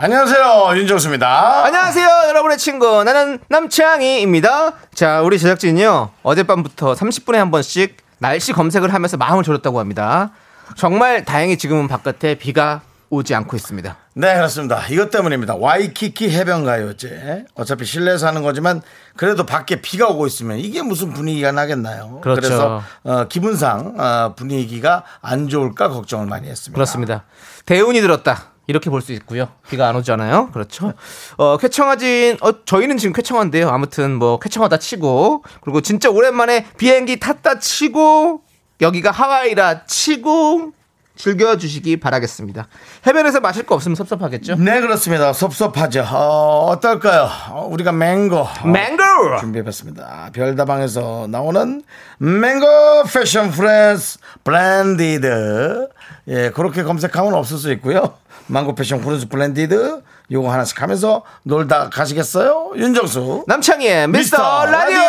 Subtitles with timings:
[0.00, 1.64] 안녕하세요 윤정수입니다.
[1.64, 3.02] 안녕하세요, 여러분의 친구.
[3.02, 4.74] 나는 남창희입니다.
[4.94, 6.12] 자, 우리 제작진이요.
[6.22, 10.30] 어젯밤부터 30분에 한 번씩 날씨 검색을 하면서 마음을 졸였다고 합니다.
[10.76, 13.96] 정말 다행히 지금은 바깥에 비가 오지 않고 있습니다.
[14.14, 14.86] 네 그렇습니다.
[14.88, 15.56] 이것 때문입니다.
[15.56, 18.82] 와이키키 해변가요제 어차피 실내에서 하는 거지만
[19.16, 22.20] 그래도 밖에 비가 오고 있으면 이게 무슨 분위기가 나겠나요?
[22.20, 22.40] 그렇죠.
[22.40, 26.76] 래서 어, 기분상 어, 분위기가 안 좋을까 걱정을 많이 했습니다.
[26.76, 27.24] 그렇습니다.
[27.66, 28.57] 대운이 들었다.
[28.68, 29.48] 이렇게 볼 수 있고요.
[29.68, 30.50] 비가 안 오잖아요.
[30.52, 30.92] 그렇죠.
[31.38, 33.68] 어, 쾌청하진, 어, 저희는 지금 쾌청한데요.
[33.70, 38.42] 아무튼 뭐 쾌청하다 치고, 그리고 진짜 오랜만에 비행기 탔다 치고,
[38.82, 40.72] 여기가 하와이라 치고,
[41.16, 42.68] 즐겨주시기 바라겠습니다.
[43.04, 44.54] 해변에서 마실 거 없으면 섭섭하겠죠?
[44.54, 45.32] 네 그렇습니다.
[45.32, 46.02] 섭섭하죠.
[46.12, 47.28] 어, 어떨까요?
[47.50, 49.02] 어, 우리가 맹고 어, 맹고!
[49.40, 50.30] 준비해봤습니다.
[50.32, 51.82] 별다방에서 나오는
[52.18, 52.66] 맹고
[53.12, 55.88] passion fruits blended.
[56.28, 58.14] 예, 그렇게 검색하면 없을 수 있고요.
[58.48, 60.02] 망고 passion fruits blended.
[60.30, 62.72] 요거 하나씩 하면서 놀다 가시겠어요?
[62.76, 63.44] 윤정수.
[63.46, 65.00] 남창희의 미스터, 미스터 라디오!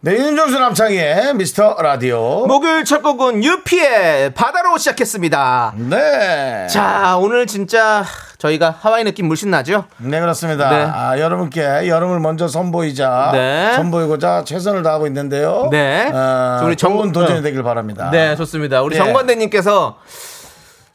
[0.00, 2.46] 네, 윤정수 남창희의 미스터 라디오.
[2.46, 5.74] 목요일 첫 곡은 유피의 바다로 시작했습니다.
[5.76, 6.66] 네.
[6.70, 8.04] 자, 오늘 진짜
[8.38, 9.84] 저희가 하와이 느낌 물씬 나죠?
[9.98, 10.70] 네, 그렇습니다.
[10.70, 10.88] 네.
[10.90, 13.30] 아, 여러분께 여름을 먼저 선보이자.
[13.32, 13.72] 네.
[13.76, 15.68] 선보이고자 최선을 다하고 있는데요.
[15.72, 16.08] 네.
[16.12, 17.42] 어, 우리 좋은 정- 도전이 어.
[17.42, 18.08] 되길 바랍니다.
[18.12, 18.82] 네, 좋습니다.
[18.82, 18.98] 우리 예.
[19.00, 19.98] 정관대님께서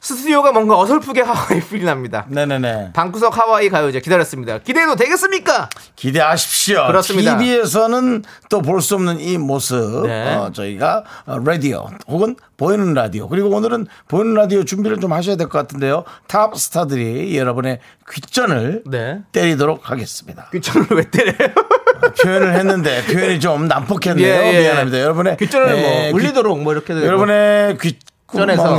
[0.08, 2.26] 스튜디오가 뭔가 어설프게 하와이 feel이 납니다.
[2.28, 2.92] 네네네.
[2.94, 4.58] 방구석 하와이 가요제 기다렸습니다.
[4.60, 5.70] 기대해도 되겠습니까?
[5.96, 6.88] 기대하십시오.
[6.88, 7.38] 그렇습니다.
[7.38, 10.06] TV에서는 또 볼 수 없는 이 모습.
[10.06, 10.36] 네.
[10.36, 15.48] 어, 저희가 어, 라디오 혹은 보이는 라디오 그리고 오늘은 보이는 라디오 준비를 좀 하셔야 될
[15.48, 16.04] 것 같은데요.
[16.28, 17.80] 탑 스타들이 여러분의
[18.12, 19.22] 귀전을 네.
[19.32, 20.50] 때리도록 하겠습니다.
[20.52, 21.54] 귀전을 왜 때려요?
[22.22, 24.26] 표현을 했는데 표현이 좀 난폭했네요.
[24.28, 24.60] 예, 예.
[24.64, 25.00] 미안합니다.
[25.00, 26.94] 여러분의 귀전을 예, 뭐 귀- 울리도록 뭐 이렇게.
[26.94, 27.78] 여러분의
[28.34, 28.78] 전에서.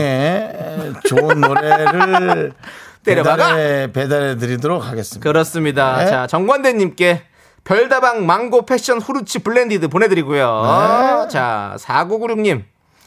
[1.04, 2.52] 좋은 노래를
[3.04, 3.36] 때려박아.
[3.48, 5.22] 배달해, 배달해 드리도록 하겠습니다.
[5.22, 5.96] 그렇습니다.
[5.98, 6.06] 네.
[6.06, 7.22] 자, 정관대님께
[7.64, 10.62] 별다방 망고 passion fruits blended 보내드리고요.
[11.24, 11.28] 네.
[11.28, 12.62] 자, 4996님.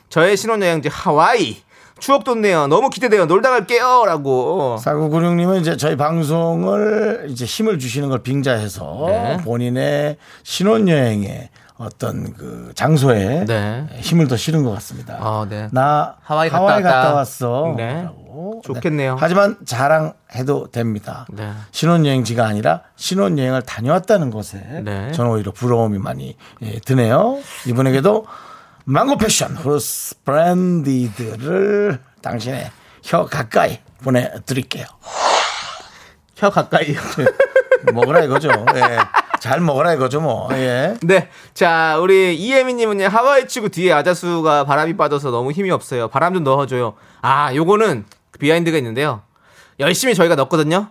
[0.10, 1.58] 저의 신혼여행지 하와이.
[2.00, 2.68] 추억 돋네요.
[2.68, 3.26] 너무 기대돼요.
[3.26, 4.04] 놀다 갈게요.
[4.06, 4.78] 라고.
[4.78, 9.38] 사구구룡님은 이제 저희 방송을 이제 힘을 주시는 걸 빙자해서 네.
[9.44, 13.88] 본인의 신혼여행에 어떤 그 장소에 네.
[14.00, 15.18] 힘을 더 실은 것 같습니다.
[15.20, 15.70] 아, 네.
[15.72, 17.14] 나 하와이 하와이, 갔다 갔다, 왔다.
[17.16, 17.74] 왔어.
[17.78, 18.04] 네.
[18.04, 18.62] 라고.
[18.64, 19.16] 좋겠네요.
[19.20, 21.26] 하지만 자랑해도 됩니다.
[21.32, 21.52] 네.
[21.72, 25.12] 신혼여행지가 아니라 신혼여행을 다녀왔다는 것에 네.
[25.12, 27.40] 저는 오히려 부러움이 많이 예, 드네요.
[27.68, 28.26] 이분에게도
[28.86, 32.72] 망고 패션 후스 브랜디드를 당신의
[33.04, 34.86] 혀 가까이 보내드릴게요.
[36.36, 36.96] 혀 가까이.
[37.94, 38.50] 먹으라 이거죠.
[38.76, 38.98] 예.
[39.40, 40.50] 잘 먹으라 이거죠 뭐.
[40.54, 40.96] 예.
[41.02, 41.30] 네.
[41.54, 46.08] 자, 우리 이혜민님은요, 하와이 치고 뒤에 아자수가 바람이 빠져서 너무 힘이 없어요.
[46.08, 46.94] 바람 좀 넣어 줘요.
[47.22, 48.06] 아, 요거는
[48.40, 49.22] 비하인드가 있는데요.
[49.80, 50.88] 열심히 저희가 넣었거든요.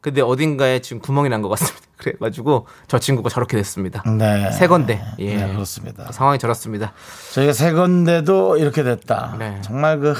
[0.00, 1.78] 근데 어딘가에 지금 구멍이 난 것 같습니다.
[1.96, 4.02] 그래가지고 저 친구가 저렇게 됐습니다.
[4.18, 4.50] 네.
[4.52, 5.02] 새 건데.
[5.20, 5.36] 예.
[5.36, 6.10] 네, 그렇습니다.
[6.12, 6.92] 상황이 저렇습니다.
[7.32, 9.36] 저희가 새 건데도 이렇게 됐다.
[9.38, 9.60] 네.
[9.62, 10.14] 정말 그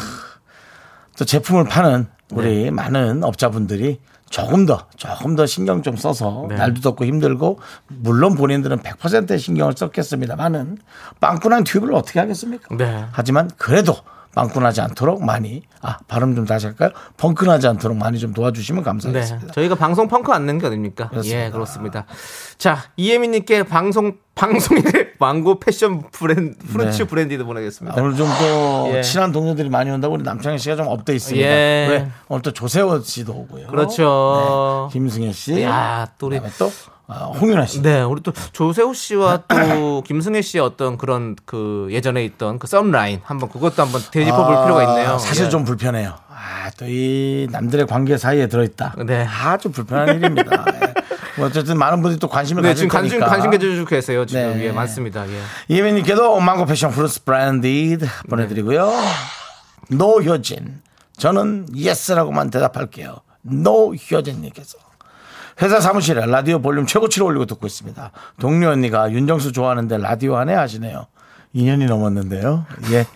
[1.16, 2.36] 또 제품을 파는 네.
[2.36, 6.56] 우리 많은 업자분들이 조금 더 조금 더 신경 좀 써서 네.
[6.56, 10.78] 날도 덥고 힘들고 물론 본인들은 100%의 신경을 썼겠습니다만은
[11.20, 12.74] 빵꾸난 튜브를 어떻게 하겠습니까?
[12.76, 13.04] 네.
[13.12, 13.96] 하지만 그래도
[14.34, 16.90] 빵꾸나지 않도록 많이 아 발음 좀 다시 할까요?
[17.16, 18.84] 펑크나지 않도록 많이 좀 도와주시면 네.
[18.84, 19.52] 감사하겠습니다.
[19.52, 21.08] 저희가 방송 펑크 안 내는 게 어딥니까?
[21.08, 21.44] 그렇습니다.
[21.44, 22.06] 예, 그렇습니다.
[22.58, 27.04] 자, 이혜민님께 방송, 방송인의 망고 passion blended, fruits 네.
[27.04, 28.00] blended 보내겠습니다.
[28.00, 29.02] 오늘 좀또 예.
[29.02, 31.46] 친한 동료들이 많이 온다고 우리 남창희 씨가 좀 up돼 있습니다.
[31.46, 31.86] 예.
[31.88, 32.08] 왜?
[32.28, 33.68] 오늘 또 조세호 씨도 오고요.
[33.68, 34.88] 그렇죠.
[34.90, 34.98] 네.
[34.98, 35.62] 김승혜 씨.
[35.62, 36.70] 야, 또 우리 또
[37.06, 37.82] 아, 홍윤화 씨.
[37.82, 43.20] 네, 우리 또 조세호 씨와 또 김승혜 씨의 어떤 그런 그 예전에 있던 그 썸라인
[43.24, 45.18] 한번 그것도 한번 되짚어 볼 아, 필요가 있네요.
[45.18, 45.48] 사실 예.
[45.50, 46.14] 좀 불편해요.
[46.28, 48.94] 아, 또 이 남들의 관계 사이에 들어있다.
[49.06, 49.24] 네.
[49.26, 50.64] 아주 불편한 일입니다.
[50.74, 50.94] 예.
[51.36, 53.26] 뭐 어쨌든 많은 분들이 또 관심을 네, 가질 지금 관심 거니까.
[53.30, 54.24] 관심 가져주고 계세요.
[54.24, 54.66] 지금 네.
[54.66, 55.28] 예, 많습니다.
[55.28, 55.40] 예.
[55.68, 58.90] 이혜민님께도 망고 passion fruits blended 보내드리고요.
[59.88, 60.80] 노효진.
[61.18, 63.16] 저는 yes라고만 대답할게요.
[63.42, 64.78] 노효진님께서.
[65.62, 68.10] 회사 사무실에 라디오 볼륨 최고치로 올리고 듣고 있습니다.
[68.40, 71.06] 동료 언니가 윤정수 좋아하는데 라디오 하네 하시네요.
[71.54, 72.66] 2년이 넘었는데요.
[72.90, 73.06] 예.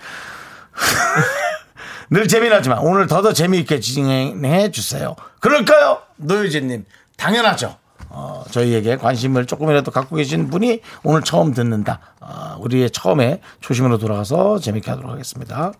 [2.10, 5.14] 늘 재미나지만 오늘 더더 재미있게 진행해 주세요.
[5.40, 5.98] 그럴까요?
[6.16, 6.84] 노유진님.
[7.16, 7.76] 당연하죠.
[8.10, 12.00] 어, 저희에게 관심을 조금이라도 갖고 계신 분이 오늘 처음 듣는다.
[12.20, 15.72] 어, 우리의 처음에 초심으로 돌아가서 재밌게 하도록 하겠습니다.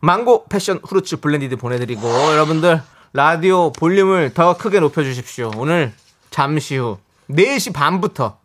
[0.00, 2.82] 망고 passion fruits blended 보내드리고 여러분들
[3.14, 5.50] 라디오 볼륨을 더 크게 높여주십시오.
[5.56, 5.92] 오늘
[6.30, 6.98] 잠시 후
[7.30, 8.38] 4시 반부터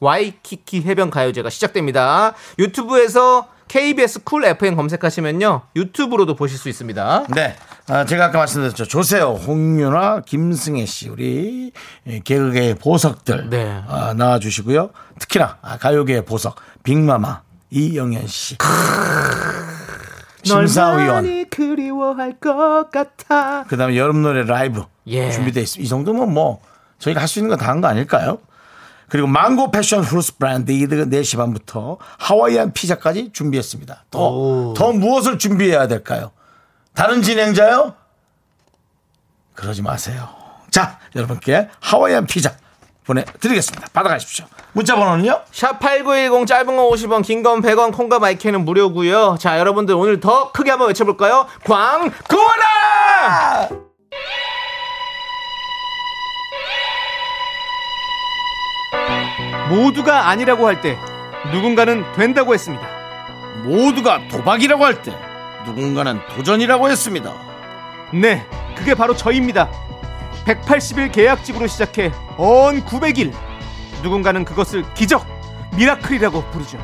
[0.00, 2.32] 와이키키 해변 가요제가 시작됩니다.
[2.58, 7.26] 유튜브에서 KBS Cool FM 검색하시면요 유튜브로도 보실 수 있습니다.
[7.34, 7.56] 네.
[7.88, 8.86] 아, 제가 아까 말씀드렸죠.
[8.86, 11.72] 조세호, 홍윤아, 김승혜 씨, 우리
[12.06, 13.82] 예, 개그계의 보석들 네.
[13.86, 14.90] 아, 나와주시고요.
[15.18, 18.56] 특히나 아, 가요계의 보석 빅마마 이영현 씨.
[20.44, 21.43] 심사위원.
[21.98, 23.64] 그리워할 것 같아.
[23.64, 25.30] 그다음에 여름 노래 라이브 예.
[25.30, 25.84] 준비돼 있습니다.
[25.84, 26.60] 이 정도면 뭐
[26.98, 28.38] 저희가 할 수 있는 거다한 거 아닐까요?
[29.08, 34.04] 그리고 망고 패션 후르스 브랜드 이드 4시 반부터 하와이안 피자까지 준비했습니다.
[34.10, 36.32] 더, 더 무엇을 준비해야 될까요?
[36.94, 37.94] 다른 진행자요?
[39.54, 40.28] 그러지 마세요.
[40.70, 42.56] 자, 여러분께 하와이안 피자
[43.06, 43.88] 보내드리겠습니다.
[43.92, 44.46] 받아가십시오.
[44.72, 45.42] 문자 번호는요?
[45.52, 49.36] 샵8910 짧은 건 50원, 긴 건 100원, 콩과 마이크는 무료고요.
[49.38, 51.46] 자, 여러분들 오늘 더 크게 한번 외쳐볼까요?
[51.64, 53.68] 광고하라!
[59.68, 60.98] 모두가 아니라고 할 때
[61.52, 62.86] 누군가는 된다고 했습니다.
[63.64, 65.12] 모두가 도박이라고 할 때
[65.66, 67.32] 누군가는 도전이라고 했습니다.
[68.12, 68.46] 네,
[68.76, 69.70] 그게 바로 저입니다.
[70.44, 73.34] 180일 계약직으로 시작해 언 900일.
[74.02, 75.26] 누군가는 그것을 기적,
[75.76, 76.78] 미라클이라고 부르죠.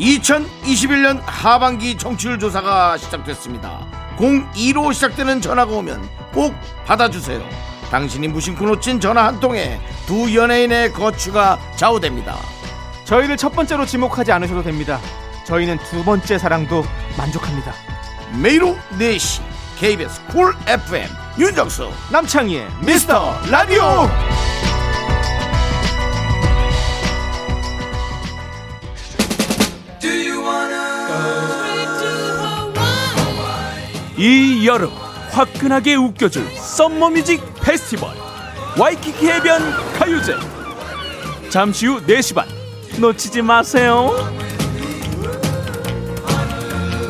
[0.00, 3.86] 2021년 하반기 청취율 조사가 시작됐습니다.
[4.16, 6.54] 02로 시작되는 전화가 오면 꼭
[6.84, 7.42] 받아주세요.
[7.90, 12.36] 당신이 무심코 놓친 전화 한 통에 두 연예인의 거취가 좌우됩니다.
[13.04, 14.98] 저희를 첫 번째로 지목하지 않으셔도 됩니다.
[15.44, 16.84] 저희는 두 번째 사랑도
[17.16, 17.72] 만족합니다.
[18.42, 19.42] 매일 오후 4시
[19.78, 24.08] KBS Cool FM 윤정수 남창희의 미스터 라디오.
[34.16, 34.90] 이 여름
[35.32, 38.10] 화끈하게 웃겨줄 summer music festival
[38.78, 39.60] 와이키키 해변
[39.98, 40.36] 가요제.
[41.50, 42.46] 잠시 후 4시 반.
[42.98, 44.12] 놓치지 마세요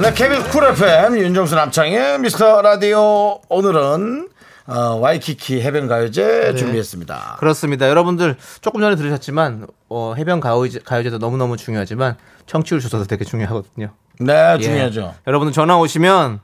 [0.01, 4.29] 네, KBS Cool FM 윤정수 남창희의 미스터 라디오 오늘은
[4.67, 7.37] 어, 와이키키 해변 가요제 준비했습니다.
[7.39, 7.89] 그렇습니다.
[7.89, 13.91] 여러분들 조금 전에 들으셨지만 어, 해변 가요제, 가요제도 너무너무 중요하지만 청취율 조사도 되게 중요하거든요.
[14.21, 14.63] 네, 예.
[14.63, 15.15] 중요하죠.
[15.27, 16.41] 여러분들 전화 오시면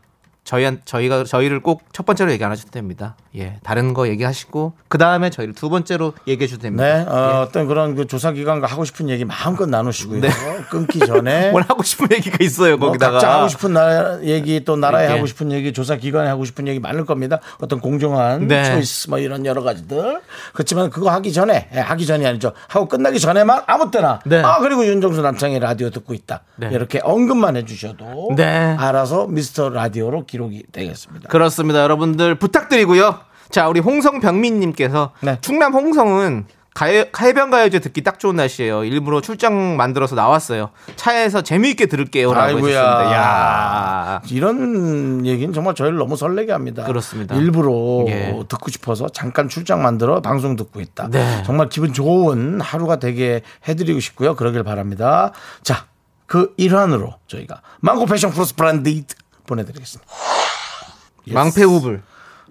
[0.50, 3.14] 저희 저희가 저희를 꼭 첫 번째로 얘기 안 하셔도 됩니다.
[3.36, 6.84] 예, 다른 거 얘기하시고 그 다음에 저희를 두 번째로 얘기해 주셔도 됩니다.
[6.84, 10.22] 네, 어, 떤 그런 그 조사 기관과 하고 싶은 얘기 마음껏 나누시고요.
[10.70, 11.50] 끊기 전에 예.
[11.52, 13.12] 뭘 하고 싶은 얘기가 있어요 뭐 거기다가.
[13.12, 15.14] 각자 하고 싶은 나라 얘기 또 나라에 이렇게.
[15.16, 17.38] 하고 싶은 얘기 조사 기관에 하고 싶은 얘기 많을 겁니다.
[17.60, 18.64] 어떤 공정한 네.
[18.64, 20.20] 초이스 뭐 이런 여러 가지들
[20.54, 22.52] 그렇지만 그거 하기 전에 예, 하기 전이 아니죠.
[22.66, 24.42] 하고 끝나기 전에만 아무 때나 네.
[24.42, 26.70] 아 그리고 윤정수 남창의 라디오 듣고 있다 네.
[26.72, 28.74] 이렇게 언급만 해주셔도 네.
[28.78, 31.28] 알아서 미스터 라디오로 기 록이 되겠습니다.
[31.28, 31.82] 그렇습니다.
[31.82, 33.20] 여러분들 부탁드리고요.
[33.50, 35.38] 자, 우리 홍성병민님께서 네.
[35.40, 38.84] 충남 홍성은 가요, 해변 가요제 듣기 딱 좋은 날씨예요.
[38.84, 40.70] 일부러 출장 만들어서 나왔어요.
[40.94, 42.58] 차에서 재미있게 들을게요라고.
[42.58, 43.12] 해주셨습니다.
[43.12, 44.22] 야.
[44.30, 46.84] 이런 얘기는 정말 저희를 너무 설레게 합니다.
[46.84, 47.34] 그렇습니다.
[47.34, 48.40] 일부러 예.
[48.48, 51.08] 듣고 싶어서 잠깐 출장 만들어 방송 듣고 있다.
[51.10, 51.42] 네.
[51.44, 54.36] 정말 기분 좋은 하루가 되게 해드리고 싶고요.
[54.36, 55.32] 그러길 바랍니다.
[55.64, 55.86] 자,
[56.26, 58.88] 그 일환으로 저희가 망고 패션 플러스 브랜드
[59.50, 60.10] 보내드리겠습니다.
[61.32, 62.02] 망패 후불.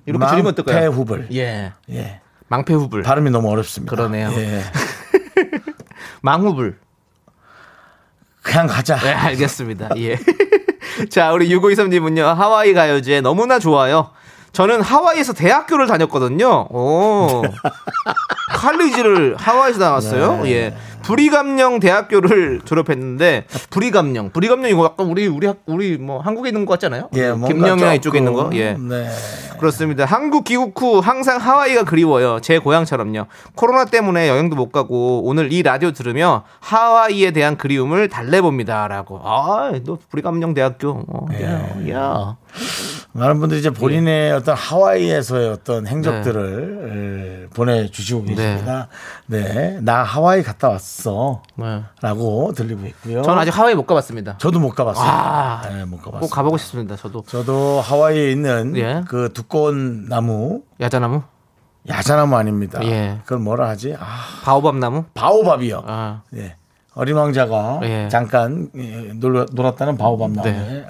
[0.06, 0.76] 이렇게 줄이면 어떨까요?
[0.76, 1.28] 망패 후불.
[1.34, 1.74] 예.
[1.90, 2.22] 예.
[2.48, 3.04] 망패 후불.
[3.04, 3.96] 발음이 너무 어렵습니다.
[3.96, 4.32] 그러네요.
[4.36, 4.64] 예.
[6.22, 6.78] 망후불.
[8.42, 8.98] 그냥 가자.
[8.98, 9.90] 네, 알겠습니다.
[9.98, 10.18] 예.
[11.10, 14.12] 자, 우리 6523님은요, 하와이 가요제 너무나 좋아요.
[14.52, 16.68] 저는 하와이에서 대학교를 다녔거든요.
[16.72, 17.44] 오.
[18.56, 20.44] 칼리지를 하와이에서 나왔어요.
[20.44, 20.52] 네.
[20.52, 20.78] 예.
[21.10, 26.74] 불이감령 대학교를 졸업했는데 불이감령, 불이감령 이거 약간 우리 우리 학- 우리 뭐 한국에 있는 거
[26.74, 27.10] 같잖아요.
[27.16, 28.50] 예, 뭔가 김영현 이쪽에 있는 거.
[28.54, 28.74] 예.
[28.74, 29.10] 네.
[29.60, 30.06] 그렇습니다.
[30.06, 32.40] 한국 귀국 후 항상 하와이가 그리워요.
[32.42, 33.26] 제 고향처럼요.
[33.56, 39.20] 코로나 때문에 여행도 못 가고 오늘 이 라디오 들으며 하와이에 대한 그리움을 달래봅니다라고.
[39.24, 41.04] 아, 너 불이감령 대학교.
[41.08, 41.44] 어, 예.
[41.46, 42.38] 야, 야.
[43.12, 43.78] 많은 분들이 이제 예.
[43.78, 48.88] 본인의 어떤 하와이에서의 어떤 행적들을 에, 보내주시고 계십니다.
[49.26, 49.80] 네.
[49.82, 51.42] 나 하와이 갔다 왔어.
[51.56, 51.84] 네.
[52.02, 53.24] 라고 들리고 있고요.
[53.24, 54.38] 저는 아직 하와이 못 가봤습니다.
[54.38, 55.06] 저도 못 가봤어요.
[55.08, 56.20] 아, 네, 못 가봤어요.
[56.22, 56.96] 꼭 가보고 싶습니다.
[56.96, 59.04] 저도 저도 하와이에 있는 예.
[59.08, 61.24] 그 두꺼운 나무, 야자나무,
[61.90, 62.80] 야자나무 아닙니다.
[62.84, 63.20] 예.
[63.24, 63.96] 그걸 뭐라 하지?
[64.00, 64.06] 아,
[64.44, 65.06] 바오밥 나무.
[65.16, 65.84] 바오밥이요.
[65.88, 66.56] 아, 예.
[66.94, 68.08] 어린 왕자가 예.
[68.12, 70.86] 잠깐 예, 놀, 놀았다는 바오밥 나무에 네.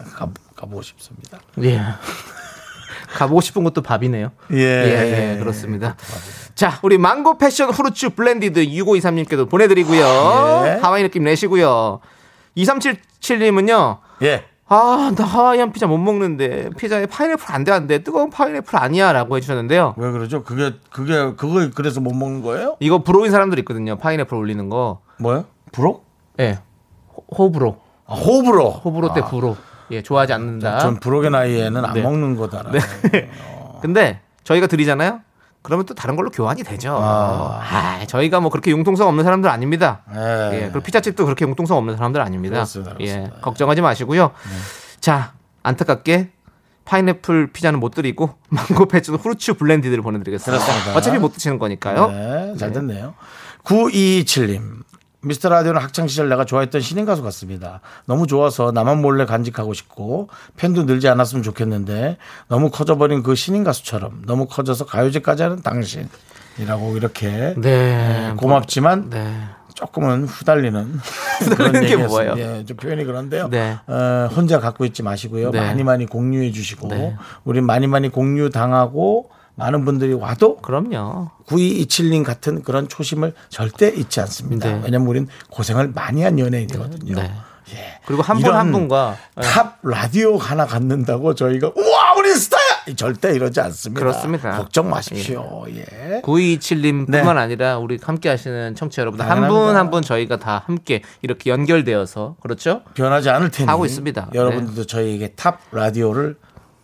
[0.60, 1.40] 가, 가보고 싶습니다.
[1.64, 1.82] 예.
[3.16, 4.32] 가보고 싶은 것도 밥이네요.
[4.54, 4.58] 예.
[4.58, 5.96] 예, 예, 그렇습니다.
[6.56, 10.00] 자, 우리 망고 passion fruits blended 6523님께도 보내드리고요.
[10.66, 10.80] 예.
[10.82, 12.00] 하와이 느낌 내시고요.
[12.58, 14.00] 2377님은요.
[14.24, 14.44] 예.
[14.72, 18.04] 아, 나 하와이안 피자 못 먹는데 피자에 파인애플 안 돼, 안 돼.
[18.04, 19.12] 뜨거운 파인애플 아니야.
[19.14, 19.96] 라고 해주셨는데요.
[19.98, 20.44] 왜 그러죠?
[20.44, 22.76] 그게 그게 그거 그래서 못 먹는 거예요?
[22.80, 23.96] 이거 불호인 사람들 있거든요.
[23.98, 25.02] 파인애플 올리는 거.
[25.18, 25.46] 뭐요?
[25.72, 26.04] 불호?
[26.40, 26.60] 예.
[27.16, 27.78] 호- 호불호.
[28.06, 28.70] 아, 호불호.
[28.70, 29.58] 호불호 때 불호.
[29.92, 30.80] 예, 좋아하지 않는다.
[30.80, 32.02] 전 불호의 나이에는 안 네.
[32.02, 32.72] 먹는 거다라.
[33.82, 35.22] 근데 저희가 드리잖아요.
[35.62, 36.98] 그러면 또 다른 걸로 교환이 되죠.
[37.02, 40.02] 아, 저희가 뭐 그렇게 융통성 없는 사람들 아닙니다.
[40.16, 40.52] 예.
[40.54, 42.54] 예, 그리고 피자집도 그렇게 융통성 없는 사람들 아닙니다.
[42.56, 43.30] 그렇습니다, 그렇습니다.
[43.30, 43.34] 네.
[43.36, 44.32] 예, 걱정하지 마시고요.
[45.02, 46.30] 자, 안타깝게
[46.86, 50.64] 파인애플 피자는 못 드리고 망고 패치도 후르츠 블렌디드를 보내드리겠습니다.
[50.64, 50.98] 그렇습니다.
[50.98, 52.08] 어차피 못 드시는 거니까요.
[52.10, 53.14] 네, 잘 됐네요.
[53.64, 54.84] 9227님.
[55.22, 57.82] 미스터 라디오는 학창 시절 내가 좋아했던 신인 가수 같습니다.
[58.06, 64.24] 너무 좋아서 나만 몰래 간직하고 싶고 팬도 늘지 않았으면 좋겠는데 너무 커져버린 그 신인 가수처럼
[64.26, 69.34] 너무 커져서 가요제까지 하는 당신이라고 이렇게 네, 고맙지만 네.
[69.74, 71.00] 조금은 후달리는
[71.44, 71.96] 후달리는 게.
[71.98, 72.36] 뭐예요?
[72.38, 73.50] 예, 좀 표현이 그런데요.
[73.50, 73.78] 네.
[73.88, 75.52] 어, 혼자 갖고 있지 마시고요.
[75.52, 75.60] 네.
[75.60, 77.16] 많이 많이 공유해 주시고 네.
[77.44, 81.30] 우리 많이 많이 공유 당하고 많은 분들이 와도 그럼요.
[81.48, 84.70] 9227님 같은 그런 초심을 절대 잊지 않습니다.
[84.72, 84.82] 네.
[84.86, 87.16] 왜냐면 우린 고생을 많이 한 연예인이거든요.
[87.16, 87.32] 네.
[87.72, 88.00] 예.
[88.08, 92.60] 그리고 한분 이런 한 분과 top 라디오 하나 갖는다고 저희가 우와 우리 스타야
[92.96, 94.00] 절대 이러지 않습니다.
[94.00, 94.58] 그렇습니다.
[94.58, 95.66] 걱정 마십시오.
[95.76, 96.22] 예.
[96.24, 97.20] 9227님 네.
[97.20, 99.48] 뿐만 아니라 우리 함께 하시는 청취자 여러분 한.
[99.48, 102.82] 분 한 분 저희가 다 함께 이렇게 연결되어서 그렇죠?
[102.96, 104.30] 변하지 않을 테니 하고 있습니다.
[104.34, 106.38] 여러분들도 저희에게 top 라디오를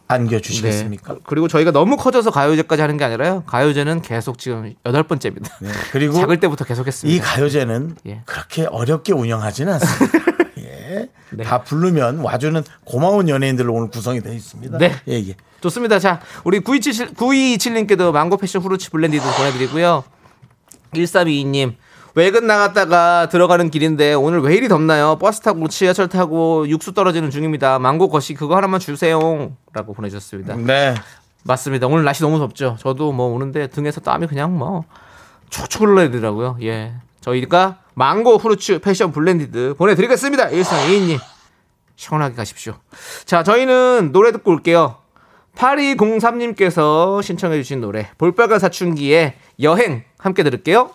[0.07, 1.13] 안겨 주시겠습니까?
[1.13, 1.19] 네.
[1.25, 3.43] 그리고 저희가 너무 커져서 가요제까지 하는 게 아니라요.
[3.47, 5.57] 가요제는 계속 지금 여덟 번째입니다.
[5.62, 5.69] 네.
[5.91, 7.25] 그리고 작을 때부터 계속 이 했습니다.
[7.25, 8.21] 가요제는 예.
[8.25, 10.19] 그렇게 어렵게 운영하지는 않습니다.
[10.59, 11.09] 예.
[11.31, 11.43] 네.
[11.43, 14.77] 다 부르면 와주는 고마운 연예인들로 오늘 구성이 되어 있습니다.
[14.77, 14.95] 네.
[15.07, 15.35] 예, 예.
[15.62, 15.97] 좋습니다.
[15.97, 20.03] 자, 우리 9227, 9227님께도 망고 passion fruits blended 보내드리고요.
[20.93, 21.75] 1322님.
[22.15, 25.17] 외근 나갔다가 들어가는 길인데 오늘 왜 이리 덥나요?
[25.19, 27.77] 버스 타고 지하철 타고 육수 떨어지는 중입니다.
[27.77, 29.51] 망고 거시 그거 하나만 주세요.
[29.74, 30.55] 라고 보내주셨습니다.
[30.55, 30.95] 네.
[31.43, 31.88] 맞습니다.
[31.88, 32.77] 오늘 날씨 너무 덥죠.
[32.79, 34.86] 저도 뭐 오는데 등에서 땀이 그냥 뭐
[35.50, 36.57] 초초 흘러내더라고요.
[36.63, 36.93] 예.
[37.19, 40.51] 저희가 망고 fruits passion blended 보내드리겠습니다.
[40.51, 41.19] 1322님.
[41.98, 42.75] 시원하게 가십시오.
[43.25, 44.95] 자, 저희는 노래 듣고 올게요.
[45.55, 50.91] 8203님께서 신청해주신 노래, 볼빨간 사춘기의 여행 함께 들을게요.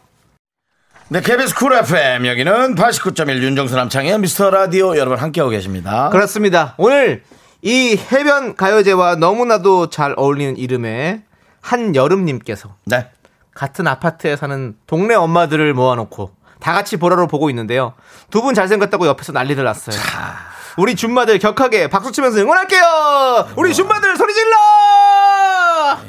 [1.12, 6.08] 네, KBS Cool FM 여기는 89.1 윤정수 남창희의 미스터 라디오 여러분 함께하고 계십니다.
[6.10, 6.74] 그렇습니다.
[6.76, 7.24] 오늘
[7.62, 11.22] 이 해변 가요제와 너무나도 잘 어울리는 이름의
[11.62, 13.08] 한여름님께서 네.
[13.54, 17.94] 같은 아파트에 사는 동네 엄마들을 모아놓고 다 같이 보라로 보고 있는데요.
[18.30, 19.96] 두 분 잘생겼다고 옆에서 난리를 났어요.
[20.76, 23.48] 우리 줌마들 격하게 박수 치면서 응원할게요.
[23.56, 24.56] 우리 줌마들 소리 질러!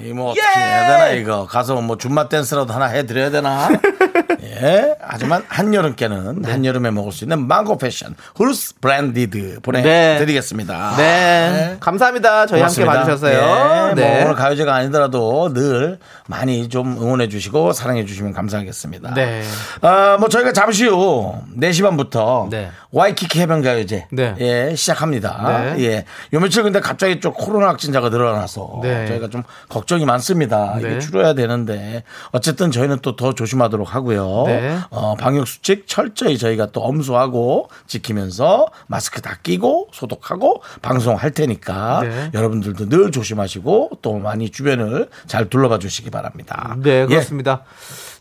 [0.06, 0.54] 이뭐 어떻게 예!
[0.64, 3.68] 해야 되나 이거 가서 뭐 줌마 댄스라도 하나 해드려야 되나?
[4.44, 4.96] 예.
[5.00, 10.96] 하지만 한여름께는 한여름에 먹을 수 있는 망고 passion fruits blended 보내드리겠습니다.
[10.98, 11.78] 네.
[11.80, 12.46] 감사합니다.
[12.48, 12.94] 저희 함께 고맙습니다.
[13.14, 13.90] 봐주셔서요.
[13.92, 14.14] 예, 네.
[14.16, 19.14] 뭐 오늘 가요제가 아니더라도 늘 많이 좀 응원해 주시고 사랑해 주시면 감사하겠습니다.
[19.14, 19.44] 네.
[19.82, 22.70] 아, 뭐 저희가 잠시 후 4시 반부터 네.
[22.92, 24.36] 와이키키 해변 가요제 네.
[24.40, 25.74] 예, 시작합니다.
[25.76, 25.84] 네.
[25.86, 26.06] 예.
[26.34, 29.08] 요 며칠 근데 갑자기 좀 코로나 확진자가 늘어나서 네.
[29.08, 30.76] 저희가 좀 걱정이 많습니다.
[30.82, 30.82] 네.
[30.90, 34.31] 이게 줄여야 되는데 어쨌든 저희는 또 더 조심하도록 하고요.
[34.48, 34.78] 네.
[34.90, 42.32] 어, 방역 수칙 철저히 저희가 또 엄수하고 지키면서 마스크 다 끼고 소독하고 방송할 테니까 네.
[42.34, 46.76] 여러분들도 늘 조심하시고 또 많이 주변을 잘 둘러봐 주시기 바랍니다.
[46.82, 47.64] 네, 그렇습니다.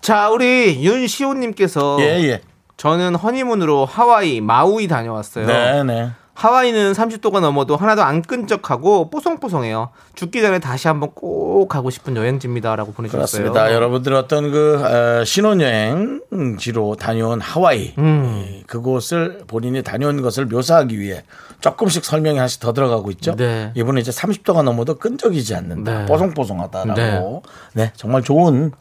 [0.01, 2.41] 자, 우리 윤시호님께서 예, 예.
[2.77, 5.47] 저는 허니문으로 하와이 마우이 다녀왔어요.
[5.47, 6.11] 네, 네.
[6.41, 9.91] 하와이는 30도가 넘어도 하나도 안 끈적하고 뽀송뽀송해요.
[10.15, 13.43] 죽기 전에 다시 한번 꼭 가고 싶은 여행지입니다라고 보내주셨어요.
[13.43, 13.75] 그렇습니다.
[13.75, 18.47] 여러분들 어떤 그 어, 신혼여행지로 다녀온 하와이 음.
[18.47, 21.25] 예, 그곳을 본인이 다녀온 것을 묘사하기 위해
[21.61, 23.37] 조금씩 설명이 하나씩 더 들어가고 있죠.
[23.37, 23.73] 네.
[23.75, 25.99] 이분은 이제 30도가 넘어도 끈적이지 않는다.
[26.01, 26.07] 네.
[26.07, 27.43] 뽀송뽀송하다라고.
[27.75, 27.93] 네.
[27.97, 28.73] 정말 좋은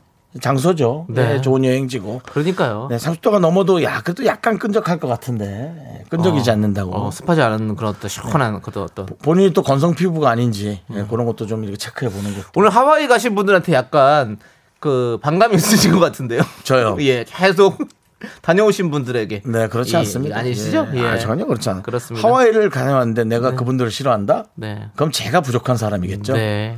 [0.42, 1.08] 장소죠.
[1.10, 1.34] 네.
[1.34, 1.42] 네.
[1.42, 2.22] 좋은 여행지고.
[2.32, 2.88] 그러니까요.
[2.90, 6.96] 네, 30도가 넘어도 야 그래도 약간 끈적할 것 같은데 예, 끈적이지 어, 않는다고.
[6.96, 9.08] 어, 습하지 않은 그런 어떤 시원한 그런 어떤.
[9.24, 11.00] 본인이 또 건성 피부가 아닌지 음.
[11.00, 12.46] 예, 그런 것도 좀 이렇게 체크해 보는 것.
[12.56, 14.38] 오늘 하와이 가신 분들한테 약간
[14.80, 16.42] 그 반감이 있으신 것 같은데요.
[16.64, 16.96] 저요.
[17.02, 17.78] 예, 계속
[18.44, 19.42] 다녀오신 분들에게.
[19.46, 20.38] 네, 그렇지 예, 않습니다.
[20.38, 20.90] 아니시죠?
[20.94, 20.98] 예.
[21.00, 21.08] 예.
[21.08, 21.82] 아, 전혀 그렇지 않아요.
[21.84, 22.28] 그렇습니다.
[22.28, 24.46] 하와이를 다녀왔는데 내가 그분들을 싫어한다?
[24.56, 24.90] 네.
[24.96, 26.34] 그럼 제가 부족한 사람이겠죠?
[26.34, 26.78] 네.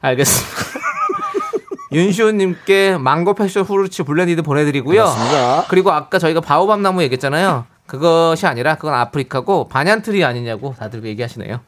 [0.00, 0.88] 알겠습니다.
[1.90, 5.04] 윤시호님께 망고 passion fruits blended 보내드리고요.
[5.04, 5.64] 그렇습니다.
[5.68, 7.66] 그리고 아까 저희가 바오밥 나무 얘기했잖아요.
[7.86, 11.60] 그것이 아니라 그건 아프리카고 banyan tree 아니냐고 다들 얘기하시네요.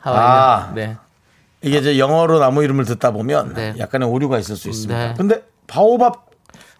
[0.00, 0.28] 하와이는.
[0.28, 0.72] 아.
[0.74, 0.96] 네.
[1.60, 3.74] 이게 이제 영어로 나무 이름을 듣다 보면 네.
[3.78, 4.98] 약간의 오류가 있을 수 있습니다.
[4.98, 5.14] 네.
[5.16, 6.26] 근데 바오밥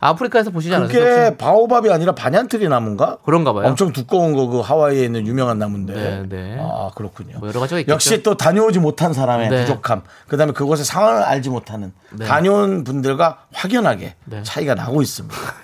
[0.08, 0.92] 아프리카에서 보시지 않았어요?
[0.98, 1.36] 그게 혹시?
[1.38, 3.18] 바오밥이 아니라 banyan tree 나무인가?
[3.24, 3.66] 그런가 봐요.
[3.66, 5.94] 엄청 두꺼운 거 그 하와이에 있는 유명한 나무인데.
[5.94, 6.58] 네, 네.
[6.60, 7.38] 아 그렇군요.
[7.38, 7.94] 뭐 여러 가지가 있겠죠.
[7.94, 9.60] 역시 또 다녀오지 못한 사람의 네.
[9.64, 12.26] 부족함, 그다음에 그곳의 상황을 알지 못하는 네.
[12.26, 14.42] 다녀온 분들과 확연하게 네.
[14.42, 15.34] 차이가 나고 있습니다.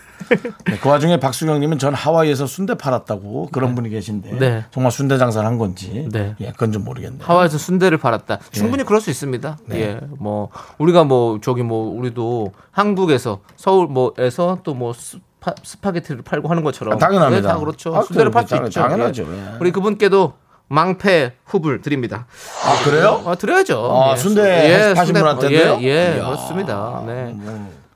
[0.66, 4.64] 네, 그 와중에 박수경님은 전 하와이에서 순대 팔았다고 그런 분이 계신데 네.
[4.70, 6.34] 정말 순대 장사를 한 건지 네.
[6.40, 7.22] 예, 그건 좀 모르겠네요.
[7.24, 8.38] 하와이에서 순대를 팔았다.
[8.52, 9.58] 충분히 그럴 수 있습니다.
[9.66, 9.80] 네.
[9.80, 16.62] 예, 뭐 우리가 뭐 저기 뭐 우리도 한국에서 서울 뭐에서 또뭐 스파, 스파게티를 팔고 하는
[16.62, 17.48] 것처럼 아, 당연합니다.
[17.48, 17.96] 네, 다 그렇죠.
[17.96, 18.80] 아, 순대를 팔수 당연- 있죠.
[18.80, 19.26] 당연하죠.
[19.32, 19.36] 예.
[19.36, 19.56] 예.
[19.60, 20.34] 우리 그분께도
[20.68, 22.26] 망패 후불 드립니다.
[22.64, 23.20] 아 그래요?
[23.26, 23.90] 아, 드려야죠.
[23.92, 25.78] 아, 순대 하신 순대- 분한테도요?
[25.82, 26.26] 예, 예 이야.
[26.26, 27.02] 그렇습니다.
[27.06, 27.34] 네.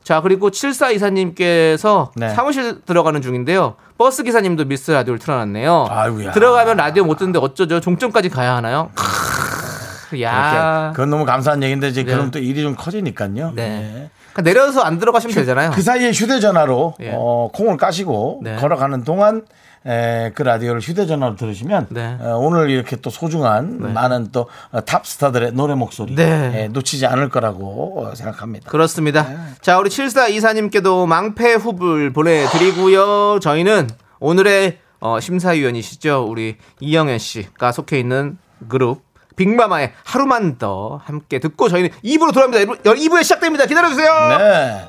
[0.04, 2.28] 자, 그리고 74 이사님께서 네.
[2.28, 3.76] 사무실 들어가는 중인데요.
[3.96, 5.86] 버스 기사님도 미스 라디오를 틀어놨네요.
[5.88, 6.32] 아이고야.
[6.32, 7.80] 들어가면 라디오 못 듣는데 어쩌죠?
[7.80, 8.90] 종점까지 가야 하나요?
[10.10, 10.92] 크으, 야.
[10.94, 12.12] 그건 너무 감사한 얘기인데 이제 네.
[12.12, 13.52] 그럼 또 일이 좀 커지니까요.
[13.54, 14.10] 네.
[14.34, 15.70] 그러니까 내려서 안 들어가시면 되잖아요.
[15.70, 17.12] 그 사이에 휴대전화로 예.
[17.14, 18.56] 어, 콩을 까시고 네.
[18.56, 19.46] 걸어가는 동안
[19.86, 22.16] 에, 그 라디오를 휴대전화로 들으시면 네.
[22.20, 26.52] 어, 오늘 이렇게 또 소중한 많은 또 어, 탑스타들의 노래 목소리 네.
[26.54, 28.70] 예, 놓치지 않을 거라고 어, 생각합니다.
[28.70, 29.28] 그렇습니다.
[29.28, 29.36] 네.
[29.60, 33.40] 자, 우리 74 이사님께도 망패 후불 보내드리고요.
[33.40, 33.88] 저희는
[34.20, 36.26] 오늘의 어, 심사위원이시죠.
[36.26, 38.38] 우리 이영애 씨가 속해 있는
[38.68, 39.02] 그룹
[39.36, 42.72] 빅마마의 하루만 더 함께 듣고 저희는 2부로 돌아옵니다.
[42.82, 43.66] 2부에 시작됩니다.
[43.66, 44.38] 기다려주세요.
[44.38, 44.88] 네.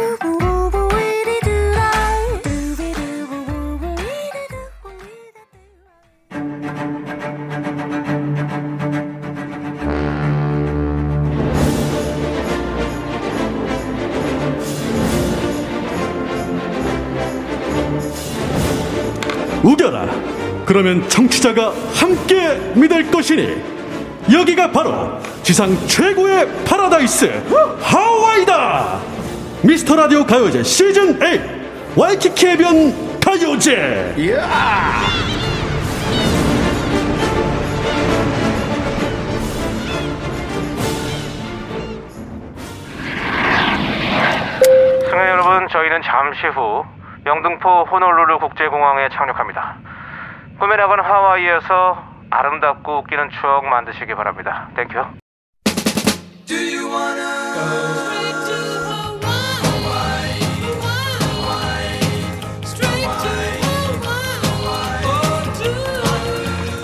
[20.71, 23.61] 그러면 청취자가 함께 믿을 것이니
[24.31, 27.25] 여기가 바로 지상 최고의 파라다이스
[27.81, 29.01] 하와이다
[29.63, 34.13] 미스터 라디오 가요제 시즌 8 와이키키 해변 가요제
[45.09, 46.85] 승객 여러분, 저희는 잠시 후
[47.25, 49.90] 영등포 호놀루루 국제공항에 착륙합니다.
[50.61, 54.69] 꿈의 낙원 하와이에서 아름답고 웃기는 추억 만드시기 바랍니다.
[54.75, 54.93] Thank you.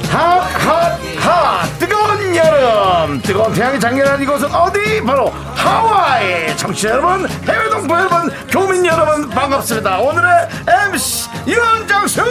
[0.09, 3.21] 핫핫핫 뜨거운 여름.
[3.21, 5.03] 뜨거운 태양이 작렬하는 이곳은 어디?
[5.03, 6.57] 바로 하와이.
[6.57, 9.99] 청취자 여러분 해외 동포 여러분 교민 여러분 반갑습니다.
[9.99, 10.49] 오늘의
[10.87, 12.23] MC 윤정수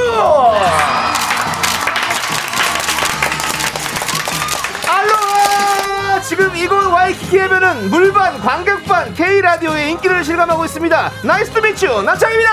[6.36, 11.10] 지금 이곳 와이키키 해변은 물반, 관객반, K라디오의 인기를 실감하고 있습니다.
[11.22, 12.50] Nice to meet you 남창희입니다!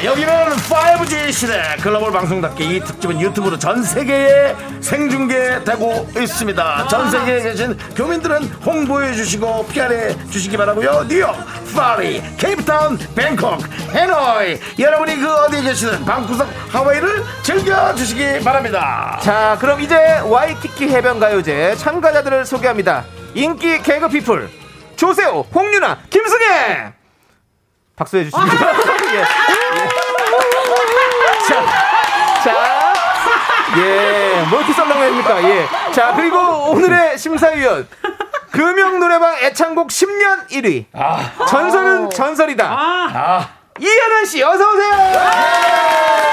[0.00, 6.88] 자 여기는 5G 시대 글로벌 방송답게 이 특집은 유튜브로 전 세계에 생중계되고 있습니다.
[6.88, 11.04] 전 세계에 계신 교민들은 홍보해 주시고 PR해 주시기 바라고요.
[11.06, 11.36] 뉴욕,
[11.74, 13.60] 파리, 케이프타운, 뱅콕,
[13.92, 14.58] 하노이.
[14.78, 19.20] 여러분이 그 어디에 계시든 방구석 하와이를 즐겨 주시기 바랍니다.
[19.22, 23.04] 자, 그럼 이제 와이키키 해변 가요제 참가자들을 소개합니다.
[23.34, 24.48] 인기 개그 people
[24.96, 26.99] 조세호, 홍윤화, 김승혜.
[28.00, 28.56] 박수 해주십니다.
[29.12, 29.18] 예.
[29.18, 29.24] 예.
[31.46, 31.66] 자,
[32.42, 32.94] 자,
[33.76, 35.42] 예, 뭐 이렇게 썰렁 합니까?
[35.44, 35.68] 예.
[35.92, 36.38] 자, 그리고
[36.70, 37.86] 오늘의 심사위원
[38.52, 40.86] 금영 노래방 애창곡 10년 1위.
[41.46, 43.48] 전설은 전설이다.
[43.78, 44.90] 이현은 씨, 어서 오세요.
[44.90, 46.29] 나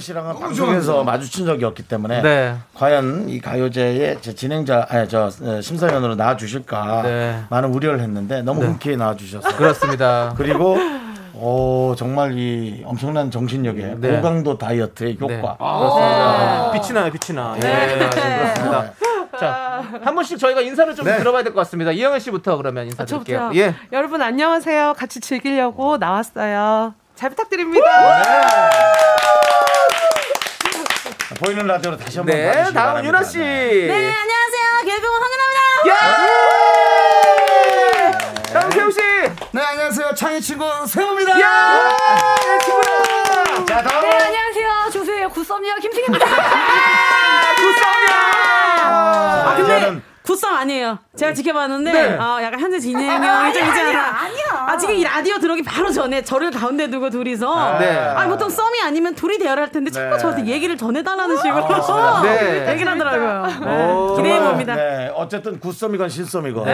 [0.00, 2.56] 씨랑은 방송에서 마주친 적이 없기 때문에 네.
[2.74, 7.42] 과연 이 가요제의 제 진행자, 아니 저 어, 심사위원으로 나와 주실까 네.
[7.50, 10.34] 많은 우려를 했는데 너무 흔쾌히 나와 주셔서 그렇습니다.
[10.38, 10.76] 그리고
[11.34, 14.16] 오, 정말 이 엄청난 정신력의 네.
[14.16, 15.32] 고강도 다이어트의 효과.
[15.34, 15.40] 네.
[15.58, 16.70] 그렇습니다.
[16.72, 17.54] 빛이 나요, 빛이 나.
[17.56, 18.92] 예, 그렇습니다.
[19.38, 21.16] 자, 한 분씩 저희가 인사를 좀 네.
[21.18, 21.92] 들어봐야 될 것 같습니다.
[21.92, 23.38] 이영은 씨부터 그러면 인사 드릴게요.
[23.38, 23.74] 저부터 예.
[23.92, 24.94] 여러분 안녕하세요.
[24.98, 26.94] 같이 즐기려고 나왔어요.
[27.14, 27.86] 잘 부탁드립니다.
[31.40, 33.08] 보이는 라디오로 다시 한번 네, 봐주시기 다음 바랍니다.
[33.18, 33.38] 유나 씨.
[33.38, 34.84] 네, 안녕하세요.
[34.84, 35.88] 개그우먼 황은아입니다.
[35.88, 35.96] 야!
[38.52, 39.00] 다음 세우 씨.
[39.52, 40.14] 네, 안녕하세요.
[40.14, 41.40] 창희 친구 세우입니다.
[41.40, 41.96] 야!
[42.44, 43.64] 내 친구다.
[43.64, 44.02] 자, 다음.
[44.02, 44.90] 네, 안녕하세요.
[44.92, 45.28] 조세요.
[45.30, 45.74] 굿썸이요.
[45.76, 46.26] 김승입니다.
[48.92, 50.96] 아, 근데 굿썸 아니에요.
[51.16, 52.16] 제가 지켜봤는데 네.
[52.16, 53.98] 어, 약간 현재 진행형이 좀 있지 않아.
[54.22, 54.66] 아니야.
[54.68, 57.98] 아 지금 이 라디오 들어오기 바로 전에 저를 가운데 두고 둘이서 네.
[57.98, 61.66] 아 보통 썸이 아니면 둘이 대화를 할 텐데 자꾸 저한테 얘기를 전해달라는 식으로
[62.22, 62.70] 네.
[62.70, 64.12] 얘기를 하더라고요.
[64.12, 64.16] 오.
[64.16, 64.76] 기대해 정말, 봅니다.
[64.76, 66.64] 네, 어쨌든 굿썸이건 실썸이건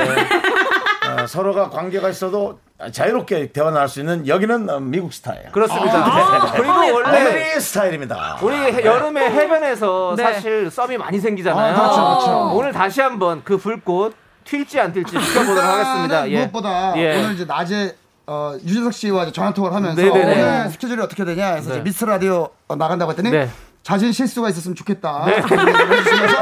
[1.06, 2.58] 어, 서로가 관계가 있어도
[2.92, 5.50] 자유롭게 대화 나눌 수 있는 여기는 어, 미국 스타일.
[5.52, 6.52] 그렇습니다.
[6.52, 8.38] 그리고 원래 American 스타일입니다.
[8.42, 10.22] 우리 해- 여름에 해변에서 네.
[10.22, 11.74] 사실 썸이 많이 생기잖아요.
[11.74, 12.50] 아, 그렇죠, 그렇죠.
[12.54, 14.14] 오늘 다시 한번 그 불꽃
[14.44, 16.28] 튈지 안 튈지 지켜보도록 하겠습니다.
[16.30, 16.38] 예.
[16.40, 17.16] 무엇보다 예.
[17.18, 20.42] 오늘 이제 낮에 어, 유재석 씨와 전화 통화를 하면서 네네네.
[20.42, 23.48] 오늘 스케줄이 어떻게 되냐 해서 이제 미스터 라디오 어, 나간다고 했더니 네.
[23.82, 25.26] 자진 실수가 있었으면 좋겠다.
[25.26, 26.36] 해주시면서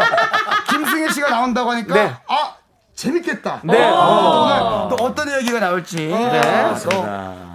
[0.71, 2.13] 김승혜 씨가 나온다고 하니까 네.
[2.27, 2.55] 아
[3.05, 3.61] 재밌겠다.
[3.65, 3.85] 네.
[3.91, 6.41] 어, 오늘 또 어떤 얘기가 나올지 네.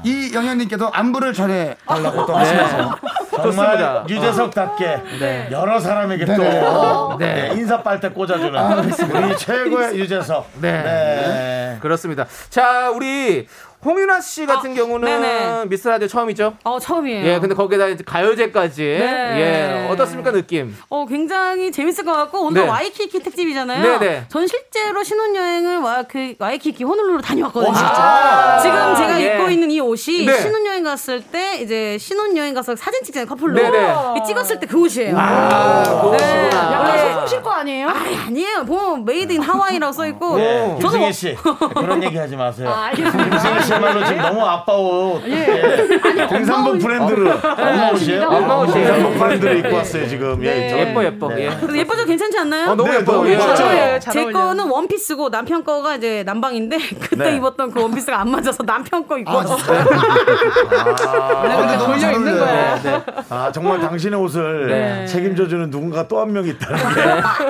[0.03, 2.95] 이 영현님께도 안부를 전해 달라고 또 하시면서
[3.31, 4.03] 정말.
[4.07, 7.49] 유재석답게 여러 사람에게 또 네네.
[7.49, 8.79] 네, 인사 빨대 꽂아주는
[9.23, 10.49] 우리 최고의 유재석.
[10.62, 10.71] 네.
[10.71, 11.77] 네.
[11.81, 12.25] 그렇습니다.
[12.49, 13.47] 자, 우리
[13.84, 15.65] 홍윤아 씨 같은 경우는 네네.
[15.68, 16.54] 미스 라디오 처음이죠?
[16.65, 17.26] 어 처음이에요.
[17.26, 18.82] 예, 근데 거기에다 이제 가요제까지.
[18.82, 19.86] 네.
[19.88, 20.76] 예, 어떻습니까, 느낌?
[20.89, 22.68] 어, 굉장히 재밌을 것 같고 오늘 네.
[22.68, 23.82] 와이키키 특집이잖아요.
[23.82, 24.24] 네 네.
[24.28, 27.74] 전 실제로 신혼여행을 와, 그 와이키키 호놀룰루 다녀왔거든요.
[27.74, 28.60] 진짜?
[28.62, 29.36] 지금 제가 예.
[29.38, 30.38] 입고 있는 이 옷이 네.
[30.42, 33.94] 신혼여행 갔을 때 이제 신혼여행 가서 사진 찍잖아요 커플로 네네.
[34.18, 35.18] 이 찍었을 때 그 옷이에요.
[35.18, 36.18] 아, 네.
[36.20, 36.80] 그거구나.
[36.82, 37.88] 원래 소품 신고 아니에요?
[37.88, 37.94] 아
[38.28, 38.63] 아니에요.
[38.65, 41.36] 뭐 Made in Hawaii라고 써 있고 네, 저도 김승혜 뭐- 씨
[41.76, 42.70] 그런 얘기 하지 마세요.
[42.70, 43.68] 아, 알겠습니다.
[43.69, 45.21] 씨야말로 지금 너무 아빠 옷.
[45.27, 46.27] 예.
[46.29, 48.27] 등산복 브랜드를 엄마 옷이에요?
[48.27, 48.88] 엄마 옷이에요.
[48.88, 50.43] 등산복 브랜드를 입고 왔어요 지금.
[50.43, 51.27] 예, 저는- 예뻐, 예뻐.
[51.29, 51.45] 네.
[51.45, 51.77] 예.
[51.79, 52.71] 예뻐져 괜찮지 않나요?
[52.71, 53.12] 어, 너무 네, 예뻐.
[53.13, 53.99] 너무 예.
[53.99, 54.32] 잘 제.
[54.32, 57.36] 거는 원피스고 남편 거가 이제 남방인데 그때 네.
[57.38, 59.86] 입었던 그 원피스가 안 맞아서 남편 거 입고 아, 진짜요?
[59.86, 62.39] 근데 너무 돌려 잘 입는.
[62.39, 62.82] 거야.
[62.82, 63.01] 네.
[63.29, 65.05] 아 정말 당신의 옷을 네.
[65.05, 67.01] 책임져주는 누군가 또 한 명 있다는 게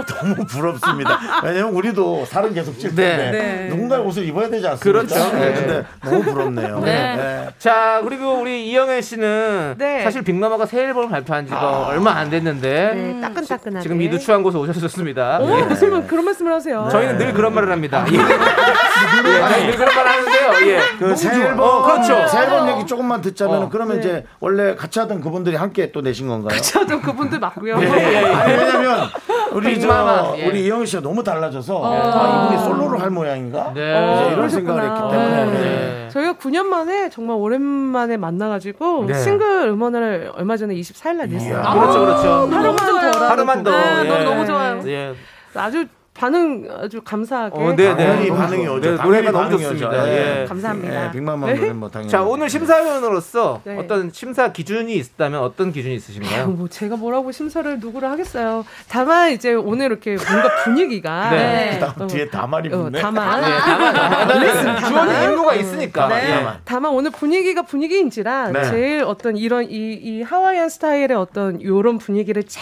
[0.13, 1.19] 너무 부럽습니다.
[1.43, 3.67] 왜냐면 우리도 살은 계속 찔 텐데 네.
[3.69, 5.05] 누군가의 옷을 입어야 되지 않습니까?
[5.07, 5.35] 그렇죠.
[5.37, 5.83] 네, 네.
[6.09, 6.79] 너무 부럽네요.
[6.85, 7.15] 네.
[7.15, 7.49] 네.
[7.59, 10.03] 자, 그리고 우리 이영애 씨는 네.
[10.03, 13.81] 사실 빅마마가 새 앨범을 발표한 지가 얼마 안 됐는데 네, 따끈따끈하게.
[13.83, 15.39] 지금 이 누추한 곳에 오셨습니다.
[15.39, 15.63] 어, 예.
[15.63, 16.87] 무슨 그런 말씀을 하세요?
[16.91, 18.05] 저희는 늘 그런 말을 합니다.
[18.11, 18.17] 예.
[18.17, 20.71] 예, 늘 그런 말을 하는데요.
[20.71, 20.79] 예.
[20.97, 22.27] 그새 앨범 어, 그렇죠.
[22.27, 23.69] 새 앨범 얘기 조금만 듣자면 어.
[23.69, 26.59] 그러면 이제 원래 같이 하던 그분들이 함께 또 내신 건가요?
[26.61, 27.75] 저도 그분들 맞고요.
[27.75, 29.09] 아니, 왜냐면
[29.51, 30.47] 우리 저 예.
[30.47, 33.71] 우리 이영희 씨가 너무 달라져서 아, 이분이 솔로를 할 모양인가?
[33.73, 33.81] 네.
[33.81, 34.49] 이제 이런 그러셨구나.
[34.49, 35.59] 생각을 했기 때문에 네.
[35.61, 36.09] 네.
[36.11, 39.13] 저희가 9년 만에 정말 오랜만에 만나가지고 네.
[39.15, 41.61] 싱글 음원을 얼마 전에 24일 날 냈어요.
[41.73, 42.49] 그렇죠, 그렇죠.
[42.51, 43.71] 하루만 더 하루만 더.
[43.71, 44.23] 네, 예.
[44.23, 44.81] 너무 좋아요.
[44.85, 45.13] 예.
[45.55, 45.85] 아주
[46.19, 47.55] 반응 아주 감사하게.
[47.57, 48.27] 어, 네, 네.
[48.27, 48.75] 반응이 좋아.
[48.75, 48.97] 오죠.
[48.97, 49.87] 네, 노래가 너무 좋습니다.
[49.87, 50.07] 오죠.
[50.09, 50.45] 예.
[50.49, 51.07] 감사합니다.
[51.07, 52.11] 예, 빅맘만 노래 뭐 당연히.
[52.11, 53.77] 자, 오늘 심사위원으로서 네.
[53.77, 56.47] 어떤 심사 기준이 있다면 어떤 기준이 있으신가요?
[56.47, 58.65] 뭐 제가 뭐라고 심사를 누구를 하겠어요.
[58.89, 61.69] 다만 이제 오늘 이렇게 뭔가 분위기가 네.
[61.75, 62.99] 그다음 어, 뒤에 다말이 어, 붙네.
[62.99, 66.07] 다만 네, 다만 주어진 임무가 있으니까.
[66.09, 66.25] 네.
[66.25, 66.35] 예.
[66.35, 66.57] 다만.
[66.65, 68.63] 다만 오늘 분위기가 분위기인지라 네.
[68.65, 72.61] 제일 어떤 이런 이, 이 하와이안 스타일의 어떤 요런 분위기를 잘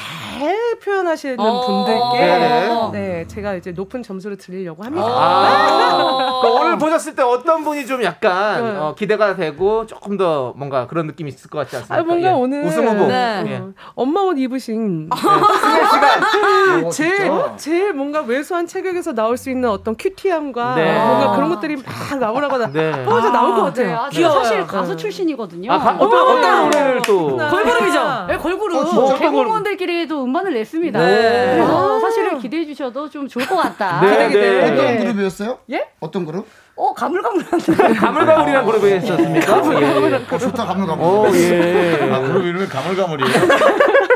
[0.84, 1.66] 표현하시는 어.
[1.66, 2.90] 분들께 네네.
[2.92, 5.06] 네 제가 이제 높은 점수를 드리려고 합니다.
[5.08, 6.40] 아.
[6.42, 8.78] 그러니까 오늘 보셨을 때 어떤 분이 좀 약간 네.
[8.78, 11.96] 어, 기대가 되고 조금 더 뭔가 그런 느낌이 있을 것 같지 않습니까?
[12.02, 12.34] 아 뭔가 예.
[12.34, 13.08] 오늘 우승 후보.
[13.08, 13.44] 네.
[13.48, 13.56] 예.
[13.58, 17.32] 어, 엄마 옷 입으신 씨가 어, 제일?
[17.58, 20.94] 제일 뭔가 왜소한 체격에서 나올 수 있는 어떤 큐티함과 네.
[21.06, 23.06] 뭔가 그런 것들이 막 나오라고 나 네.
[23.06, 23.98] 뽀져 나올 것 네, 같아요.
[24.06, 24.34] 아, 귀여워요.
[24.44, 25.72] 제가 사실 가수 출신이거든요.
[25.72, 28.26] 아, 가- 어떤 어떤 노래를 또 걸그룹이죠.
[28.28, 28.78] 네, 걸그룹.
[28.78, 29.18] 어, 진짜?
[29.20, 31.00] 개그우먼들끼리도 음반을 냈습니다.
[31.00, 31.56] 네.
[31.56, 34.02] 그래서 사실은 기대해 주셔도 좀 좋을 것 같다.
[34.02, 34.72] 네, 기대, 네.
[34.72, 34.82] 기대.
[34.82, 35.58] 어떤 그룹이었어요?
[35.72, 35.88] 예?
[36.00, 36.48] 어떤 그룹?
[36.76, 37.94] 어, 가물가물한데.
[38.00, 39.82] 가물가물이라는 그룹에 있었습니까?
[39.82, 40.16] 예.
[40.30, 41.06] 어, 좋다 가물가물.
[41.06, 42.10] 오 예.
[42.12, 43.32] 아, 그룹 이름이 가물가물이에요.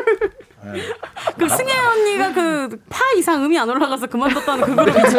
[1.38, 2.52] 그 승혜 언니가 그
[2.89, 5.17] 파 이상 음이 안 올라가서 그만뒀다는 그 그룹이죠.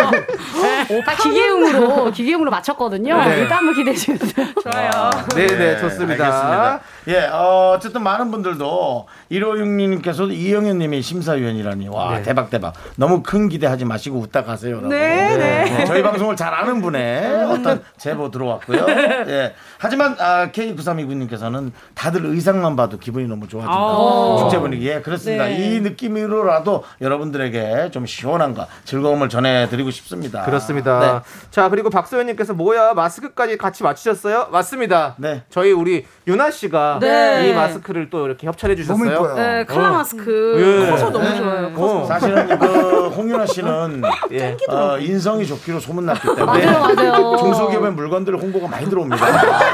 [1.04, 3.16] 다 기계음으로, 기계음으로 맞췄거든요.
[3.24, 3.38] 네.
[3.40, 4.16] 일단 한번 기대해 주세요.
[4.62, 4.90] 좋아요.
[5.34, 6.24] 네네 좋습니다.
[6.24, 6.80] 알겠습니다.
[7.08, 12.22] 예, 어, 어쨌든 많은 분들도 1566님께서도 이영현님이 심사위원이라니 와 네.
[12.22, 12.74] 대박 대박.
[12.96, 14.88] 너무 큰 기대하지 마시고 웃다 가세요라고.
[14.88, 15.64] 네, 네.
[15.64, 18.86] 네, 저희 방송을 잘 아는 분의 어떤 제보 들어왔고요.
[19.28, 19.54] 예.
[19.82, 24.36] 하지만 아, K9329님께서는 다들 의상만 봐도 기분이 너무 좋아진다.
[24.38, 24.86] 축제 분위기.
[24.88, 25.46] 예, 그렇습니다.
[25.46, 25.56] 네.
[25.56, 30.42] 이 느낌으로라도 여러분들에게 좀 시원함과 즐거움을 전해드리고 싶습니다.
[30.44, 31.00] 그렇습니다.
[31.00, 31.20] 네.
[31.50, 34.50] 자 그리고 박소연님께서 뭐야 마스크까지 같이 맞추셨어요?
[34.52, 35.16] 맞습니다.
[35.18, 35.42] 네.
[35.50, 37.48] 저희 우리 유나 씨가 네.
[37.48, 39.34] 이 마스크를 또 이렇게 협찬해 주셨어요.
[39.34, 40.90] 네, 칼라 마스크 예.
[40.90, 41.72] 커서 너무 좋아요.
[41.74, 42.06] 어.
[42.06, 44.56] 사실은 그 홍윤아 씨는 예.
[44.68, 47.36] 어, 인성이 좋기로 소문났기 때문에 맞아요, 맞아요.
[47.38, 49.71] 중소기업의 물건들 홍보가 많이 들어옵니다.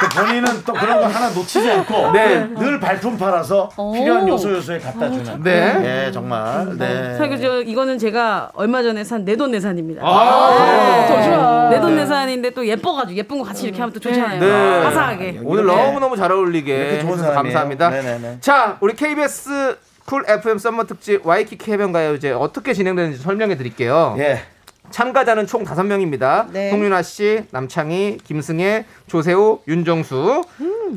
[0.00, 2.46] 또 본인은 또 그런 거 하나 놓치지 않고 네.
[2.58, 5.42] 늘 발품 팔아서 필요한 요소 요소에 갖다 주는.
[5.42, 6.06] 네.
[6.06, 6.76] 예, 정말.
[6.76, 7.16] 네.
[7.16, 10.02] 사실 저 이거는 제가 얼마 전에 산 내돈내산입니다.
[10.04, 11.70] 아, 더 좋아.
[11.70, 14.40] 내돈내산인데 또 예뻐가지고 예쁜 거 같이 이렇게 하면 또 좋잖아요.
[14.40, 14.84] 네.
[14.84, 15.40] 화사하게.
[15.42, 17.34] 오늘 너무 너무 잘 어울리게 이렇게 좋은 사람이에요.
[17.34, 17.90] 감사합니다.
[17.90, 18.38] 네네네.
[18.40, 24.16] 자, 우리 KBS 쿨 FM summer 특집 와이키키 해변 가요제 어떻게 진행되는지 설명해 드릴게요.
[24.18, 24.42] 예.
[24.90, 26.50] 참가자는 총 5명입니다.
[26.50, 26.70] 네.
[26.70, 30.42] 홍윤화 씨, 남창희, 김승혜, 조세호, 윤정수.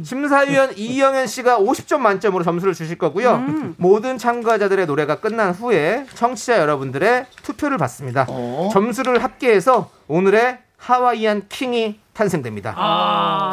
[0.04, 3.44] 심사위원 이영현 씨가 50점 만점으로 점수를 주실 거고요.
[3.78, 8.26] 모든 참가자들의 노래가 끝난 후에 청취자 여러분들의 투표를 받습니다.
[8.72, 12.72] 점수를 합계해서 오늘의 하와이안 킹이 탄생됩니다.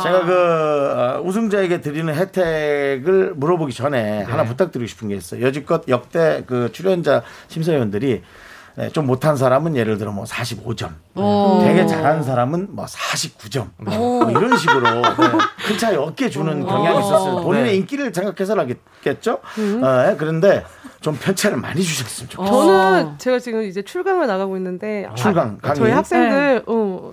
[0.02, 5.44] 제가 그 어, 우승자에게 드리는 혜택을 물어보기 전에 하나 부탁드리고 싶은 게 있어요.
[5.44, 8.22] 여지껏 역대 그 출연자 심사위원들이
[8.78, 10.90] 네, 좀 못한 사람은 예를 들어 뭐 45점,
[11.64, 15.02] 되게 잘한 사람은 뭐 49점, 뭐 이런 식으로 네,
[15.66, 17.42] 큰 차이 없게 주는 경향이 있었어요.
[17.42, 17.74] 본인의 네.
[17.74, 19.32] 인기를 생각해서라겠죠.
[19.32, 20.64] 어, 예, 그런데
[21.00, 22.56] 좀 편차를 많이 주셨으면 좋겠어요.
[22.56, 25.76] 저는 제가 지금 이제 출강을 나가고 있는데 출강 아, 강의.
[25.76, 27.10] 저희 학생들 어,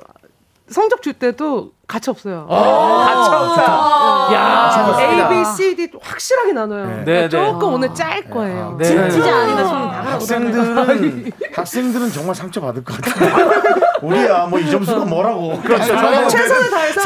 [0.69, 2.47] 성적 줄 때도 가치 없어요.
[2.49, 4.33] 가차없다.
[4.33, 5.29] 야, A.
[5.29, 6.85] B, C, D 확실하게 나눠요.
[6.85, 7.03] 네.
[7.05, 7.29] 그러니까 네, 네.
[7.29, 8.75] 조금 오늘 짤 거예요.
[8.79, 9.09] 네.
[9.09, 9.89] 진짜 아니다 손.
[9.89, 13.49] 학생들은 학생들은 정말 상처 받을 것 같아요.
[14.01, 15.59] 우리야 뭐 이 점수가 뭐라고.
[15.61, 15.85] 그렇죠.
[15.95, 17.01] 저는 최선을 다해서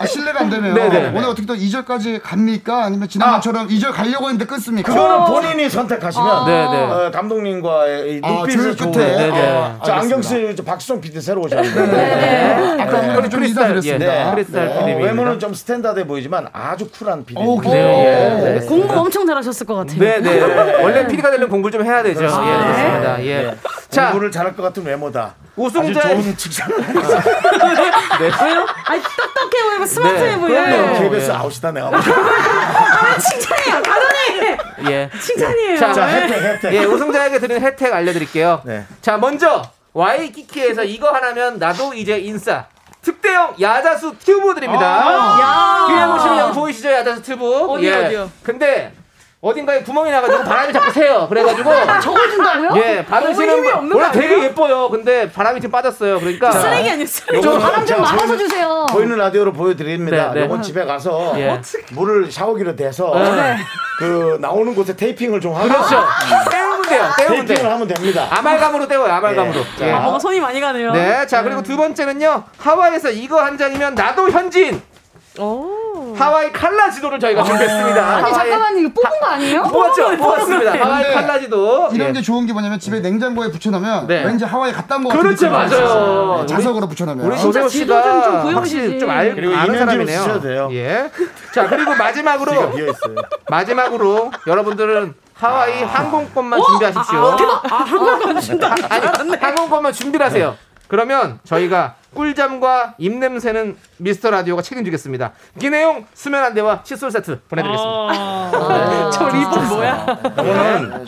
[0.00, 0.74] 아, 실례가 안 되네요.
[0.74, 1.08] 네네.
[1.14, 2.84] 오늘 어떻게 또 2절까지 갑니까?
[2.84, 4.92] 아니면 지난번처럼 2절 가려고 했는데 끊습니까?
[4.92, 6.82] 그거는 본인이 선택하시면 네, 네.
[6.84, 8.90] 어, 감독님과의 이 아, 눈빛을 끝에.
[8.92, 9.50] 네, 네.
[9.56, 12.82] 어, 저 안경 저 박수정 PD 새로 오셨는데 네.
[12.82, 14.28] 아까 한번좀 크리스탈, 인사드렸습니다.
[14.28, 15.06] 예, 크리스탈 어, PD입니다.
[15.06, 17.40] 외모는 좀 스탠다드해 보이지만 아주 쿨한 PD.
[17.40, 17.86] 오, 그래요?
[17.86, 18.66] 네, 네.
[18.66, 19.98] 공부 엄청 잘하셨을 것 같아요.
[19.98, 20.40] 네, 네.
[20.82, 22.22] 원래 PD가 되려면 공부를 좀 해야 되죠.
[22.24, 23.24] 예, 그렇습니다.
[23.24, 23.54] 예.
[23.90, 25.34] 자, 공부를 잘할 것 같은 외모다.
[25.56, 28.66] 우승자- 아주 좋은 칭찬을 왜요?
[28.86, 30.64] 아니 똑똑해 보이고 스마트해 네, 보여요.
[30.64, 30.98] 그럼요.
[31.00, 31.88] KBS 아웃이다 내가.
[31.88, 34.56] 아, 칭찬이에요, 감독님.
[34.92, 35.10] 예.
[35.20, 35.78] 칭찬이에요.
[35.78, 36.12] 자, 자 네.
[36.22, 36.74] 혜택 혜택.
[36.74, 38.62] 예, 우승자에게 드리는 혜택 알려드릴게요.
[38.64, 38.84] 네.
[39.02, 39.62] 자, 먼저
[39.94, 42.66] 와이키키에서 이거 하나면 나도 이제 인싸.
[43.02, 44.84] 특대형 야자수 튜브 드립니다.
[45.40, 45.86] 야.
[45.88, 47.44] 뒤에 보시면 여기 보이시죠 야자수 튜브?
[47.70, 48.30] 어디요, 어디요?
[48.42, 48.92] 근데
[49.40, 51.26] 어딘가에 구멍이 나가지고 바람이 자꾸 새요.
[51.28, 51.70] 그래가지고
[52.02, 52.82] 저걸 준다고요?
[52.82, 54.88] 예 받으시는 분 원래 되게 예뻐요.
[54.88, 56.18] 근데 바람이 지금 빠졌어요.
[56.18, 57.38] 그러니까 쓰레기 아니었어요?
[57.38, 58.86] 요거는 바람 좀 자, 막아서 주세요.
[58.90, 60.32] 보이는 라디오로 보여드립니다.
[60.32, 60.44] 네, 네.
[60.46, 61.60] 요건 집에 가서 예.
[61.92, 63.12] 물을 샤워기로 대서
[64.00, 66.04] 그 나오는 곳에 테이핑을 좀 하고 그렇죠.
[66.50, 67.08] 때우면 돼요.
[67.18, 67.72] 때우면 테이핑을 돼.
[67.74, 68.26] 하면 됩니다.
[68.30, 69.12] 아말감으로 때워요.
[69.12, 69.60] 아말감으로.
[69.82, 69.86] 예.
[69.86, 69.92] 예.
[69.92, 70.92] 아, 뭔가 손이 많이 가네요.
[70.92, 74.82] 네, 자 그리고 두 번째는요 하와이에서 이거 한 장이면 나도 현지인
[75.38, 75.87] 오.
[76.18, 78.06] 하와이 칼라 지도를 저희가 준비했습니다.
[78.06, 79.62] 아니 하와이- 잠깐만요 이거 뽑은 거 아니에요?
[79.62, 80.72] 뽑았죠, 뽑았습니다.
[80.72, 81.88] 하와이 칼라 지도.
[81.92, 82.12] 이런 예.
[82.12, 84.24] 게 좋은 게 뭐냐면 집에 냉장고에 붙여놓으면 네.
[84.24, 86.46] 왠지 하와이 갔다 온것 같은 그렇죠, 느낌이 맞아요.
[86.46, 87.26] 자석으로 붙여놓으면.
[87.26, 88.44] 우리 진짜 조세호 씨가.
[88.54, 90.40] 확실히 좀 알, 그리고 아는 사람이네요.
[90.40, 90.68] 돼요.
[90.72, 91.10] 예.
[91.54, 92.72] 자 그리고 마지막으로.
[93.48, 97.18] 마지막으로 여러분들은 하와이 항공권만 준비하십시오.
[97.70, 98.74] 아, 한국어 준다.
[98.88, 100.56] 아니 항공권만 준비를 하세요.
[100.88, 105.32] 그러면 저희가 꿀잠과 입냄새는 미스터 라디오가 책임지겠습니다.
[105.62, 109.10] 이 내용 수면 안대와 칫솔 세트 보내드리겠습니다.
[109.10, 110.06] 저 리본 뭐야?
[110.32, 111.06] 이거는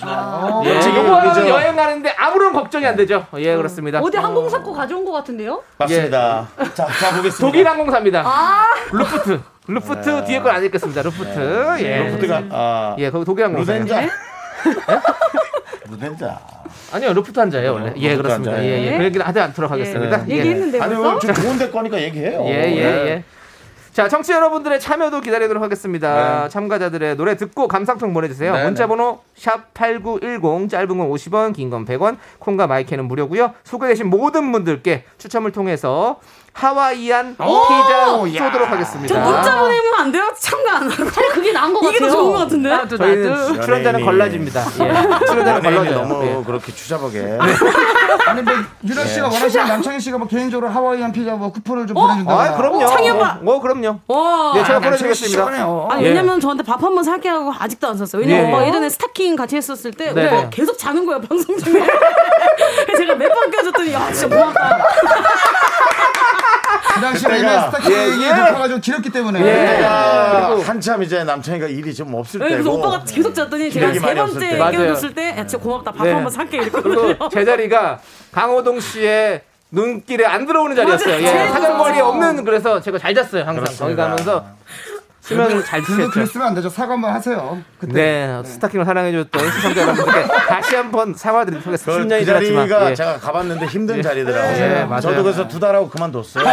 [0.67, 3.27] 예, 지금 요거는 우리 저- 여행 가는데 아무런 걱정이 안 되죠.
[3.39, 4.01] 예, 그렇습니다.
[4.01, 5.63] 어디 항공사 거 가져온 거 같은데요?
[5.79, 6.47] 맞습니다.
[6.75, 7.39] 자, 자 보겠습니다.
[7.39, 8.25] 독일 항공사입니다.
[8.93, 9.41] 루프트.
[9.69, 11.01] 루프트 뒤에 걸 안 읽겠습니다.
[11.03, 11.77] 루프트.
[11.81, 11.99] 예.
[12.11, 13.73] 루프트가 아 예, 거기 독일 항공사.
[13.73, 14.03] 루덴자.
[15.91, 16.41] 루덴자.
[16.93, 17.93] 아니요, 루프트 한자예요, 원래.
[17.97, 18.53] 예, 루프트 그렇습니다.
[18.53, 18.73] 한자예요.
[18.73, 18.99] 예, 예.
[18.99, 20.25] 그 얘기는 하지 않도록 하겠습니다.
[20.29, 20.37] 예.
[20.37, 21.09] 얘기했는데 아니 벌써?
[21.11, 22.43] 오늘 좀 좋은 데 거니까 얘기해요.
[22.47, 23.25] 예, 예, 예.
[23.93, 26.45] 자, 청취자 여러분들의 참여도 기다리도록 하겠습니다.
[26.45, 26.49] 네.
[26.49, 28.55] 참가자들의 노래 듣고 감상평 보내주세요.
[28.55, 33.53] 네, 문자번호 샵8910, 짧은 건 50원, 긴 건 100원, 콩과 마이K는 무료고요.
[33.65, 36.21] 소개되신 모든 분들께 추첨을 통해서
[36.53, 38.07] 하와이안 피자
[38.45, 39.15] 쏘도록 하겠습니다.
[39.15, 40.31] 저 문자 보내면 안 돼요?
[40.39, 41.11] 참가 안 하고.
[41.11, 42.11] 차라리 그게 나은 거 이게 더 같아요.
[42.21, 42.69] 좋은 것 같은데?
[42.69, 43.61] 나도 저희는 나도.
[43.63, 44.61] 출연자는 걸라집니다.
[44.61, 44.67] 예.
[45.27, 46.07] 출연자는 연예인이 걸러져요.
[46.09, 46.43] 너무 예.
[46.45, 47.39] 그렇게 추잡하게.
[48.27, 48.53] 아니 뭐
[48.87, 52.33] 유라 씨가 원하시는 남창희 씨가 뭐 개인적으로 하와이안 피자 뭐 쿠폰을 좀 보내준다.
[52.33, 52.87] 아, 그럼요.
[52.87, 53.39] 창희 오빠.
[53.45, 54.01] 어, 그럼요.
[54.09, 54.53] 와.
[54.55, 55.29] 네, 제가 씨 보내드리겠습니다.
[55.39, 55.89] 시원해요.
[55.91, 56.09] 아니 예.
[56.09, 58.23] 왜냐면 저한테 밥 한 번 사게 하고 아직도 안 샀어요.
[58.23, 58.69] 왜냐면 예.
[58.69, 60.27] 예전에 스타킹 같이 했었을 때 네.
[60.27, 61.81] 오빠 계속 자는 거예요 방송 중에.
[62.99, 64.79] 제가 몇 번 껴줬더니 야 진짜 고맙다.
[67.01, 69.41] 그 당시 에 그때가- 스타킹이 높아가 좀 길었기 때문에.
[69.41, 69.53] 예.
[69.79, 72.63] 내가 한참 이제 남창이가 일이 좀 없을 네, 때고.
[72.63, 74.77] 그래서 오빠가 계속 잤더니 제가 세 많이 없을 번째.
[74.77, 76.13] 껴줬을 때 야, 진짜 고맙다 밥 네.
[76.13, 76.95] 한번 살게 이랬거든요.
[77.03, 77.99] 그리고 제 자리가
[78.33, 81.23] 강호동 씨의 눈길에 안 들어오는 자리였어요.
[81.23, 81.49] 예.
[81.49, 83.45] 사정거리 없는 그래서 제가 잘 잤어요.
[83.45, 84.45] 항상 거기 가면서
[85.21, 86.11] 수면을 잘 그래도 취했죠.
[86.13, 86.69] 그랬으면 안 되죠.
[86.71, 87.59] 사과 한번 하세요.
[87.79, 87.93] 그때.
[87.93, 91.93] 네, 스타킹을 사랑해줬던 시청자 여러분들께 다시 한번 사과드리도록 하겠습니다.
[92.03, 92.69] 그, 10년이 그 지났지만.
[92.69, 92.95] 자리가 예.
[92.95, 94.53] 제가 가봤는데 힘든 자리더라고요.
[94.57, 95.01] 네, 맞아요.
[95.03, 96.45] 저도 그래서 두 달하고 그만뒀어요.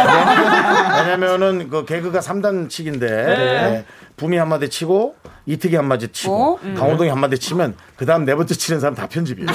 [1.00, 3.84] 왜냐면은 그 개그가 3단씩인데 네.
[4.16, 8.94] 붐이 한마디 치고 이특이 한마디 치고 강호동이 한마디 치면 그 다음 네 번째 치는 사람
[8.94, 9.48] 다 편집이에요.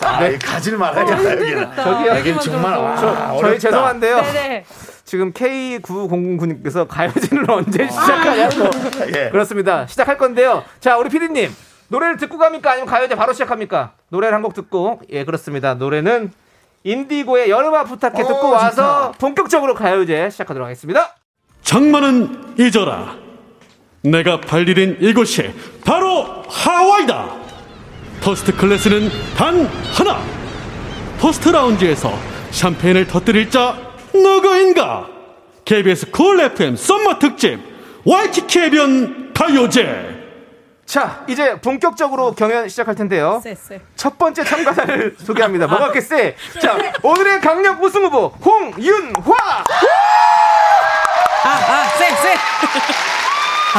[0.00, 1.76] 아, 이 가지를 말아야겠다 여기는.
[1.76, 2.10] 저기요.
[2.16, 3.38] 여기는 정말 와, 저.
[3.40, 4.20] 저희 죄송한데요.
[4.22, 4.64] 네네.
[5.08, 8.68] 지금 K9009님께서 가요진을 언제 시작하냐고.
[9.16, 9.30] 예.
[9.30, 9.86] 그렇습니다.
[9.86, 10.64] 시작할 건데요.
[10.80, 11.50] 자, 우리 피디님.
[11.88, 12.72] 노래를 듣고 갑니까?
[12.72, 13.92] 아니면 가요제 바로 시작합니까?
[14.10, 15.00] 노래를 한 곡 듣고.
[15.10, 15.72] 예, 그렇습니다.
[15.72, 16.30] 노래는
[16.84, 21.14] 인디고의 여름아 부탁해 듣고 오, 와서 본격적으로 가요제 시작하도록 하겠습니다.
[21.62, 23.16] 장마는 잊어라.
[24.02, 25.50] 내가 발디딘 이곳이
[25.86, 27.30] 바로 하와이다.
[28.20, 30.18] First class는 단 하나.
[31.18, 32.12] First 라운지에서
[32.50, 35.06] 샴페인을 터뜨릴 자 누구인가?
[35.64, 37.60] KBS 쿨 FM summer 특집
[38.04, 40.16] 와이키키 해변 가요제.
[40.86, 43.40] 자, 이제 본격적으로 경연 시작할 텐데요.
[43.44, 43.80] 쎄 쎄.
[43.94, 45.66] 첫 번째 참가자를 소개합니다.
[45.66, 46.34] 뭐가 그렇게 세?
[46.62, 49.34] 자, 오늘의 강력 우승 후보 홍윤화.
[51.44, 52.34] 아, 아, 쎄 쎄.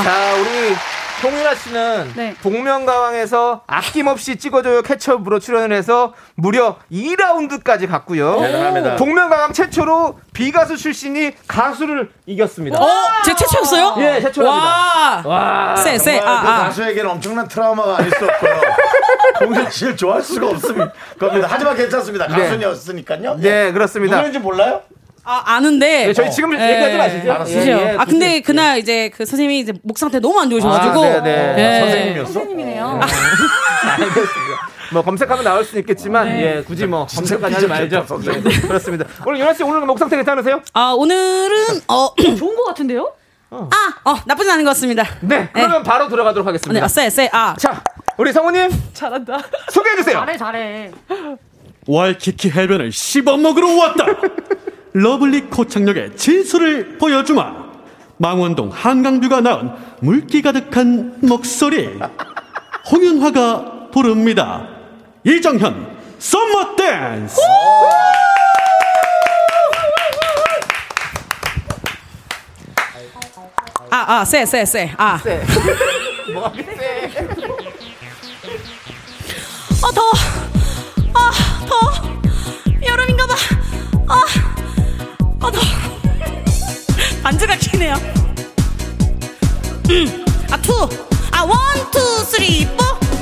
[0.04, 0.76] 자, 우리
[1.22, 2.36] 홍윤아 씨는 네.
[2.42, 8.40] 복면가왕에서 아낌없이 찍어줘요 캐첩으로 출연을 해서 무려 2라운드까지 갔고요.
[8.40, 8.96] 대단합니다.
[8.96, 12.82] 복면가왕 최초로 비가수 출신이 가수를 이겼습니다.
[12.82, 12.88] 어,
[13.26, 13.96] 제 최초였어요?
[14.00, 14.66] 예, 최초랍니다.
[14.68, 15.24] 와.
[15.26, 15.76] 와.
[15.76, 16.18] 쎄쎄.
[16.20, 16.64] 정말 그 아, 아.
[16.66, 18.62] 가수에게는 엄청난 트라우마가 아닐 수 없고요.
[19.42, 20.94] 홍윤 씨를 좋아할 수가 없습니다.
[21.20, 21.48] 겁니다.
[21.50, 22.28] 하지만 괜찮습니다.
[22.28, 23.36] 가수였으니까요.
[23.40, 24.16] 네, 그렇습니다.
[24.18, 24.82] 누구인지 몰라요?
[25.24, 26.08] 아, 아는데.
[26.10, 26.72] 예, 저희 지금 예.
[26.74, 27.32] 얘기하지 마시죠.
[27.32, 27.60] 알았어요.
[27.60, 27.72] 그죠?
[27.72, 31.04] 예, 예, 아 근데 그때- 그날 이제 그 선생님이 이제 목 상태 너무 안 좋으셔가지고
[31.04, 31.56] 아, 네, 네.
[31.58, 31.80] 예.
[31.82, 32.32] 선생님이었어?
[32.34, 33.00] 선생님이네요.
[34.00, 34.70] 알겠습니다.
[34.92, 38.06] 뭐 검색하면 나올 수 있겠지만 예 굳이 뭐 검색까지 하지 말죠.
[38.08, 38.44] 선생님.
[38.44, 39.06] 네, 그렇습니다.
[39.26, 40.62] 오늘 윤아 씨 오늘 목 상태 괜찮으세요?
[40.74, 43.12] 아 오늘은 어, 좋은 것 같은데요?
[43.52, 43.68] 아,
[44.06, 45.04] 어 나쁘진 않은 것 같습니다.
[45.22, 45.50] 네.
[45.54, 46.86] 그러면 바로 들어가도록 네, 하겠습니다.
[46.86, 47.56] 아, 쎄, 쎄, 아.
[47.58, 47.84] 자,
[48.18, 49.40] 우리 성우님 잘한다.
[49.72, 50.20] 소개해 주세요.
[50.20, 50.92] 잘해 잘해.
[51.88, 54.06] 와이키키 해변을 씹어 먹으러 왔다.
[54.94, 57.70] Lovely 코창력의 진수를 보여주마.
[58.18, 59.72] 망원동 한강 view가 낳은
[60.02, 61.98] 물기 가득한 목소리.
[62.92, 64.68] 홍윤화가 부릅니다.
[65.24, 67.40] 이정현 Summer Dance.
[73.92, 75.20] 아, 아, 쎄, 쎄, 쎄, 아.
[75.24, 75.42] 네.
[76.34, 77.28] 뭐가 세?
[79.82, 80.12] 아, 더워.
[81.16, 81.32] 아,
[81.68, 82.20] 더워.
[82.86, 83.36] 여름인가 봐.
[84.10, 84.24] 아,
[85.50, 85.64] 아, 더워.
[87.24, 87.96] 반지가 기네요.
[89.90, 90.88] 음, 아, two.
[91.32, 91.58] 아, one,
[91.92, 93.19] two, three, four.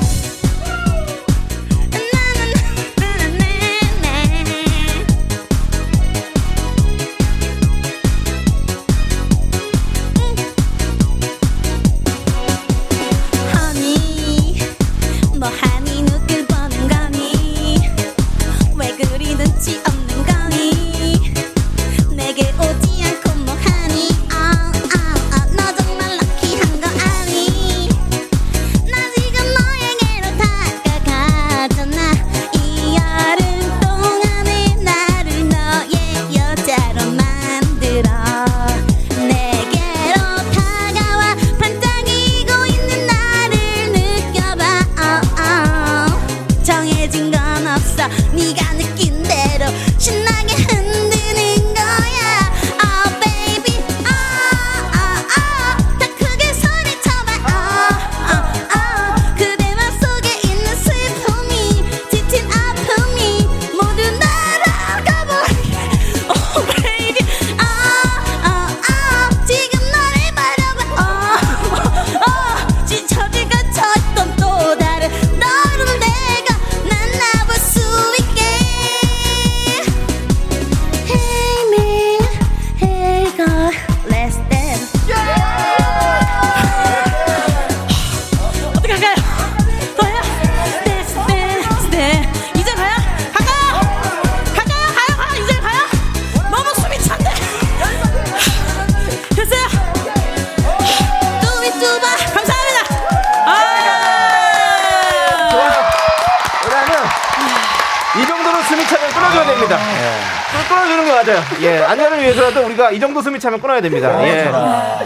[113.38, 114.20] 이 차면 끊어야 됩니다.
[114.26, 114.50] 예.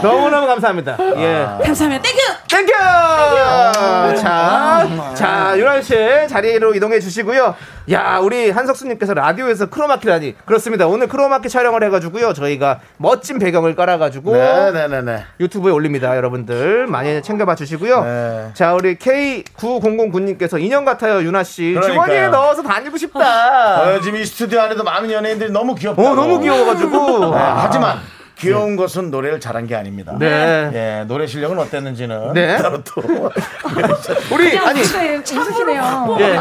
[0.03, 0.97] 너무너무 감사합니다.
[1.17, 1.47] 예.
[1.65, 2.03] 감사합니다.
[2.03, 2.19] Thank
[2.49, 2.56] you.
[2.56, 2.73] Thank you!
[4.21, 5.95] 자, 자, 유란 씨
[6.29, 7.55] 자리로 이동해 주시고요.
[7.91, 10.37] 야, 우리 한석수님께서 라디오에서 크로마키라니.
[10.47, 10.87] 그렇습니다.
[10.87, 12.33] 오늘 크로마키 촬영을 해가지고요.
[12.33, 15.25] 저희가 멋진 배경을 깔아가지고 네네네네.
[15.41, 16.17] 유튜브에 올립니다.
[16.17, 18.05] 여러분들 많이 챙겨봐 주시고요.
[18.05, 18.51] 네.
[18.55, 21.73] 자, 우리 K9009님께서 인형 같아요, 유나 씨.
[21.75, 21.93] 그러니까요.
[21.93, 23.83] 주머니에 넣어서 다니고 싶다.
[23.83, 26.01] 어, 지금 이 스튜디오 안에도 많은 연예인들이 너무 귀엽다.
[26.01, 27.35] 어, 너무 귀여워가지고.
[27.35, 27.99] 네, 하지만
[28.43, 30.15] 귀여운 것은 노래를 잘한 게 아닙니다.
[30.19, 30.71] 네.
[30.75, 32.57] 예, 노래 실력은 어땠는지는 네.
[32.57, 33.01] 따로 또
[34.35, 36.17] 우리 아니 웃으시네요.
[36.21, 36.39] 예.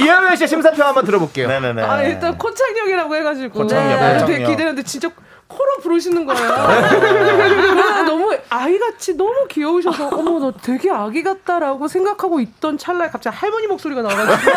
[0.00, 1.48] 이하연 씨의 심사표 한번 들어볼게요.
[1.48, 1.82] 네네네.
[1.82, 3.58] 아, 일단 코창력이라고 해가지고.
[3.60, 4.26] 코창력, 네, 코창력.
[4.26, 5.10] 되게 기대했는데 진짜
[5.46, 6.48] 코로 부르시는 거예요.
[6.48, 13.66] 그래서 너무 아이같이 너무 귀여우셔서 어머 너 되게 아기 같다라고 생각하고 있던 찰나에 갑자기 할머니
[13.66, 14.52] 목소리가 나와가지고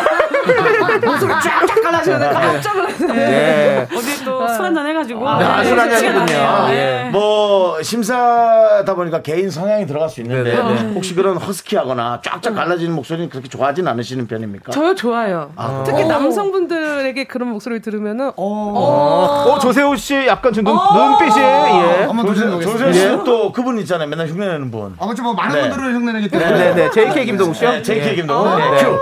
[1.06, 3.14] 목소리 쫙쫙 갈라지는데 깜짝 놀랐어요.
[3.16, 3.88] 예.
[3.94, 5.28] 어디 또 술 한잔 해가지고.
[5.28, 6.68] 아, 술 한잔이군요.
[6.70, 7.10] 예.
[7.12, 12.94] 뭐 심사다 보니까 개인 성향이 들어갈 수 있는데 네, 네, 혹시 그런 허스키하거나 쫙쫙 갈라지는
[12.94, 14.72] 목소리는 그렇게 좋아하진 않으시는 편입니까?
[14.72, 15.52] 저요 좋아요.
[15.56, 22.04] 아, 특히 남성분들에게 그런 목소리 들으면은 어, 조세호 씨 약간 지금 눈, 눈빛이 예.
[22.06, 22.72] 한번 도전해보겠습니다.
[22.84, 24.08] 조세호 씨는 또 그분 있잖아요.
[24.08, 24.94] 맨날 흉내내는 분.
[24.98, 25.68] 아무튼 뭐 많은 네.
[25.70, 26.90] 분들을 흉내내기 때문에 네, 네.
[26.90, 27.70] JK 김동욱 씨요?
[27.70, 28.14] 네, JK 예.
[28.14, 28.58] 김동욱.
[28.58, 28.76] 네, 네.
[28.76, 28.84] 네.
[28.84, 28.98] 큐.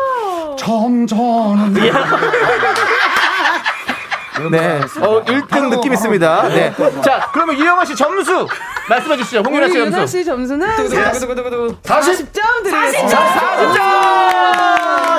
[0.59, 1.74] 점점은
[4.51, 4.81] 네.
[5.01, 6.49] 어, 1등 느낌 있습니다.
[6.49, 6.72] 네.
[7.03, 8.47] 자, 그러면 이영아 씨 점수
[8.89, 9.41] 말씀해 주시죠.
[9.41, 10.18] 홍윤아 우리 씨 유나 점수.
[10.18, 10.99] 씨 점수는 40.
[11.83, 13.18] 40점 드리겠습니다.
[13.18, 13.77] 40점!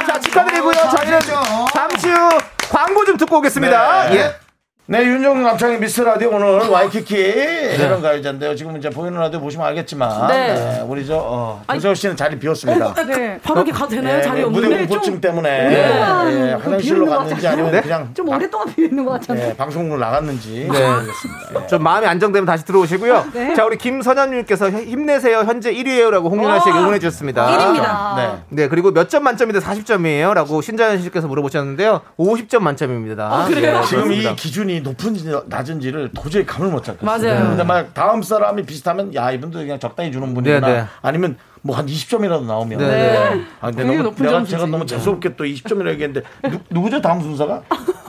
[0.07, 0.73] 자, 축하드리고요.
[0.97, 1.19] 저희는
[1.73, 2.29] 잠시 후
[2.71, 4.09] 광고 좀 듣고 오겠습니다.
[4.09, 4.15] 네.
[4.17, 4.46] 예.
[4.89, 8.55] 네, 윤정수 남창희 미스 라디오 오늘 와이키키 해변 가요제인데요.
[8.55, 10.53] 지금 이제 보이는 라디오 보시면 알겠지만, 네.
[10.53, 12.93] 네, 우리 저, 어, 조세호 씨는 자리 비었습니다.
[13.05, 13.37] 네.
[13.43, 14.19] 바로 이렇게 가도 되나요?
[14.19, 15.75] 예, 자리 뭐 무대 없는데 공포증 좀, 때문에 네.
[15.75, 17.81] 예, 화장실로 비웃는 것 갔는지 아니면 네?
[17.81, 19.47] 그냥 좀 오랫동안 비어 있는 것 같잖아요.
[19.49, 20.89] 예, 방송으로 나갔는지 네.
[20.89, 21.67] 모르겠습니다.
[21.67, 23.25] 좀 마음이 안정되면 다시 들어오시고요.
[23.57, 25.39] 자, 우리 김선현님께서 힘내세요.
[25.39, 27.45] 현재 1위에요라고 홍윤아 씨에게 응원해 주셨습니다.
[27.45, 28.15] 1위입니다.
[28.15, 28.37] 네.
[28.51, 30.33] 네, 그리고 몇 점 만점인데 40점이에요?
[30.33, 31.99] 라고 신자연 씨께서 물어보셨는데요.
[32.17, 33.23] 50점 만점입니다.
[33.29, 33.81] 아, 그래요?
[33.81, 34.13] 네, 지금.
[34.13, 34.35] 이
[34.81, 37.05] 높은지 낮은지를 도저히 감을 못 잡겠어요.
[37.33, 37.49] 맞아요.
[37.49, 40.67] 근데 막 다음 사람이 비슷하면 야 이분도 그냥 적당히 주는 분이구나.
[40.67, 40.85] 네, 네.
[41.01, 42.79] 아니면 뭐 한 20점이라도 나오면.
[42.79, 43.41] 네, 네.
[43.59, 44.43] 아, 근데 너무 높은 내가.
[44.43, 47.61] 제가 너무 재수없게 또 20점이라고 얘기했는데 누, 누구죠 다음 순서가?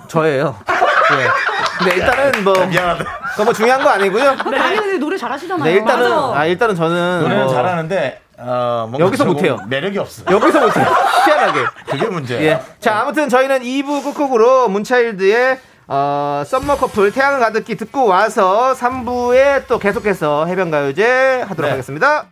[0.08, 0.56] 저예요.
[0.66, 1.26] 네.
[1.78, 3.04] 근데 일단은 뭐, 미안하다.
[3.32, 4.30] 그거 뭐 중요한 거 아니고요.
[4.30, 5.64] 아니 근데 노래 잘하시잖아요.
[5.64, 6.38] 네, 일단은, 맞아.
[6.40, 7.20] 아, 일단은 저는.
[7.22, 9.58] 노래는 뭐 잘하는데 어, 여기서 못해요.
[9.68, 10.22] 매력이 없어.
[10.30, 10.86] 여기서 못해요.
[11.26, 11.60] 희한하게.
[11.90, 12.40] 그게 문제야.
[12.42, 12.60] 예.
[12.80, 15.58] 자, 아무튼 저희는 2부 끝곡으로 문차일드의
[15.90, 21.70] 어, 썸머 커플 태양을 가득히 듣고 와서 3부에 또 계속해서 해변가요제 하도록 네.
[21.70, 22.26] 하겠습니다.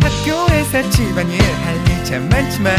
[0.00, 2.74] 학교에서 집안일 할일참 많지만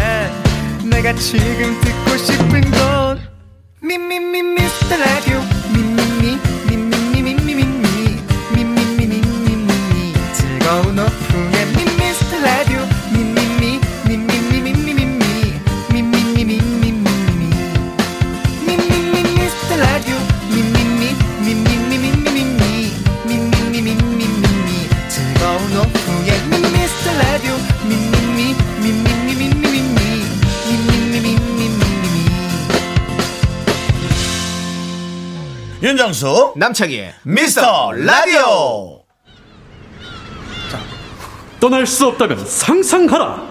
[0.89, 3.19] 내가 지금 듣고 싶은 건
[3.81, 5.39] 미미미 미스터 라디오
[5.71, 7.63] 미미미 미미미 미미미
[8.55, 11.48] 미미미 미미미 즐거운 오후
[35.81, 38.99] 윤정수 남창희의 미스터 라디오.
[41.59, 43.47] 떠날 수 없다면 상상하라.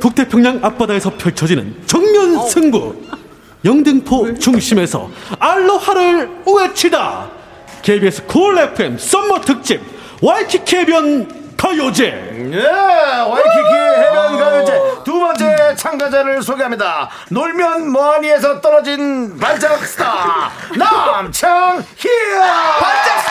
[0.00, 3.00] 북태평양 앞바다에서 펼쳐지는 정면 승부.
[3.64, 7.30] 영등포 중심에서 알로하를 외치다.
[7.82, 9.80] KBS 쿨 FM summer 특집
[10.22, 12.33] 와이키키 해변 가요제.
[12.54, 17.08] 예, 와이키키 해변 가요제 두 번째 참가자를 소개합니다.
[17.30, 21.84] 놀면 뭐하니에서 떨어진 발작 스타 남창희.
[21.98, 23.23] 스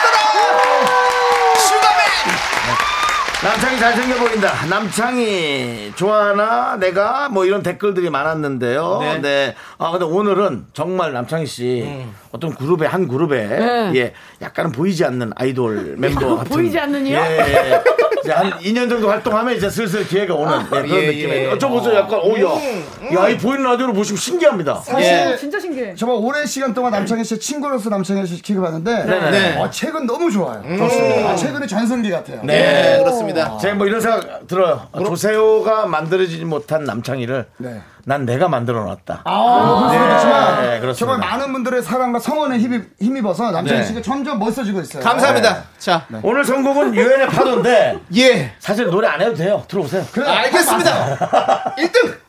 [3.44, 4.52] 남창이 잘생겨 보인다.
[4.70, 8.98] 남창이 좋아하나 내가 뭐 이런 댓글들이 많았는데요.
[9.02, 9.18] 네.
[9.20, 9.54] 네.
[9.76, 13.92] 아 근데 오늘은 정말 남창희 씨 어떤 그룹의 한 그룹에 네.
[13.96, 17.18] 예 약간은 보이지 않는 아이돌 멤버 같은 보이지 않는이요?
[17.18, 17.82] 예, 예.
[18.24, 21.48] 이제 한 2년 정도 활동하면 이제 슬슬 기회가 오는 예, 그런 예, 느낌이에요.
[21.50, 21.52] 예.
[21.52, 21.96] 어, 저 보세요.
[21.96, 22.44] 약간 오야.
[23.14, 24.76] 야, 이 보이는 라디오로 보시면 신기합니다.
[24.76, 25.36] 사실 예.
[25.36, 25.94] 진짜 신기해.
[25.94, 29.58] 정말 오랜 시간 동안 남창희 씨 친구로서 남창희 씨 취급하는데 네.
[29.58, 30.62] 어, 책은 너무 좋아요.
[30.78, 31.28] 좋습니다.
[31.28, 32.40] 아, 최근에 전성기 같아요.
[32.44, 33.33] 네, 그렇습니다.
[33.60, 34.88] 제가 뭐 이런 생각 들어요.
[35.04, 37.80] 조세호가 만들어지지 못한 남창희를 네.
[38.06, 39.22] 난 내가 만들어 놨다.
[39.24, 40.94] 아, 수도 있지만 네, 그렇습니다.
[40.94, 43.86] 정말 많은 분들의 사랑과 성원에 힘입, 힘입어서 남창희 네.
[43.86, 45.02] 씨가 점점 멋져지고 있어요.
[45.02, 45.64] 감사합니다.
[45.78, 48.52] 자, 오늘 선곡은 유엔의 파도인데 예.
[48.58, 49.64] 사실 노래 안 해도 돼요.
[49.68, 50.04] 들어보세요.
[50.12, 51.74] 그래, 알겠습니다.
[51.78, 52.24] 1등!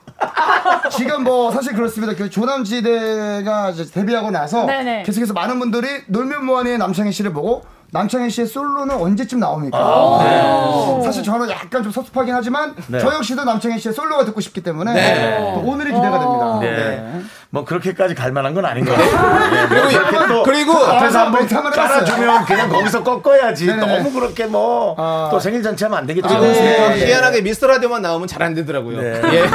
[0.92, 2.16] 지금 뭐 사실 그렇습니다.
[2.16, 5.04] 그 조남지대가 데뷔하고 나서 네네.
[5.04, 9.78] 계속해서 많은 분들이 놀면 뭐하니의 남창희 씨를 보고 남창희 씨의 솔로는 언제쯤 나옵니까?
[9.78, 11.04] 아, 네.
[11.06, 13.00] 사실 저는 약간 좀 섭섭하긴 하지만 네.
[13.00, 15.54] 저 역시도 남창희 씨의 솔로가 듣고 싶기 때문에 네.
[15.56, 16.60] 또 오늘이 기대가 됩니다.
[16.62, 17.22] 네.
[17.52, 19.50] 뭐 그렇게까지 갈 만한 건 아닌 것 같아요.
[19.50, 21.48] 네, 뭐 그렇게 또 그리고 앞에서 아, 한번.
[21.48, 23.68] 깔아주면 그냥 거기서 꺾어야지.
[23.68, 23.86] 네네.
[23.86, 25.40] 너무 그렇게 뭐또 아.
[25.42, 26.28] 생일 잔치하면 안 되겠죠.
[26.28, 27.06] 그리고 네.
[27.08, 29.02] 희한하게 미스터 라디오만 나오면 잘 안 되더라고요.
[29.02, 29.22] 네.
[29.34, 29.46] 예.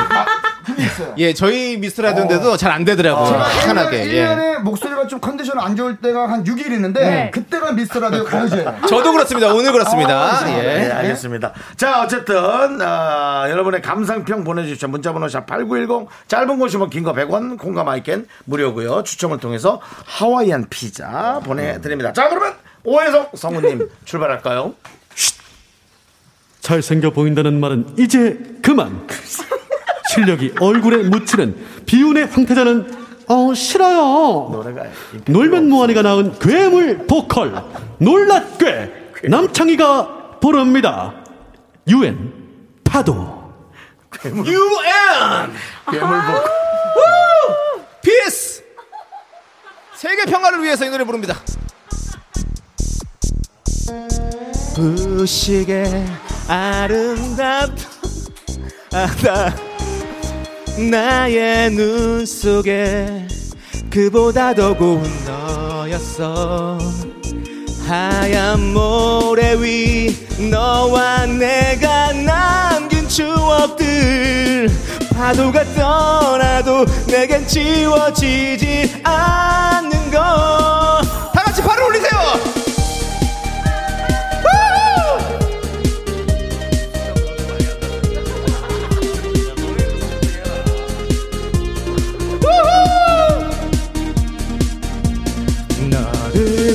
[0.83, 1.14] 있어요.
[1.18, 3.26] 예, 저희 미스터 라디오인데도 잘안 되더라고요.
[3.26, 4.05] 제가 희한하게.
[4.05, 4.55] 1년, 예.
[4.55, 8.77] 에 목소리가 좀 컨디션 안 좋을 때가 한 6일 있는데 그때가 미스터라디오 가요제예요.
[8.89, 9.53] 저도 그렇습니다.
[9.53, 10.41] 오늘 그렇습니다.
[10.41, 10.62] 아, 예.
[10.62, 11.53] 네, 알겠습니다.
[11.77, 14.89] 자, 어쨌든, 아, 여러분의 감상평 보내주십시오.
[14.89, 22.12] 문자번호 샵8910, 짧은 곳이면 긴 거 100원, 공감 아이캔 무료고요 추첨을 통해서 하와이안 피자 보내드립니다.
[22.12, 22.55] 자, 그러면
[22.85, 24.75] 오해성 성우님 출발할까요?
[26.61, 29.07] 잘생겨 보인다는 말은 이제 그만.
[30.12, 31.57] 실력이 얼굴에 묻히는
[31.87, 33.00] 비운의 황태자는
[33.31, 34.49] 어 싫어요.
[34.51, 34.87] 노래가
[35.26, 37.55] 놀면 뭐하니가 낳은 괴물 보컬
[37.99, 38.91] 놀랐괴
[39.28, 41.14] 남창희가 부릅니다.
[41.87, 42.33] 유엔
[42.83, 43.39] 파도.
[44.24, 44.45] UN!
[45.93, 46.45] 괴물복.
[48.03, 48.64] 피스!
[49.95, 51.37] 세계 평화를 위해서 이 노래 부릅니다.
[54.74, 55.85] 부시게
[56.49, 57.76] 아름답다
[60.79, 63.27] 나의 눈 속에
[63.91, 66.79] 그보다 더 고운 너였어.
[67.87, 70.14] 하얀 모래 위
[70.51, 74.68] 너와 내가 남긴 추억들.
[75.21, 82.10] 파도가 떠나도 내겐 지워지지 않는 거다 같이 발을 올리세요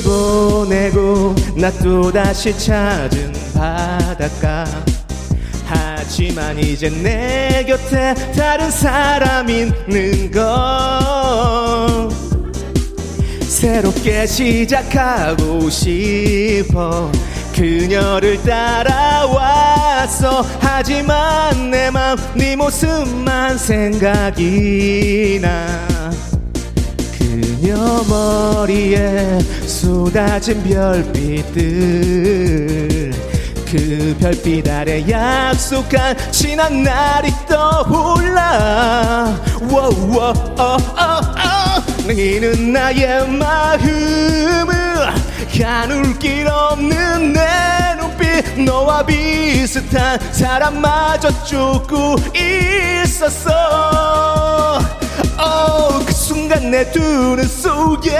[0.02, 4.64] 보내고 나 또다시 찾은 바닷가.
[5.64, 12.08] 하지만 이제 내 곁에 다른 사람 있는 거.
[13.48, 17.10] 새롭게 시작하고 싶어
[17.54, 20.44] 그녀를 따라왔어.
[20.60, 25.66] 하지만 내 맘 네 모습만 생각이 나
[27.66, 31.64] 그녀 머리에 쏟아진 별빛들.
[33.68, 39.36] 그 별빛 아래 약속한 지난 날이 떠올라.
[39.68, 40.32] 워워
[42.06, 44.72] 너희는 나의 마음을
[45.58, 48.62] 가눌 길 없는 내 눈빛.
[48.62, 52.14] 너와 비슷한 사람마저 쫓고
[53.02, 53.50] 있었어
[55.38, 58.10] 어, 그 순간 내 두 눈 속에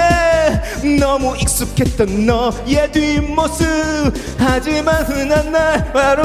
[1.01, 3.67] 너무 익숙했던 너의 뒷모습.
[4.39, 6.23] 하지만 흔한 날 바로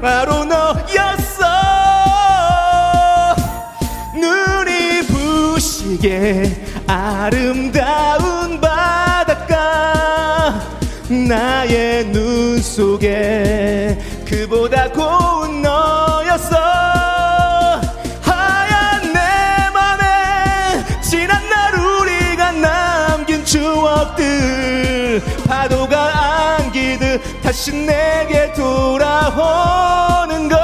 [0.00, 1.44] 바로 너였어.
[4.14, 10.60] 눈이 부시게 아름다운 바닷가.
[11.08, 15.95] 나의 눈 속에 그보다 고운 너
[25.46, 30.56] 파도가 안기듯 다시 내게 돌아오는 거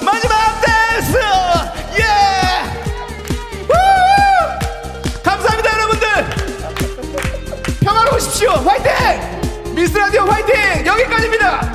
[0.00, 1.18] 마지막 댄스!
[1.98, 2.04] 예!
[3.68, 3.72] 우!
[5.22, 6.08] 감사합니다 여러분들!
[7.80, 8.50] 평화로우십시오.
[8.52, 9.74] 화이팅!
[9.74, 10.86] 미스라디오 화이팅!
[10.86, 11.73] 여기까지입니다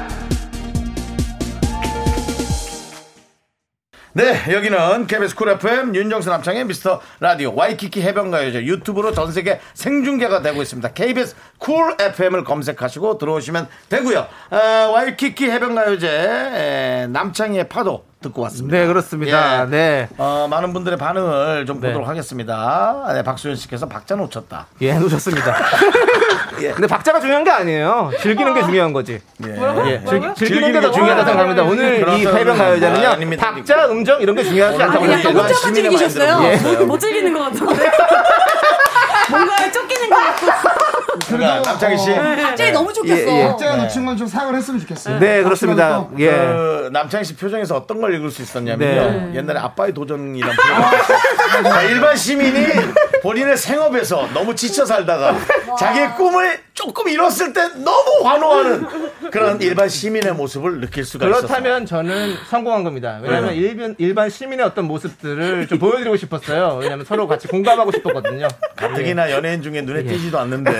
[4.20, 10.41] 네, 여기는 KBS 쿨 FM 윤정수 남창희의 미스터 라디오 와이키키 해변가요제 유튜브로 전 세계 생중계가
[10.41, 10.89] 되고 있습니다.
[10.89, 14.28] KBS 쿨 FM을 검색하시고 들어오시면 되고요.
[14.51, 14.57] 어,
[14.91, 18.78] 와이키키 해변가요제 에, 남창희의 파도 듣고 왔습니다.
[18.78, 19.65] 네 그렇습니다 예.
[19.70, 21.88] 네 어, 많은 분들의 반응을 좀 네.
[21.88, 23.05] 보도록 하겠습니다.
[23.13, 24.67] 네, 박수현 씨께서 박자 놓쳤다.
[24.82, 25.55] 예, 놓쳤습니다.
[26.60, 28.12] 근데 박자가 중요한 게 아니에요.
[28.22, 29.20] 즐기는 게 중요한 거지.
[29.45, 29.49] 예.
[29.86, 31.64] 예, 즐, 즐기는 게게더 중요하다 생각합니다.
[31.64, 32.28] 오늘 이.
[32.28, 33.51] 아, 아닙니다.
[33.51, 36.38] 박자, 음정 이런 게 중요하지 않다고 그냥 일반 혼자만 즐기셨어요?
[36.38, 36.86] 보였어요.
[36.86, 37.91] 못 즐기는 것 같은데.
[39.30, 40.47] 뭔가에 쫓기는 것 같고.
[41.28, 42.14] 그러니까 남창희 씨.
[42.14, 43.32] 갑자기 너무 좋겠어.
[43.32, 43.47] 예, 예.
[43.47, 45.20] 박자가 놓친 건좀 사과를 했으면 좋겠어요.
[45.20, 46.07] 네, 그렇습니다.
[46.18, 46.32] 예.
[46.32, 49.01] 그 남창희 씨 표정에서 어떤 걸 읽을 수 있었냐면요.
[49.32, 49.32] 네.
[49.36, 51.64] 옛날에 아빠의 도전이란 프로그램.
[51.64, 52.68] 자, 일반 시민이
[53.22, 55.36] 본인의 생업에서 너무 지쳐 살다가
[55.78, 58.88] 자기의 꿈을 조금 이뤘을 때 너무 환호하는
[59.32, 61.41] 그런 일반 시민의 모습을 느낄 수가 있어요.
[61.41, 63.20] 그렇다면 저는 성공한 겁니다.
[63.22, 63.61] 왜냐하면 왜요?
[63.61, 66.78] 일반, 일반 시민의 어떤 모습들을 좀 보여드리고 싶었어요.
[66.82, 68.47] 왜냐하면 서로 같이 공감하고 싶었거든요.
[68.76, 70.03] 가뜩이나 연예인 중에 눈에 예.
[70.03, 70.72] 띄지도 않는데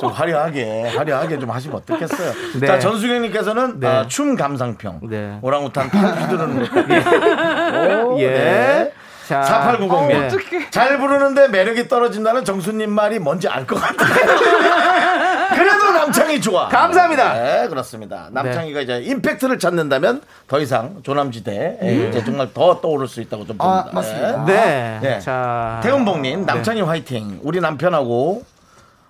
[0.00, 2.32] 좀 화려하게 화려하게 좀 하시면 어떻겠어요.
[2.60, 2.66] 네.
[2.66, 3.86] 자 전수경님께서는 네.
[3.86, 5.38] 아, 춤 감상평 네.
[5.42, 8.20] 오랑우탄 팔 휘두르는 것.
[8.20, 8.92] 예.
[9.40, 9.46] 네.
[9.46, 10.10] 자, 4890님.
[10.10, 10.70] 예.
[10.70, 14.12] 잘 부르는데 매력이 떨어진다는 정수님 말이 뭔지 알 것 같아요.
[15.54, 16.68] 그래도 남창이 좋아.
[16.68, 17.34] 감사합니다.
[17.34, 18.28] 네, 그렇습니다.
[18.32, 23.58] 남창이가 이제 임팩트를 찾는다면 더 이상 조남지대 에 이제 정말 더 떠오를 수 있다고 좀
[23.58, 23.88] 봅니다.
[23.88, 24.44] 아, 맞습니다.
[24.46, 24.98] 네.
[25.02, 25.20] 네.
[25.20, 25.80] 자.
[25.82, 27.40] 태훈봉님, 남창이 화이팅.
[27.42, 28.44] 우리 남편하고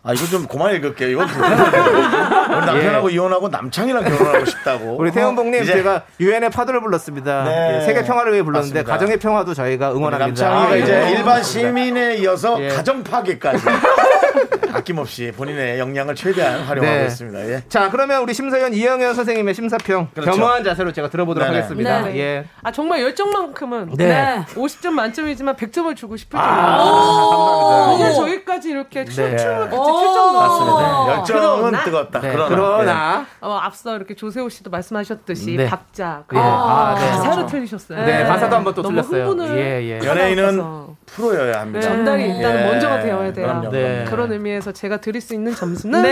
[0.04, 1.10] 아 이거 좀 그만 읽을게요.
[1.10, 1.28] 이건.
[1.28, 4.96] 우리 남편하고 이혼하고 남창이랑 결혼하고 싶다고.
[4.98, 7.44] 우리 태훈봉님 이제 제가 유엔의 파도를 불렀습니다.
[7.44, 7.76] 네.
[7.76, 8.92] 예, 세계 평화를 위해 불렀는데 맞습니다.
[8.92, 10.26] 가정의 평화도 저희가 응원합니다.
[10.48, 11.10] 남창이가 아, 이제 예.
[11.12, 12.68] 일반 시민에 이어서 예.
[12.68, 13.64] 가정 파괴까지
[14.74, 17.04] 아낌없이 본인의 역량을 최대한 활용하고 네.
[17.06, 17.38] 있습니다.
[17.50, 17.62] 예.
[17.68, 20.30] 자, 그러면 우리 심사위원 이영현 선생님의 심사평 그렇죠.
[20.32, 21.58] 겸허한 자세로 제가 들어보도록 네네.
[21.60, 22.02] 하겠습니다.
[22.02, 22.16] 네.
[22.18, 22.44] 예.
[22.62, 24.44] 아 정말 열정만큼은 네.
[24.54, 27.92] 50점 만점이지만 100점을 주고 싶을 아, 정도로 감사합니다.
[27.92, 29.36] 오늘 저희까지 이렇게 출- 네.
[29.36, 29.84] 춤을 같이 오.
[29.84, 31.16] 출 정도로 맞습니다.
[31.18, 32.20] 열정은 그러나- 뜨겁다.
[32.20, 35.66] 네, 그러나, 그러나 어, 앞서 이렇게 조세호 씨도 말씀하셨듯이 네.
[35.68, 36.38] 박자 예.
[36.38, 37.06] 아, 네.
[37.10, 38.04] 가사로 틀리셨어요.
[38.04, 39.24] 네, 가사도 한번 또 틀렸어요.
[39.26, 40.00] 흥분을 예, 예.
[40.02, 40.06] 예.
[40.06, 40.62] 연예인은.
[41.06, 41.80] 프로여야 합니다.
[41.80, 41.86] 네.
[41.86, 42.64] 전달이 일단 예.
[42.66, 43.46] 먼저가 되어야 돼요.
[43.46, 43.82] 그럼요, 네.
[44.04, 44.10] 그럼요.
[44.10, 46.02] 그런 의미에서 제가 드릴 수 있는 점수는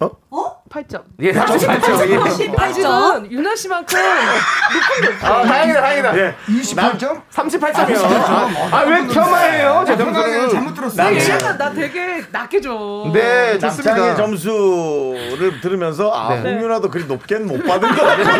[0.00, 0.08] 네.
[0.70, 0.96] 38점.
[0.98, 1.04] 어?
[1.20, 2.58] 예, 38점.
[2.60, 3.98] 아직은 윤아 씨만큼
[5.22, 6.18] 아, 다행이다, 다행이다.
[6.18, 6.34] 예.
[6.48, 7.22] 28점?
[7.32, 8.04] 38점이요.
[8.72, 9.84] 아, 왜 폄하해요?
[9.86, 10.50] 제 점수는.
[10.50, 10.96] 잘못 들었어요.
[10.96, 13.10] 나, 남- 얘가 나 되게 낮게 줘.
[13.12, 13.90] 네, 좋습니다.
[13.90, 16.42] 남창의 점수를 들으면서 아 네.
[16.54, 18.26] 홍윤아도 그리 높게는 못 받은 것 같아요.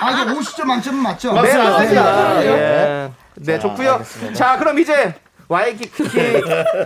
[0.00, 1.32] 아, 이거 50점 만점은 맞죠?
[1.32, 1.70] 네, 맞습니다.
[2.02, 2.34] 맞습니다.
[2.40, 2.46] 네.
[2.46, 3.12] 예.
[3.36, 4.02] 네, 좋고요.
[4.34, 5.14] 자, 그럼 이제
[5.48, 6.02] 와이키키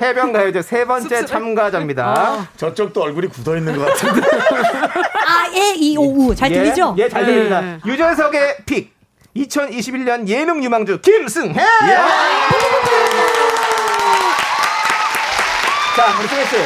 [0.02, 2.48] 해변 가요제 세 번째 참가자입니다.
[2.56, 4.26] 저쪽도 얼굴이 굳어 있는 것 같은데.
[4.26, 6.34] 아, 예, 이, 오, 우.
[6.34, 6.94] 잘 예, 들리죠?
[6.98, 7.60] 예, 잘 들립니다.
[7.60, 7.78] 네.
[7.86, 8.96] 유재석의 픽.
[9.36, 11.54] 2021년 예능 유망주 김승혜.
[15.96, 16.56] 자, 우리 승혜 씨.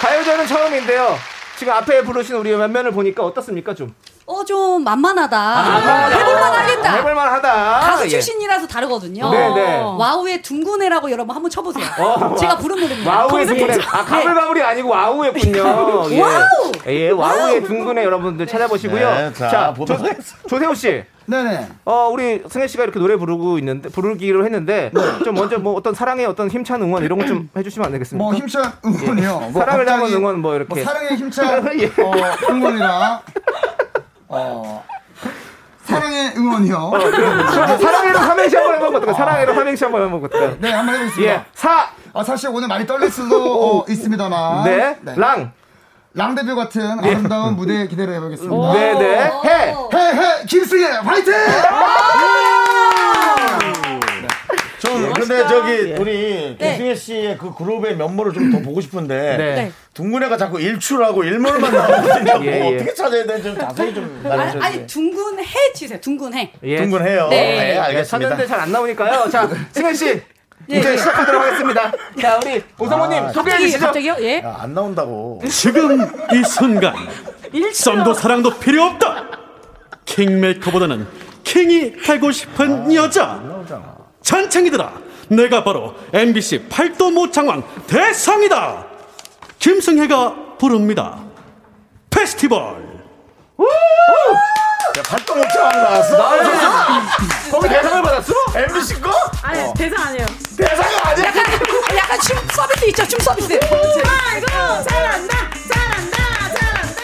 [0.00, 1.18] 가요제는 처음인데요.
[1.58, 3.94] 지금 앞에 부르신 우리 면면을 보니까 어떻습니까, 좀?
[4.28, 5.38] 어, 좀 만만하다.
[5.38, 6.92] 아, 해볼만 하겠다.
[6.96, 7.80] 해볼만 하다.
[7.80, 8.08] 가수 예.
[8.08, 9.30] 출신이라서 다르거든요.
[9.30, 9.76] 네, 네.
[9.78, 11.86] 와우의 둥근해라고 여러분 한번 쳐보세요.
[12.00, 13.08] 어, 제가 부른 노래입니다.
[13.08, 13.46] 와우의.
[13.46, 13.74] 둥근해.
[13.88, 16.06] 아, 가물가물이 아니고 와우였군요.
[16.10, 16.20] 예.
[16.20, 16.72] Wow!
[16.88, 19.10] 예, 와우의 둥근해 여러분들 찾아보시고요.
[19.14, 20.48] 네, 자, 보도록 조, 하겠습니다.
[20.48, 21.04] 조세호 씨.
[21.26, 21.68] 네네.
[21.84, 24.92] 어, 우리 승혜 씨가 이렇게 노래 부르고 있는데, 부르기로 했는데,
[25.24, 28.24] 좀 먼저 뭐 어떤 사랑의 어떤 힘찬 응원 이런 거좀 해주시면 안 되겠습니까?
[28.24, 29.38] 뭐 힘찬 응원이요.
[29.52, 30.74] 뭐 사랑을 갑자기 담은 응원 뭐 이렇게.
[30.74, 31.46] 뭐 사랑의 힘찬
[31.80, 31.86] 예.
[31.86, 32.12] 어,
[32.50, 33.22] 응원이라
[34.28, 34.84] 어
[35.84, 36.90] 사랑의 응원이요.
[36.90, 39.14] 그럼 사랑해로 삼행시 한번 해보면 어떨까요?
[39.16, 40.56] 사랑해로 삼행시 한번 해보면 어떨까요?
[40.60, 41.32] 네, 한번 해보겠습니다.
[41.32, 41.44] 예.
[41.54, 44.64] 사, 아, 사실 오늘 많이 떨릴 수도 어, 있습니다만.
[44.64, 45.52] 네, 랑,
[46.14, 48.72] 랑데뷔 같은 아름다운 무대 기대를 해보겠습니다.
[48.72, 49.74] 네, 네, 해.
[49.94, 51.32] 헤헤 김승혜 화이팅!
[55.18, 59.72] 좀 근데 저기 우리 김승혜 씨의 그 그룹의 면모를 좀 더 보고 싶은데 네.
[59.94, 62.44] 둥근애가 자꾸 일출하고 일몰만 나오거든요.
[62.46, 62.76] 예, 뭐 예.
[62.76, 64.62] 어떻게 찾아야 되는지 좀 자세히 좀 아니, 알려주세요.
[64.62, 66.00] 아니, 둥근 해 치세요.
[66.00, 66.52] 둥근 해.
[66.62, 66.76] 예.
[66.76, 67.28] 둥근해요.
[67.28, 67.36] 네.
[67.72, 68.28] 네, 알겠습니다.
[68.28, 69.28] 찾는데 잘 안 나오니까요.
[69.30, 70.20] 자, 승혜 씨.
[70.68, 71.92] 이제 시작하도록 하겠습니다.
[72.20, 73.84] 자, 우리 오성호님 아, 소개해 갑자기, 주시죠.
[73.86, 74.16] 갑자기요?
[74.20, 74.38] 예.
[74.38, 75.40] 야, 안 나온다고.
[75.48, 76.00] 지금
[76.32, 76.94] 이 순간
[77.72, 79.26] 썸도 사랑도 필요 없다
[80.06, 81.06] 킹메이커보다는
[81.44, 83.40] 킹이 되고 싶은 여자
[84.26, 84.92] 잔챙이들아
[85.28, 88.84] 내가 바로 MBC 팔도 모창왕 대상이다
[89.60, 91.20] 김승혜가 부릅니다
[92.10, 92.58] 페스티벌
[94.98, 96.16] 야, 활동 못창 나왔어?
[97.52, 98.32] 거기 대상을 받았어?
[98.56, 99.12] MBC 거?
[99.42, 100.26] 아니 대상 아니에요.
[100.56, 101.26] 대상이 아니야?
[101.26, 101.44] 약간,
[101.96, 103.06] 약간 춤 서비스 있죠?
[103.06, 103.52] 춤 서비스.
[103.52, 104.46] 아이고
[104.88, 105.36] 잘한다
[105.68, 106.16] 잘한다
[106.54, 107.02] 잘한다.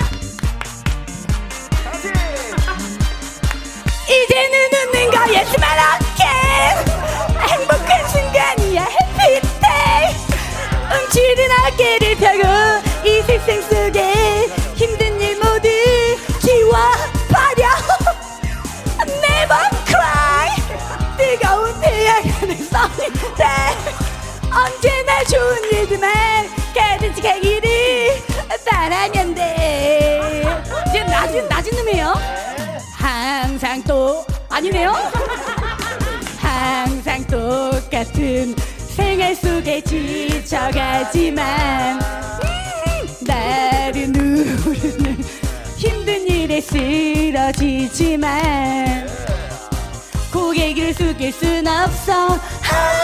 [4.08, 5.68] 이제는 웃는 거였으면
[6.00, 7.01] 오케이
[7.48, 10.14] 행복한 순간이야 해피데이
[10.92, 15.68] 움츠린 어깨를 펴고 이 세상 속에 힘든 일 모두
[16.40, 17.68] 지워버려.
[19.06, 20.50] Never cry.
[21.16, 23.44] 뜨거운 태양을 쏘는데
[24.52, 28.22] 언제나 좋은 일들만 가득하기를
[28.66, 30.42] 바라면 돼.
[30.88, 32.14] 이제 낮은 낮은 놈이에요?
[32.96, 34.92] 항상 또 아니네요.
[36.62, 38.54] 항상 똑같은
[38.94, 41.42] 생활 속에 지쳐가지만.
[42.00, 45.24] 음, 나를 누르는
[45.76, 48.30] 힘든 일에 쓰러지지만.
[50.32, 52.38] 고개를 숙일 순 없어.
[52.62, 53.02] 하아,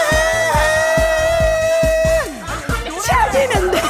[3.05, 3.81] 찾으면 돼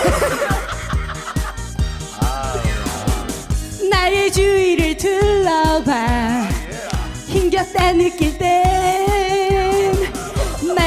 [3.89, 6.47] 나의 주위를 둘러봐.
[7.27, 9.08] 힘겹다 느낄 때.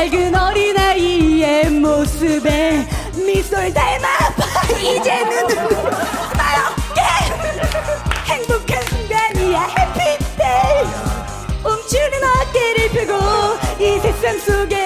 [0.02, 2.84] 맑은 어린아이의 모습에
[3.24, 5.46] 미소를 닮아봐 이제는
[6.36, 7.02] 나였게
[8.26, 9.60] 행복한 순간이야.
[9.62, 10.82] 해피데이.
[11.64, 14.81] 움츠린 어깨를 펴고 이 세상 속에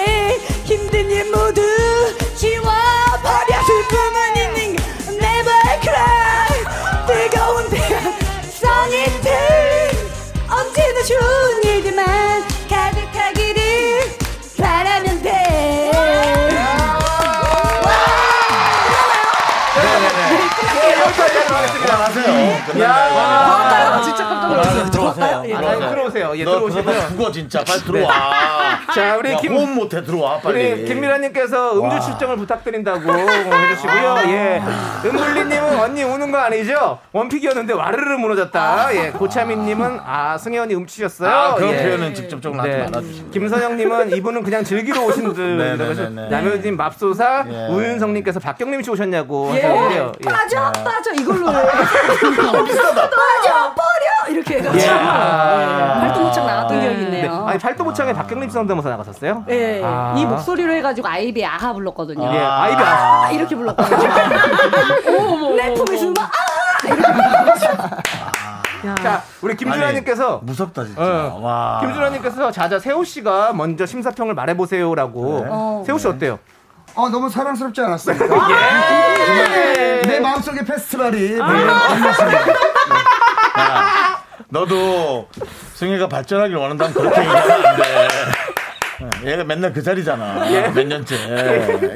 [22.67, 23.66] 그만
[25.87, 26.31] 아, 들어오세요.
[26.35, 26.45] 예.
[26.45, 27.63] 그러다 죽어 진짜.
[27.63, 28.11] 빨리 들어와.
[28.93, 30.71] 자, 우리 야, 김- 호흡 못해 들어와 빨리.
[30.73, 31.99] 우리 김미라님께서 음주 와.
[31.99, 34.15] 출정을 부탁드린다고 해주시고요.
[34.27, 34.61] 예.
[35.05, 36.99] 은블리님은 언니 우는 거 아니죠?
[37.11, 38.95] 원픽이었는데 와르르 무너졌다.
[38.95, 39.09] 예.
[39.11, 41.29] 고차민님은 아 언니 음치셨어요.
[41.29, 41.83] 아, 그런 예.
[41.83, 43.29] 표현은 직접적으로 하지 말아주시고.
[43.31, 46.29] 김선영님은 이분은 그냥 즐기러 오신 네, 분이라고 네, 네, 네.
[46.29, 47.67] 남효진 맙소사 예.
[47.73, 49.61] 우윤성님께서 박경림 씨 오셨냐고 예.
[49.61, 50.11] 하셨는데요.
[50.21, 50.25] 예.
[50.29, 51.45] 빠져 빠져 이걸로
[52.65, 53.09] 비싸다.
[53.09, 53.96] 빠져 버려
[54.29, 54.87] 이렇게 해가지고 예.
[54.87, 55.99] 예.
[55.99, 57.03] 발동무창 나왔던 기억이 네.
[57.03, 57.45] 있네요.
[57.47, 59.45] 아니 팔도모창에 박경림 씨 성대모사 나갔었어요?
[59.49, 60.13] 예, 아.
[60.17, 62.23] 이 목소리로 해가지고 아이비 아하 불렀거든요.
[62.33, 63.25] 예, 아이비 아하.
[63.25, 63.97] 아, 이렇게 불렀거든요.
[65.55, 66.13] 내 품에 숨어
[69.01, 71.01] 자, 우리 김준하님께서 무섭다 진짜.
[71.01, 71.39] 어.
[71.41, 71.79] 와.
[71.81, 75.45] 김준하님께서 자자 세호 씨가 먼저 심사평을 말해보세요라고.
[75.49, 75.83] 어.
[75.85, 76.39] 세호 씨 어때요?
[76.95, 78.17] 어, 너무 사랑스럽지 않았어요?
[78.49, 80.01] 예.
[80.07, 81.53] 내 마음속의 페스티벌이 아.
[83.59, 84.16] 야,
[84.49, 85.27] 너도
[85.75, 89.31] 승희가 발전하길 원한다면 그렇게 얘기하면 안 돼.
[89.31, 90.51] 얘가 맨날 그 자리잖아.
[90.51, 90.69] 예.
[90.69, 91.15] 몇 년째.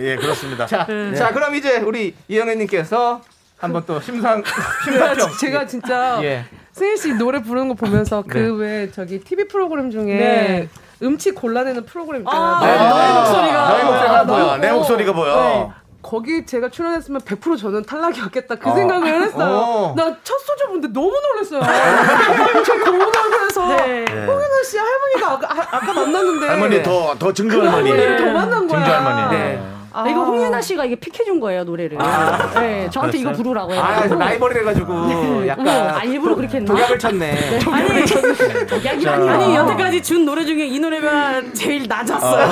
[0.02, 0.66] 예, 그렇습니다.
[0.66, 1.16] 자, 예.
[1.16, 3.22] 자 그럼 이제 우리 이영애님께서
[3.58, 4.44] 한번 또 심상
[4.84, 5.38] 심사평.
[5.40, 6.46] 제가 진짜 예.
[6.74, 8.50] 승희 씨 노래 부르는 거 보면서 그 네.
[8.82, 10.70] 외 저기 TV 프로그램 중에 네.
[11.02, 12.42] 음치 골라내는 프로그램 있잖아요.
[12.44, 13.14] 아, 네, 너의 네.
[13.20, 14.58] 목소리가 너의 목소리가 아, 보여.
[14.58, 15.74] 내 목소리가 보여.
[16.02, 16.10] 네.
[16.10, 18.76] 거기 제가 출연했으면 100% 저는 탈락이었겠다 그 어.
[18.76, 19.50] 생각을 했어요.
[19.50, 19.94] 어.
[19.96, 21.62] 나첫 소절 보는데 너무 놀랐어요.
[22.66, 24.06] 저 고문하면서 네.
[24.26, 25.48] 홍윤아 씨 할머니가 아까,
[25.78, 27.90] 아, 까 만났는데 할머니 더, 더 증조 할머니.
[27.92, 28.84] 할머니를 더 만난 거야.
[28.84, 29.38] 증조 할머니.
[29.38, 29.81] 네.
[29.94, 30.08] 아.
[30.08, 31.98] 이거 홍윤아 씨가 이게 픽해준 거예요 노래를.
[32.56, 34.20] 네, 저한테 이거 부르라고 아, 해가지고.
[34.20, 36.74] 라이벌이 해가지고 약간 어머, 아 일부러 그렇게 했나?
[36.74, 37.60] 독약을 쳤네.
[37.72, 38.06] 아니,
[38.68, 42.44] 독약이 아니, 아니 여태까지 준 노래 중에 이 노래가 제일 낮았어요.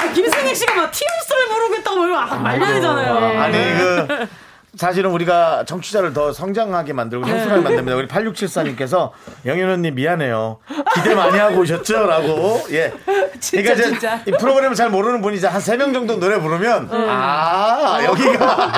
[0.00, 3.40] 아, 김승희 씨가 막 티우스를 부르겠다고 막 아, 말년이잖아요.
[3.42, 4.28] 아니, 그,
[4.78, 7.96] 사실은 우리가 정치자를 더 성장하게 만들고 성숙하게 만듭니다.
[7.96, 9.10] 우리 8674님께서
[9.44, 10.58] 영현 언니 미안해요.
[10.94, 12.06] 기대 많이 하고 오셨죠?
[12.06, 12.60] 라고.
[12.70, 12.92] 예.
[13.40, 14.22] 진짜, 이제 진짜.
[14.24, 18.72] 이 프로그램을 잘 모르는 분이 이제 한세명 정도 노래 부르면 아, 여기가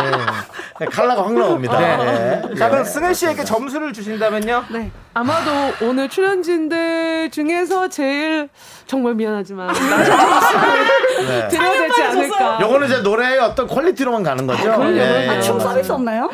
[0.80, 1.78] 네, 칼라가 확 나옵니다.
[1.78, 2.42] 네.
[2.50, 2.54] 예.
[2.54, 4.64] 자, 그럼 승혜 씨에게 점수를 주신다면요?
[4.70, 4.90] 네.
[5.12, 5.50] 아마도
[5.84, 8.48] 오늘 출연진들 중에서 제일
[8.90, 9.68] 정말 미안하지만
[11.28, 11.46] 네.
[11.48, 12.58] 드려야 되지 않을까.
[12.60, 14.64] 요거는 이제 노래의 어떤 퀄리티로만 가는 거죠.
[14.64, 14.90] 그럼요.
[14.96, 15.28] 예, 예.
[15.28, 16.28] 아, 춤 서비스 없나요?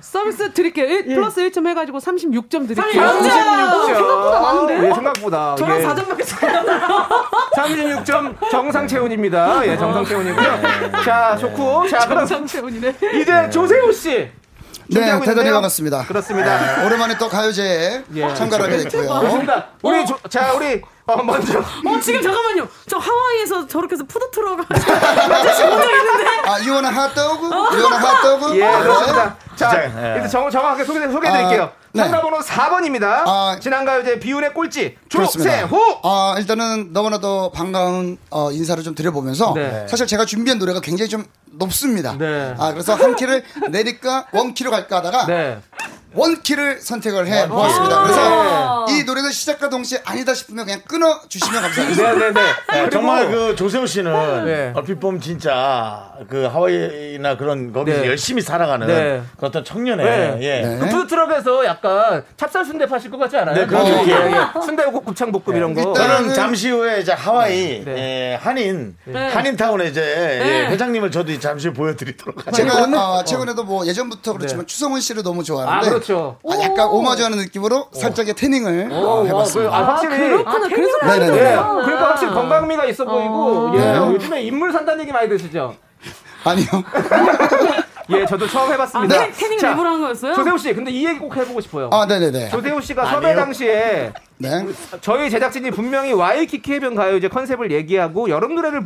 [0.00, 0.86] 서비스 드릴게요.
[0.86, 3.00] 일- 플러스 1점 해가지고 36점 드릴게요.
[3.00, 3.86] 36점.
[3.86, 4.88] 생각보다 많은데?
[4.88, 5.54] 예, 생각보다.
[5.54, 5.86] 저랑 예.
[5.86, 6.80] 4점밖에 차이 안 나요.
[7.54, 9.64] 36점 정상 체온입니다.
[9.68, 10.60] 예, 정상 체온이고요.
[11.04, 11.86] 자, 좋고.
[11.88, 12.92] 자, 그럼 정상 체온이네.
[13.22, 14.28] 이제 조세호 씨.
[14.92, 15.52] 네, 대단히?
[15.52, 16.06] 반갑습니다.
[16.08, 16.58] 그렇습니다.
[16.80, 18.34] 네, 오랜만에 또 가요제에 예.
[18.34, 19.44] 참가를 하게 됐고요.
[19.84, 20.82] 우리 조- 자, 우리
[21.12, 22.68] 어, 먼저 어, 지금 잠깐만요.
[22.88, 26.24] 저 하와이에서 저렇게 해서 푸드 트럭 아저씨 본적 있는데.
[26.44, 27.46] 아, 이거는 핫도그?
[27.46, 28.56] 이거는 핫도그?
[28.56, 28.78] 예, 네.
[28.82, 29.36] 그렇습니다.
[29.56, 30.14] 자, 진짜, 예.
[30.14, 31.62] 일단 정, 정확하게 소개, 소개해드릴게요.
[31.64, 32.02] 아, 네.
[32.04, 33.04] 참가번호 4번입니다.
[33.26, 34.96] 아, 지난가요제 비운의 꼴찌.
[35.08, 36.00] 조세호!
[36.04, 39.86] 아, 일단은 너무나도 반가운 어, 인사를 좀 드려보면서 네.
[39.88, 42.16] 사실 제가 준비한 노래가 굉장히 좀 높습니다.
[42.16, 42.54] 네.
[42.58, 45.60] 아, 그래서 한 키를 내릴까 원 키로 갈까 하다가 네.
[46.14, 48.02] 원 키를 선택을 해 보았습니다.
[48.02, 52.12] 그래서 이 노래는 시작과 동시에 아니다 싶으면 그냥 끊어 주시면 감사하겠습니다.
[52.14, 52.40] 네네네.
[52.72, 54.72] 네, 정말 그 조세호 씨는 네.
[54.74, 58.06] 얼핏 보면 진짜 그 하와이나 그런 거기서 네.
[58.08, 59.22] 열심히 살아가는 네.
[59.38, 60.38] 그 어떤 청년의 네.
[60.40, 60.66] 예.
[60.66, 60.78] 네.
[60.80, 63.54] 그 푸드트럭에서 약간 찹쌀 순대 파실 것 같지 않아요?
[63.54, 64.10] 네, 그런 예, 느낌.
[64.10, 64.60] 예, 예.
[64.64, 65.80] 순대국 곱창 볶음 이런 거.
[65.80, 68.32] 일단- 저는 잠시 후에 이제 하와이 네.
[68.32, 69.28] 예, 한인 네.
[69.28, 70.64] 한인타운에 이제 네.
[70.64, 72.86] 예, 회장님을 저도 잠시 보여드리도록 하겠습니다.
[72.86, 76.38] 제가 아, 최근에도 뭐 예전부터 그렇지만 추성훈 씨를 너무 아, 좋아하는데 그렇죠.
[76.48, 79.74] 아, 약간 오마주하는 느낌으로 살짝의 태닝을 어, 오, 해봤습니다.
[79.76, 80.16] 아, 확실히.
[80.18, 80.68] 그렇구나.
[80.68, 81.36] 그래서 네네네.
[81.36, 81.84] 예, 그러셨구나.
[81.84, 83.96] 그러니까 확실히 건강미가 있어 보이고, 예, 네.
[83.98, 85.74] 요즘에 인물 산다는 얘기 많이 드시죠?
[86.44, 86.66] 아니요.
[88.10, 89.18] 예, 저도 처음 아, 해봤습니다.
[89.26, 90.34] 태- 태닝 자, 일부러 한 거였어요?
[90.34, 91.90] 조세호 씨, 근데 이 얘기 꼭 해보고 싶어요.
[91.92, 92.48] 아, 네네네.
[92.48, 94.66] 조세호 씨가 섭외 당시에 네.
[95.00, 98.82] 저희 제작진이 분명히 와이키키 해변 가요제 컨셉을 얘기하고 여름 노래를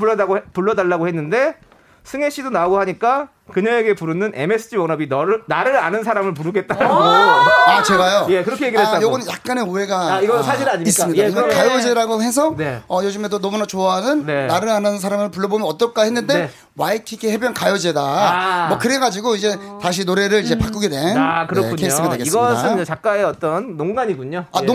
[0.53, 1.55] 불러달라고 했는데
[2.03, 6.82] 승혜 씨도 나오고 하니까 그녀에게 부르는 MSG 워너비 너를 나를 아는 사람을 부르겠다고.
[6.84, 8.26] 아 제가요?
[8.30, 9.05] 예, 그렇게 얘기를 아, 했다고.
[9.05, 10.88] 요거는 약간의 오해가 아, 이건 사실 아닙니까?
[10.88, 11.22] 있습니다.
[11.22, 12.82] 예, 이건 가요제라고 해서 네.
[12.88, 14.47] 어, 요즘에도 너무나 좋아하는 네.
[14.47, 16.51] 나를 아는 사람을 불러보면 어떨까 했는데 네.
[16.76, 18.01] 와이키키 해변 가요제다.
[18.01, 18.68] 아.
[18.68, 21.76] 뭐 그래가지고 이제 다시 노래를 이제 바꾸게 된 아, 그렇군요.
[21.76, 22.53] 네, 케이스가 되겠습니다.
[22.53, 24.47] 이것은 작가의 어떤 농간이군요.
[24.51, 24.66] 아, 예.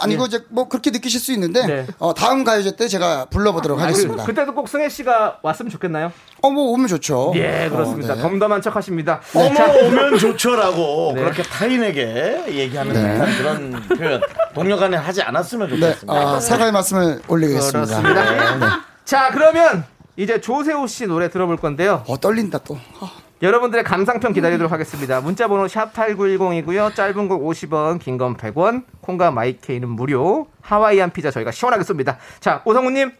[0.00, 0.26] 아니고 예.
[0.26, 1.86] 이제 뭐 그렇게 느끼실 수 있는데 네.
[1.98, 4.22] 어, 다음 가요제 때 제가 불러보도록 아, 하겠습니다.
[4.22, 6.12] 그, 그때도 꼭 승혜 씨가 왔으면 좋겠나요?
[6.42, 7.32] 어, 뭐 오면 좋죠.
[7.36, 8.03] 예, 그렇습니다.
[8.12, 8.22] 어, 네.
[8.22, 9.20] 덤덤한 척 하십니다.
[9.34, 9.48] 어머
[9.86, 11.22] 오면 좋죠라고 네.
[11.22, 14.20] 그렇게 타인에게 얘기하는 듯한 그런 표현
[14.54, 16.12] 동료 간에 하지 않았으면 네, 좋겠습니다.
[16.12, 18.00] 아, 사과의 말씀을 올리겠습니다.
[18.00, 18.56] 그렇습니다.
[18.56, 18.66] 네.
[19.04, 19.84] 자, 그러면
[20.16, 22.04] 이제 조세호 씨 노래 들어볼 건데요.
[22.06, 22.78] 어, 떨린다 또.
[23.00, 23.10] 아.
[23.42, 25.20] 여러분들의 감상평 기다리도록 하겠습니다.
[25.20, 26.94] 문자 번호 샵 8910이고요.
[26.94, 30.46] 짧은 거 50원, 긴 건 100원, 콩과 마이케이는 무료.
[30.62, 32.16] 하와이안 피자 저희가 시원하게 쏩니다.
[32.40, 33.12] 자, 오성우 님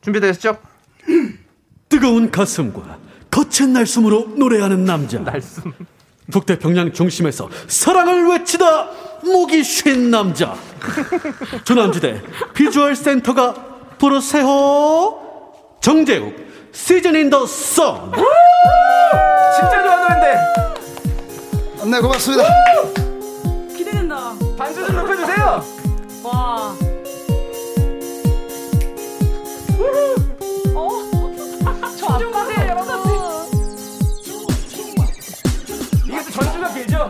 [0.00, 0.56] 준비되셨죠?
[1.88, 2.98] 뜨거운 가슴과
[3.30, 5.18] 거친 날숨으로 노래하는 남자.
[5.18, 5.72] 날숨.
[6.30, 8.88] 북태평양 중심에서 사랑을 외치다
[9.24, 10.54] 목이 쉰 남자.
[11.64, 12.22] 조남지대
[12.54, 13.54] 비주얼 센터가
[13.98, 15.18] 부르세요.
[15.80, 16.34] 정재욱
[16.72, 18.12] Season in the Sun.
[19.56, 22.44] 진짜 좋아하는 노래인데 네, 고맙습니다.
[23.76, 24.34] 기대된다.
[24.56, 25.64] 반주 좀 높여주세요.
[26.24, 26.74] 와.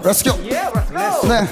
[0.04, 0.38] Let's go.
[0.44, 0.62] 예,
[0.94, 1.28] let's go.
[1.28, 1.46] 네.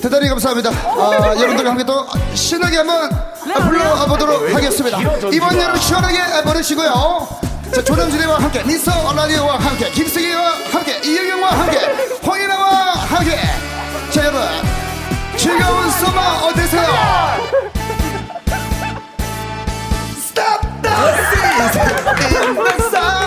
[0.00, 0.70] 대단히 감사합니다.
[0.70, 3.10] 아, 여러분들과 함께 또 신나게 한번
[3.68, 4.98] 불러와 보도록 하겠습니다.
[5.32, 7.28] 이번 여름 시원하게 보내시고요.
[7.74, 11.78] 자, 조남지대와 함께, 미스터 라디오와 함께, 김승희와 함께, 이영경과 함께,
[12.24, 13.40] 홍인아와 함께.
[14.10, 14.42] 자, 여러분.
[15.36, 16.82] 즐거운 서머 어떠세요?
[20.16, 20.92] Stop the
[21.30, 21.88] season
[22.46, 23.23] in the sun.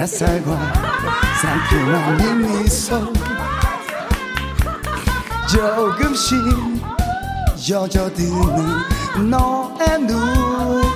[0.00, 0.58] 햇살과
[1.42, 3.12] 상큼한 네 미소.
[5.46, 6.38] 조금씩
[7.54, 10.90] 젖어드는 너의 눈.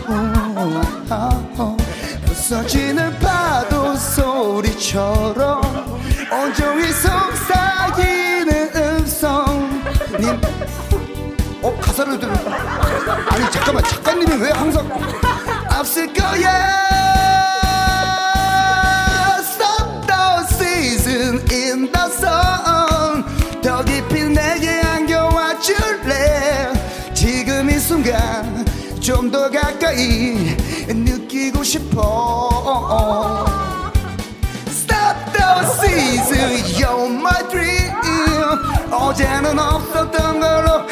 [2.24, 5.60] 부서지는 파도 소리처럼
[6.32, 10.40] 온종일 속삭이는 음성님.
[11.62, 14.88] 어 가사를 들 아니 잠깐만 작가님이 왜 항상
[15.68, 17.43] 앞설 거야
[22.24, 26.72] sun 더 깊이 내게 안겨와 줄래?
[27.14, 28.64] 지금 이 순간
[29.00, 30.56] 좀 더 가까이
[30.88, 33.44] 느끼고 싶어.
[34.68, 37.92] Stop the season You're my dream.
[38.90, 40.86] 어제는 없었던 걸로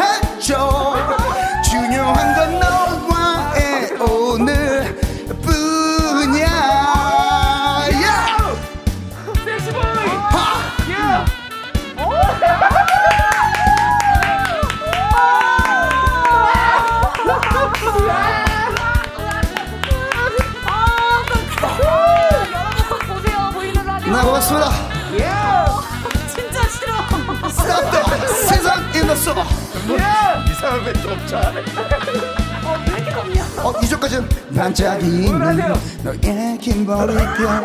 [31.32, 33.62] 이상한 멘트 없잖아.
[33.62, 35.72] 어, 이쪽까지는 반짝이는
[36.02, 37.64] 너의 긴 머리결.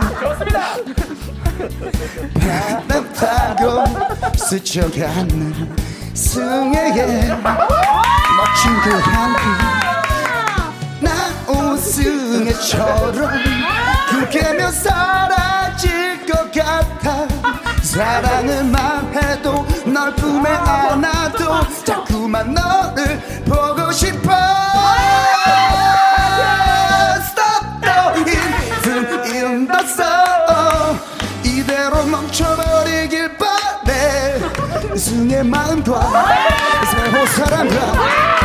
[2.40, 3.84] 바람 타고
[4.38, 5.76] 스쳐가는
[6.14, 9.44] 승에게 멋진 그 향기.
[11.02, 11.12] 나
[11.52, 13.30] 우승의처럼
[14.10, 17.28] 그게며 사라질 것 같아.
[17.84, 19.66] 사랑을 말해도
[19.98, 24.32] 널 품에 안아도 자꾸만 너를 보고 싶어.
[27.18, 28.36] Stop the
[28.94, 31.00] in, in the sun
[31.44, 34.40] 이대로 멈춰버리길 바래.
[34.96, 36.00] 승의 마음과
[36.92, 38.37] 세호 사랑과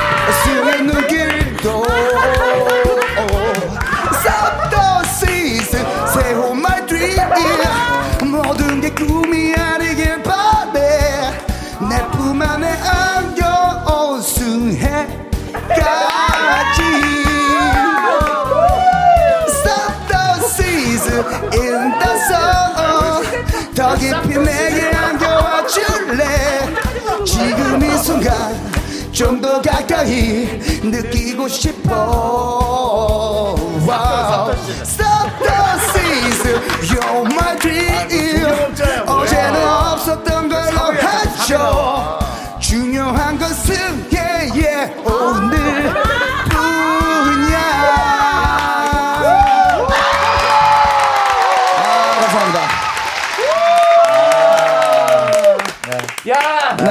[29.22, 30.48] 좀 더 가까이
[30.82, 33.54] 느끼고 싶어
[33.86, 34.50] wow.
[34.82, 36.58] Stop the season
[36.90, 38.74] You're my dream
[39.06, 42.18] 어제는 없었던 걸로 하죠
[42.58, 46.11] 중요한 것은 yeah, yeah, 오늘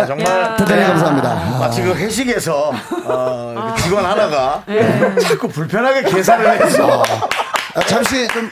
[0.01, 0.55] 네, 정말.
[0.57, 1.35] 대단히 감사합니다.
[1.59, 2.71] 마치 그 회식에서
[3.05, 4.63] 어, 그 직원 하나가
[5.27, 7.03] 자꾸 불편하게 계산을 해서.
[7.75, 8.49] 아, 잠시 좀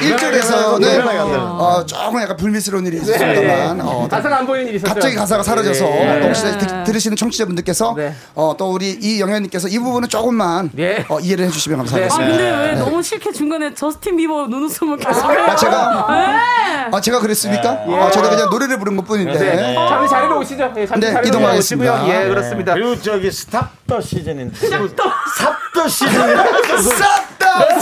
[0.00, 1.56] 1절에서는 하더라고요.
[1.60, 4.92] 어, 조금 약간 불미스러운 일이 있었습니다만 어, 가사가 안 보이는 일이 있었죠.
[4.94, 6.20] 갑자기 가사가 사라져서 예.
[6.20, 8.14] 또 혹시 들- 들으시는 청취자분들께서 네.
[8.34, 11.04] 어, 또 우리 이영현님께서 이 부분은 조금만 예.
[11.08, 12.30] 어, 이해를 해주시면 아 감사하겠습니다.
[12.30, 12.78] 근데 왜 네.
[12.80, 15.44] 너무 싫게 중간에 저스틴 비버 눈웃음을 계속 해요?
[15.46, 16.06] 아, 제가?
[16.10, 16.88] 네.
[16.96, 17.84] 아, 제가 그랬습니까?
[17.88, 17.94] 예.
[17.96, 19.38] 아, 저도 그냥 노래를 부른 것 뿐인데.
[19.38, 19.74] 네.
[19.74, 20.72] 잠시 자리로 오시죠.
[20.76, 21.94] 예, 잠시 네, 자리로 이동하겠습니다.
[22.02, 22.14] 오시고요.
[22.14, 22.74] 예, 그렇습니다.
[22.74, 26.12] 그리고 저기 스탑 더 시즌인데 삽더 시즌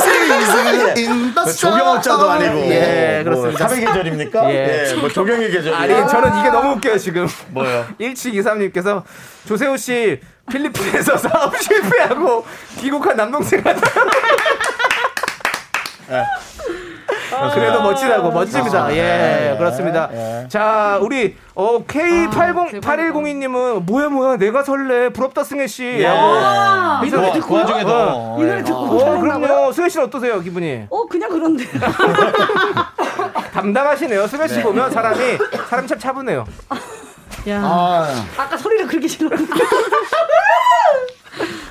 [0.00, 2.30] season in the 조경업 자도 sun.
[2.42, 3.68] 아니고 예, 뭐 그렇습니다.
[3.68, 4.50] 삽의 계절입니까?
[4.50, 4.84] 예.
[4.90, 7.26] 예, 뭐 조경의 계절 아니, 저는 이게 너무 웃겨요, 지금.
[7.48, 7.86] 뭐요?
[8.00, 9.02] 1723님께서
[9.46, 12.44] 조세호 씨 필리핀에서 사업 실패하고
[12.80, 14.04] 귀국한 남동생 같아요.
[16.10, 16.24] 아,
[17.54, 18.94] 그래도 멋지다고 멋집니다.
[18.96, 20.08] 예, 그렇습니다.
[20.48, 26.02] 자, 우리 어 K808102님은 뭐야 뭐야 내가 설레 부럽다 승혜 씨.
[26.04, 29.72] 하고 이 노래 듣고 그 와중에도 이 노래 듣고 어, 그럼요.
[29.72, 30.86] 승혜 씨는 어떠세요, 기분이?
[30.90, 31.64] 어 그냥 그런데.
[33.52, 34.26] 담당하시네요.
[34.26, 35.18] 승혜 씨 보면 사람이
[35.68, 36.44] 사람 참 차분해요.
[37.48, 37.60] 야.
[37.62, 39.52] 아, 아까 소리를 그렇게 질렀는데.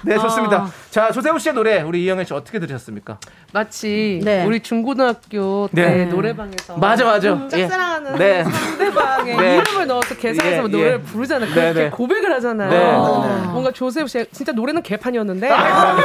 [0.04, 0.58] 네, 좋습니다.
[0.58, 0.70] 아.
[0.92, 3.20] 자, 조세호 씨의 노래 우리 이영애 씨 어떻게 들으셨습니까?
[3.54, 4.44] 마치 네.
[4.46, 6.06] 우리 중고등학교 때 네.
[6.06, 7.34] 노래방에서 맞아, 맞아.
[7.34, 7.68] 음, 예.
[7.68, 8.44] 짝사랑하는 네.
[8.44, 9.58] 상대방의 네.
[9.58, 11.02] 이름을 넣어서 계산해서 예, 노래를 예.
[11.02, 11.50] 부르잖아요.
[11.50, 11.90] 네, 그렇게 네.
[11.92, 12.70] 고백을 하잖아요.
[12.70, 13.48] 네.
[13.52, 15.96] 뭔가 조세호 씨 진짜 노래는 개판이었는데 아,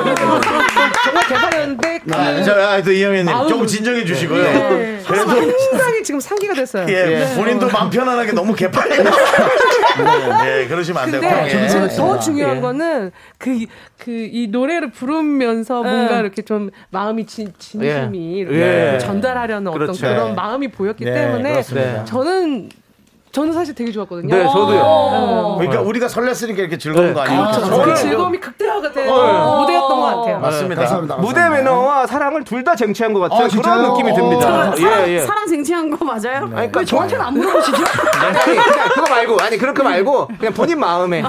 [1.02, 2.10] 정말 개판이었는데 그
[2.44, 3.48] 자, 또 이영애님 아우.
[3.48, 4.42] 조금 진정해 주시고요.
[4.42, 5.00] 네.
[5.06, 5.30] 그래도
[5.70, 6.86] 상당히 지금 상기가 됐어요.
[6.90, 7.34] 예, 네.
[7.36, 8.96] 본인도 마음 편안하게 너무 개판해.
[8.98, 9.04] 네,
[10.44, 11.22] 네, 그러시면 안 되고.
[11.26, 11.88] 근데 예.
[11.96, 12.60] 더 중요한 예.
[12.60, 13.64] 거는 그
[14.04, 18.40] 그 이 노래 를 부르면서 뭔가 이렇게 좀 마음이 진, 진심이 예.
[18.40, 18.98] 이렇게 예.
[18.98, 20.06] 전달하려는 어떤 그렇죠.
[20.06, 20.34] 그런 네.
[20.34, 22.04] 마음이 보였기 네, 때문에 그렇습니다.
[22.04, 22.68] 저는
[23.34, 24.32] 저는 사실 되게 좋았거든요.
[24.32, 25.56] 네, 저도요.
[25.58, 27.48] 그러니까 우리가 설렜으니까 이렇게 즐거운 거 아니에요?
[27.84, 29.60] 그 즐거움이 극대화가 된 어.
[29.60, 30.38] 무대였던 것 같아요.
[30.38, 30.80] 맞습니다.
[30.82, 31.16] 감사합니다.
[31.16, 33.74] 무대 매너와 사랑을 둘 다 쟁취한 것 같은 아, 진짜요?
[33.76, 34.40] 그런 느낌이 듭니다.
[34.40, 35.20] 사랑, 사랑, 예, 예.
[35.20, 36.44] 사랑 쟁취한 거 맞아요?
[36.44, 37.76] 아니, 그러니까 저한테는 안 물어보시죠?
[38.22, 38.38] 아니,
[38.94, 41.22] 그거 말고, 아니, 그렇게 말고, 그냥 본인 마음에.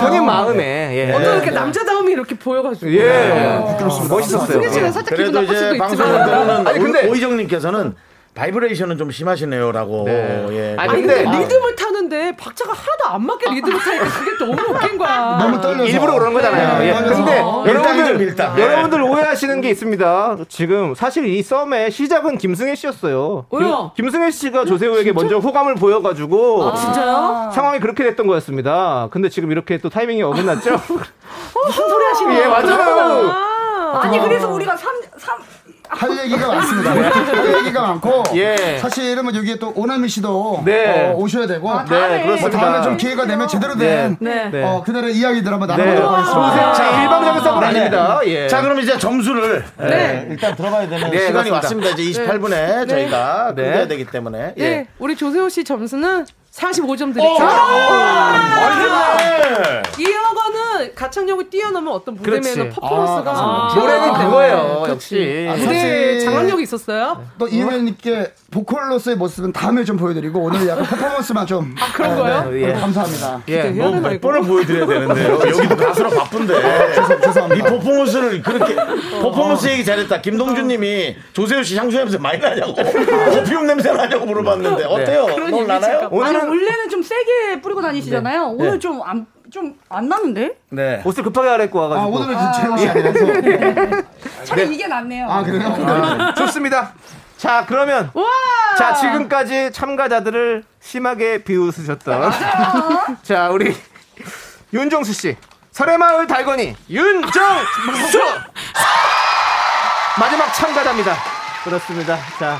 [0.00, 1.12] 본인 마음에, 예.
[1.12, 2.90] 어떤 이렇게 남자다움이 이렇게 보여가지고.
[2.94, 3.60] 예.
[4.08, 4.46] 멋있었어요.
[4.60, 5.02] 승희 씨는 예.
[5.14, 6.24] 그래도 이제 수도 방송 있지만.
[6.26, 7.94] 들으는 아니, 근데- 오희정님께서는
[8.34, 10.04] 바이브레이션은 좀 심하시네요라고.
[10.06, 10.46] 네.
[10.52, 10.76] 예.
[10.78, 15.36] 아니, 근데- 근데 리듬을 타는데 박자가 하나도 안 맞게 리듬을 타니까 그게 너무 웃긴 거야.
[15.40, 15.84] 너무 떨려서.
[15.84, 16.86] 일부러 그런 거잖아요.
[16.86, 16.92] 예.
[16.94, 17.16] 떨려서.
[17.24, 17.72] 근데 밀당이죠,
[18.04, 18.58] 여러분들, 밀당.
[18.58, 18.62] 예.
[18.62, 20.36] 여러분들 오해하시는 게 있습니다.
[20.48, 23.46] 지금 사실 이 썸의 시작은 김승혜 씨였어요.
[23.50, 23.92] 왜요?
[23.96, 27.50] 김, 승혜 씨가 조세호에게 먼저 호감을 보여가지고 아, 진짜요?
[27.52, 29.08] 상황이 그렇게 됐던 거였습니다.
[29.10, 30.70] 근데 지금 이렇게 또 타이밍이 어긋났죠?
[31.66, 33.30] 무슨 소리 하시는 예, 맞아요.
[34.02, 35.38] 아니 그래서 우리가 삼삼
[35.90, 36.90] 할 얘기가 많습니다.
[36.92, 38.78] 할 얘기가 많고 예.
[38.80, 41.10] 사실은 뭐 여기에 또 오나미 씨도 네.
[41.10, 42.58] 어, 오셔야 되고 네, 뭐 그렇습니다.
[42.58, 44.48] 다음에 좀 기회가 되면 제대로 된 네.
[44.50, 44.62] 네.
[44.62, 45.76] 어, 그들의 이야기들 한번 네.
[45.76, 46.72] 나눠보도록 하겠습니다.
[46.74, 47.66] 자, 일방적인 네.
[47.66, 48.20] 아닙니다.
[48.26, 48.48] 예.
[48.48, 49.90] 자, 그럼 이제 점수를 네.
[49.90, 51.54] 예, 일단 들어가야 되는 네, 시간이 그렇습니다.
[51.56, 51.90] 왔습니다.
[51.90, 53.62] 이제 28분에 저희가 네.
[53.62, 54.54] 끝내야 되기 때문에.
[54.56, 54.62] 예.
[54.62, 57.38] 네, 우리 조세호 씨 점수는 45점 드릴게요.
[59.18, 59.82] 네.
[59.98, 62.58] 이거는 가창력을 뛰어넘은 어떤 무대 그렇지.
[62.58, 65.46] 매너 퍼포먼스가 아, 노래는 그거예요, 역시.
[65.48, 67.24] 아, 무대 장악력이 있었어요.
[67.38, 72.50] 또 이현님께 보컬로서의 모습은 다음에 좀 보여드리고 오늘 약간 퍼포먼스만 좀 아, 그런 거예요?
[72.50, 72.62] 네.
[72.68, 72.72] 예.
[72.72, 73.42] 감사합니다.
[73.48, 73.54] 예.
[73.62, 74.28] 해야 되나, 몇 이거?
[74.28, 75.34] 번을 보여드려야 되는데요.
[75.34, 76.54] 여기도 가수라 바쁜데.
[77.22, 77.54] 죄송합니다.
[77.54, 78.74] 이 퍼포먼스를 그렇게
[79.22, 80.20] 퍼포먼스 얘기 잘했다.
[80.20, 82.74] 김동준 님이 조세호 씨 향수 냄새 많이 나냐고.
[82.74, 85.26] 퍼퓸 냄새 나냐고 물어봤는데 어때요?
[85.26, 86.08] 그런 널 나나요?
[86.10, 88.52] 오늘은 원래는 좀 세게 뿌리고 다니시잖아요.
[88.52, 88.54] 네.
[88.68, 90.58] 오늘 좀 안 좀 안 나는데?
[90.70, 91.02] 네.
[91.04, 92.16] 옷을 급하게 갈아입고 아, 와가지고.
[92.16, 94.04] 오늘은 좀 재호 씨 아니라서.
[94.44, 95.28] 차라리 이게 낫네요.
[95.28, 95.66] 아, 그래요?
[95.66, 96.92] 아, 좋습니다.
[97.36, 98.12] 자, 그러면.
[98.78, 102.30] 자, 지금까지 참가자들을 심하게 비웃으셨던.
[103.24, 103.76] 자, 우리
[104.72, 105.36] 윤정수 씨.
[105.72, 107.40] 설해마을 달건이 윤정수!
[110.18, 111.16] 마지막 참가자입니다.
[111.64, 112.16] 그렇습니다.
[112.38, 112.56] 자.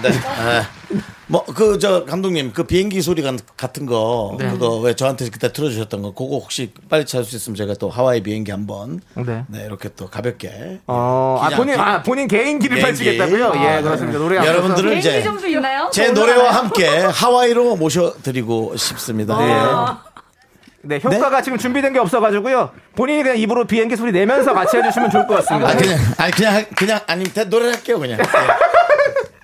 [0.00, 0.10] 네.
[1.28, 4.48] 뭐 그 저 감독님 그 비행기 소리 가- 같은 거 네.
[4.50, 8.22] 그거 왜 저한테 그때 틀어주셨던 거 그거 혹시 빨리 찾을 수 있으면 제가 또 하와이
[8.22, 9.44] 비행기 한번 네.
[9.48, 13.04] 네 이렇게 또 가볍게 어, 아, 기장- 본인, 아, 본인 개인기를 개인기.
[13.04, 13.52] 펼치겠다고요?
[13.62, 14.18] 예, 아, 그렇습니다.
[14.18, 14.24] 네.
[14.24, 15.90] 노래 여러분들을 개인기 이제 점수 있나요?
[15.92, 19.34] 제 노래와 함께 하와이로 모셔드리고 싶습니다.
[19.38, 20.02] 아.
[20.82, 22.70] 네, 효과가 지금 준비된 게 없어가지고요.
[22.96, 25.68] 본인이 그냥 입으로 비행기 소리 내면서 같이 해주시면 좋을 것 같습니다.
[25.70, 28.18] 아, 그냥 아니 그냥 그냥 아니면 대- 노래 할게요 그냥.
[28.18, 28.22] 예.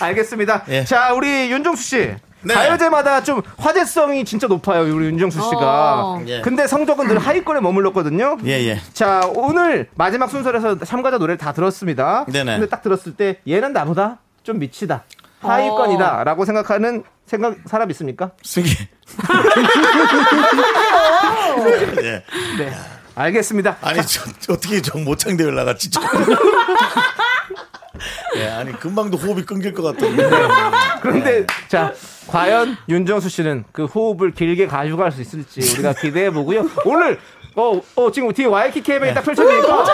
[0.00, 0.64] 알겠습니다.
[0.68, 0.84] 예.
[0.84, 2.14] 자, 우리 윤정수 씨.
[2.40, 2.54] 네.
[2.54, 6.04] 가요제마다 좀 화제성이 진짜 높아요, 우리 윤정수 씨가.
[6.04, 6.22] 어.
[6.28, 6.40] 예.
[6.40, 8.38] 근데 성적은 늘 하위권에 머물렀거든요.
[8.44, 8.80] 예, 예.
[8.92, 12.24] 자, 오늘 마지막 순서에서 참가자 노래를 다 들었습니다.
[12.28, 12.52] 네네.
[12.58, 15.02] 근데 딱 들었을 때 얘는 나보다 좀 미치다.
[15.40, 16.24] 하위권이다.
[16.24, 18.30] 라고 생각하는 생각, 사람 있습니까?
[18.42, 18.70] 승기.
[22.02, 22.22] 예.
[22.58, 22.72] 네.
[23.14, 23.76] 알겠습니다.
[23.80, 25.90] 아니 저, 저 어떻게 저 모창 대회 나갔지?
[28.38, 28.44] 저.
[28.44, 30.28] 예, 아니 금방도 호흡이 끊길 것 같던데.
[31.02, 31.92] 그런데 자
[32.28, 36.68] 과연 윤정수 씨는 그 호흡을 길게 가져갈 수 있을지 우리가 기대해 보고요.
[36.84, 37.18] 오늘
[37.56, 39.84] 어, 어 지금 뒤에 와이키 캠에 딱 펼쳐지니까 어,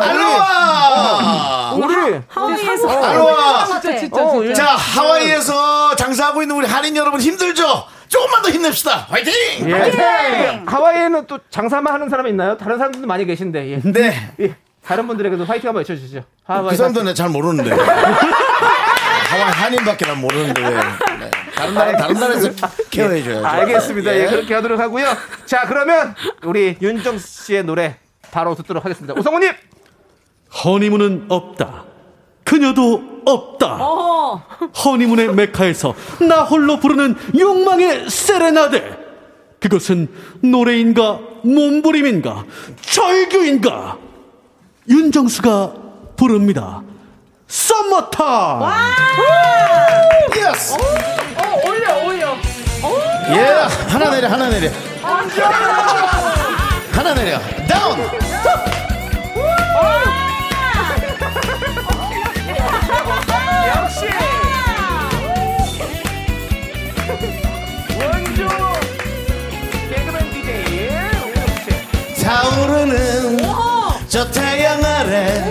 [0.00, 1.72] 알로하.
[1.74, 3.80] 우리 하와이에서 알로하.
[3.80, 4.54] 진짜 진짜 어, 진짜.
[4.54, 7.84] 자 하와이에서 장사하고 있는 우리 한인 여러분 힘들죠?
[8.08, 9.06] 조금만 더 힘냅시다.
[9.08, 9.32] 화이팅!
[9.70, 10.62] 예.
[10.66, 12.58] 하와이에는 또 장사만 하는 사람이 있나요?
[12.58, 13.80] 다른 사람들도 많이 계신데 예.
[13.90, 14.12] 네.
[14.40, 14.54] 예.
[14.84, 16.24] 다른 분들에게도 화이팅 한번 외쳐주시죠.
[16.44, 17.70] 하와이 그 사람도 내가 잘 모르는데.
[19.30, 20.60] 하와이 한인밖에 난 모르는데.
[20.62, 20.70] 왜.
[20.70, 21.30] 네.
[21.54, 22.50] 다른 나라 다른 나라에서
[22.90, 23.46] 케어해줘야죠.
[23.46, 24.14] 알겠습니다.
[24.14, 24.22] 예.
[24.22, 24.26] 예.
[24.26, 25.06] 그렇게 하도록 하고요.
[25.46, 27.96] 자 그러면 우리 윤정수 씨의 노래
[28.32, 29.14] 바로 듣도록 하겠습니다.
[29.18, 29.52] 오성우님
[30.64, 31.84] 허니문은 없다.
[32.44, 33.76] 그녀도 없다.
[33.80, 34.44] 어.
[34.84, 35.94] 허니문의 메카에서
[36.28, 39.00] 나 홀로 부르는 욕망의 세레나데.
[39.60, 40.08] 그것은
[40.42, 42.44] 노래인가 몸부림인가
[42.80, 43.96] 절규인가
[44.88, 45.72] 윤정수가
[46.16, 46.82] 부릅니다.
[47.46, 48.60] Summer Ti.
[50.36, 50.74] Yes.
[50.74, 52.36] 어, 올려 올려.
[53.30, 53.66] 예.
[53.88, 54.70] 하나 내려 하나 내려.
[56.92, 57.38] 하나 내려.
[57.68, 57.98] Down.
[63.66, 64.06] 역시
[67.98, 68.48] 원조
[69.90, 72.24] 개그맨 DJ 윤정수 씨.
[72.24, 73.21] 타오르는
[74.12, 75.42] 저 태양 아래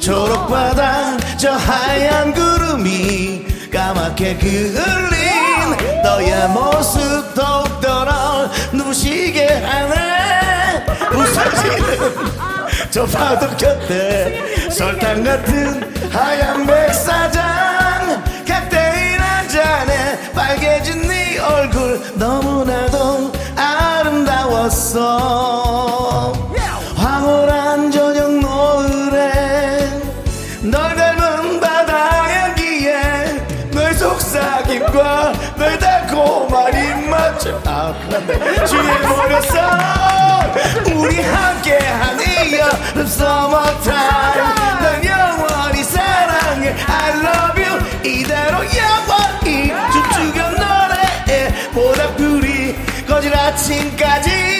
[0.00, 14.68] 초록바다 저 하얀 구름이 까맣게 그을린 너의 모습 더욱더러 눈부시게 하네 웃어지는 저 파도 곁에
[14.68, 18.24] 설탕 같은 하얀 백사장.
[18.44, 24.98] 칵테일 한 잔에 빨개진 네 얼굴 너무나도 아름다웠어
[39.40, 40.42] 취해버렸어.
[40.94, 46.74] 우리 함께한 이 여름 서머타임 널 영원히 사랑해.
[46.86, 47.80] I love you.
[48.04, 49.72] 이대로 영원히.
[49.92, 51.52] 춤추며 노래해.
[51.72, 52.76] 모닥불이
[53.06, 54.57] 꺼진 아침까지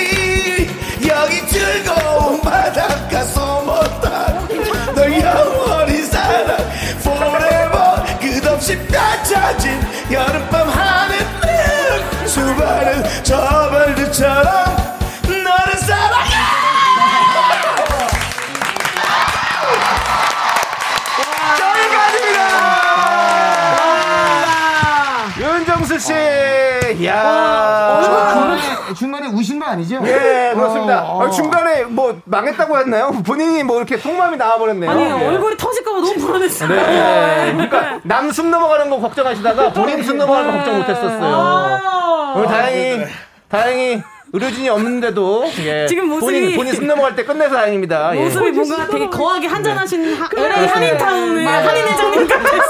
[25.99, 28.01] 윤정수 씨, 야.
[28.32, 30.01] 중간에, 중간에 우신 거 아니죠?
[30.05, 31.03] 예, 그렇습니다.
[31.03, 31.26] 어, 어.
[31.26, 33.11] 아, 중간에 뭐 망했다고 했나요?
[33.26, 34.90] 본인이 뭐 이렇게 속마음이 나와버렸네요.
[34.90, 35.11] 아니 예.
[35.11, 36.68] 얼굴이 터질까봐 너무 불안했어요.
[36.68, 37.53] 네.
[37.53, 41.34] 그러니까 남숨 넘어가는 거 걱정하시다가 본인 숨 넘어가는 거 걱정 못 했었어요.
[41.34, 42.33] 아.
[42.37, 43.04] 오늘 다행히
[43.49, 44.03] 다행히
[44.33, 45.87] 의료진이 없는데도 예.
[45.87, 48.14] 지금 모습이- 본인 본인 숨 넘어갈 때 끝내서 다행입니다.
[48.17, 48.21] 예.
[48.25, 50.75] 모습이 뭔가 되게 거하게 한잔하신 하- LA 그렇습니다.
[50.76, 51.50] 한인타운의 네.
[51.50, 52.63] 한인 회장님 같았어.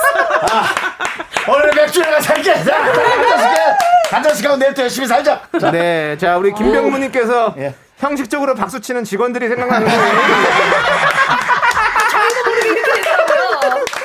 [1.48, 3.76] 오늘 맥주가 살게 한 잔씩 해.
[4.10, 7.74] 한 잔씩 하고 내일도 열심히 살자 자, 네, 자 우리 김병무님께서 예.
[7.98, 10.18] 형식적으로 박수 치는 직원들이 생각나는 거예요.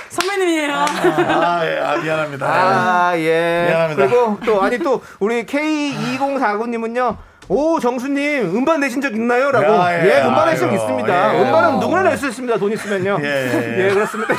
[0.09, 0.73] 선배님이에요.
[0.73, 3.65] 아, 예, 아, 미안합니다 아, 예.
[3.69, 4.07] 미안합니다.
[4.07, 7.17] 그리고 또, 아니 또, 우리 K2049님은요,
[7.49, 9.51] 오, 정수님, 음반 내신 적 있나요?
[9.51, 9.65] 라고.
[9.73, 10.09] 야, 예.
[10.09, 11.35] 예, 음반 내신 적 아이고, 있습니다.
[11.35, 11.41] 예.
[11.41, 12.57] 음반은 누구나 낼 수 있습니다.
[12.57, 13.17] 돈 있으면요.
[13.21, 13.93] 예, 예, 예.
[13.93, 14.33] 그렇습니다.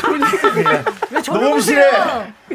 [1.32, 1.90] 녹음실에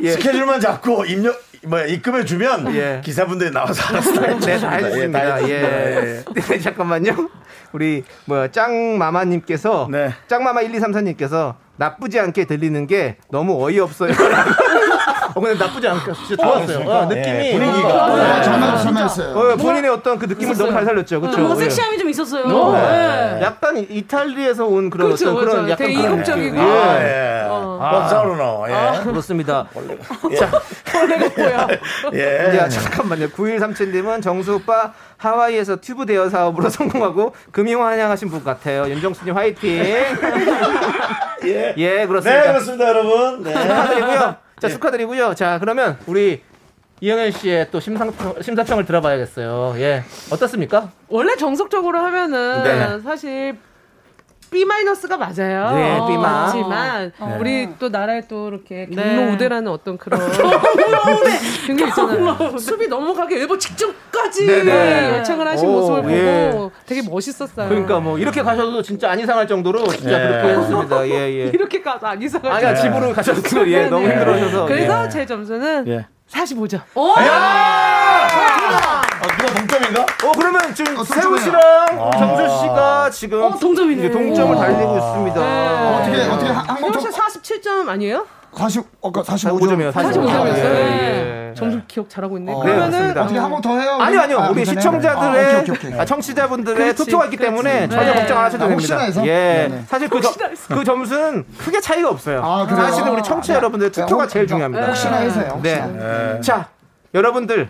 [0.01, 0.11] 예.
[0.11, 3.01] 스케줄만 잡고 입력 뭐 입금해 주면 예.
[3.03, 5.43] 기사분들이 나와서 알아서 다 네.
[5.43, 6.23] 예, 예.
[6.25, 6.41] 예.
[6.41, 7.29] 네, 잠깐만요.
[7.71, 10.11] 우리, 뭐야, 짱마마님께서, 네.
[10.27, 14.11] 짱마마 1234님께서, 나쁘지 않게 들리는 게 너무 어이없어요.
[15.35, 16.89] 어, 근데 나쁘지 않게 진짜 좋았어요.
[16.89, 18.05] 어, 느낌이 예, 분위기가.
[18.05, 19.37] 어, 네, 잘 맞- 잘 맞았어요.
[19.37, 21.21] 어, 본인의 어떤 그 느낌을 너무 잘 살렸죠.
[21.21, 21.37] 그렇죠.
[21.39, 22.45] 뭔가 섹시함이 좀 있었어요.
[22.45, 23.39] 어, 네.
[23.41, 25.71] 약간 이- 이탈리에서 온 그런 그렇죠, 어떤 그런 그렇죠.
[25.71, 26.59] 약간 되게 이국적이고.
[26.59, 27.03] 아, 예.
[27.03, 27.47] 예.
[27.49, 27.79] 어.
[27.79, 29.03] 법사로너, 예.
[29.03, 29.65] 그렇습니다.
[29.73, 30.37] 벌레가 보여.
[32.13, 32.57] 예.
[32.57, 33.29] 야, 잠깐만요.
[33.29, 38.87] 9137님은 정수 오빠 하와이에서 튜브 대여 사업으로 성공하고 금융 환영하신 분 같아요.
[38.89, 39.69] 윤정수님 화이팅.
[41.45, 41.73] 예.
[41.77, 42.41] 예, 그렇습니다.
[42.41, 43.43] 네, 그렇습니다, 여러분.
[43.43, 43.53] 네.
[43.53, 44.35] 축하드리고요.
[44.59, 45.35] 자, 축하드리고요.
[45.35, 46.41] 자, 그러면 우리
[47.01, 49.75] 이영현 씨의 또 심사평, 심사평을 들어봐야겠어요.
[49.77, 50.03] 예.
[50.31, 50.91] 어떻습니까?
[51.07, 52.99] 원래 정석적으로 하면은 네.
[53.01, 53.57] 사실
[54.51, 55.75] B 마이너스가 맞아요.
[55.75, 56.43] 네, B 마.
[56.45, 57.37] 맞지만 네.
[57.39, 58.95] 우리 또 나라에 또 이렇게 네.
[59.15, 60.19] 경로 우대라는 어떤 그런
[61.77, 62.57] 게 있잖아요.
[62.57, 65.09] 수비 넘어가기 일보 직전까지 네, 네.
[65.17, 66.51] 열창을 하신 오, 모습을 예.
[66.51, 67.69] 보고 되게 멋있었어요.
[67.69, 70.27] 그러니까 뭐 이렇게 가셔도 진짜 안 이상할 정도로 진짜 네.
[70.27, 71.07] 그렇게 했습니다.
[71.07, 71.45] 예, 예.
[71.53, 72.49] 이렇게 가서 안 이상하죠.
[72.67, 74.65] 아니야, 집으로 가셔도 예, 너무 힘들어하셔서.
[74.65, 75.09] 그래서 예.
[75.09, 76.07] 제 점수는 예.
[76.31, 76.81] 45점.
[79.21, 80.01] 아, 누가 동점인가?
[80.01, 81.37] 어 그러면 지금 어, 동점이에요.
[81.43, 82.11] 씨랑 아.
[82.17, 83.99] 정수 씨가 지금 어, 동점이네.
[84.05, 84.59] 이제 동점을 오.
[84.59, 85.41] 달리고 있습니다.
[85.97, 88.25] 어떻게 어떻게 한- 한번 혹시 47점 아니에요?
[88.55, 89.91] 40 아까 45점이요.
[89.91, 90.25] 45점.
[90.25, 90.63] 45점이었어요.
[90.63, 91.53] 예, 예.
[91.55, 92.51] 점수 기억 잘하고 있네.
[92.51, 92.55] 어.
[92.55, 93.21] 네, 그러면은 맞습니다.
[93.23, 93.97] 어떻게 한 번 더 해요?
[93.99, 94.39] 아니요, 아니요.
[94.39, 94.79] 아, 우리 괜찮아요?
[94.81, 95.99] 시청자들의, 아, 오케이, 오케이, 오케이.
[96.01, 97.51] 아, 청취자분들의 그렇지, 투표가 있기 그렇지.
[97.51, 97.89] 때문에 네.
[97.89, 98.95] 전혀 걱정 안 하셔도 아, 됩니다.
[98.95, 99.27] 혹시나 해서?
[99.27, 99.67] 예.
[99.69, 99.83] 네네.
[99.87, 100.33] 사실 그, 점-
[100.69, 102.41] 그 점수는 크게 차이가 없어요.
[102.43, 102.81] 아, 그래요?
[102.87, 103.57] 사실은 우리 청취자 네.
[103.57, 104.85] 여러분들의 투표가 제일 중요합니다.
[104.87, 105.59] 혹시나 해서요.
[105.61, 105.75] 네.
[105.79, 106.41] 혹시나.
[106.41, 106.67] 자,
[107.13, 107.69] 여러분들.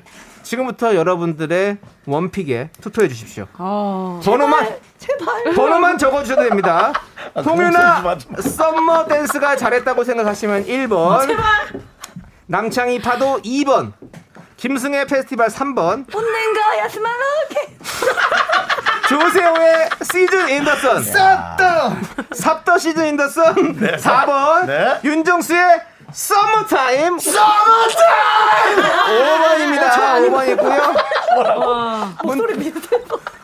[0.53, 1.77] 지금부터 여러분들의
[2.07, 3.45] 원픽에 투표해 주십시오.
[3.59, 4.19] 아.
[4.25, 4.67] 번호만
[4.97, 5.53] 제발.
[5.53, 6.91] 번호만 적어 주셔도 됩니다.
[7.45, 11.39] 홍윤아 그럼 좀 하지 썸머 댄스가 잘했다고 생각하시면 1번
[12.47, 13.93] 남창희 파도 2번
[14.57, 17.77] 김승혜 페스티벌 3번 웃는 거야 스마트하게.
[19.07, 21.95] 조세호의 시즌 인더선 쌌다.
[22.33, 23.53] 삽더 시즌 인더선
[23.99, 24.99] 4번 네.
[25.03, 25.81] 윤정수의
[26.13, 29.91] Summer Time Summer Time 5번입니다.
[30.29, 32.23] 5번이고요.
[32.23, 32.97] 목소리 비슷해.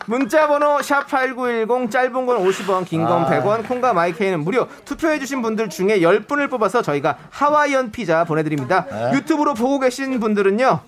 [0.08, 4.68] 문자 번호 샵8910 짧은 건 50원 긴 건 100원 콩과 마이케이는 무료.
[4.86, 8.86] 투표해 주신 분들 중에 10분을 뽑아서 저희가 하와이안 피자 보내드립니다.
[9.14, 10.80] 유튜브로 보고 계신 분들은요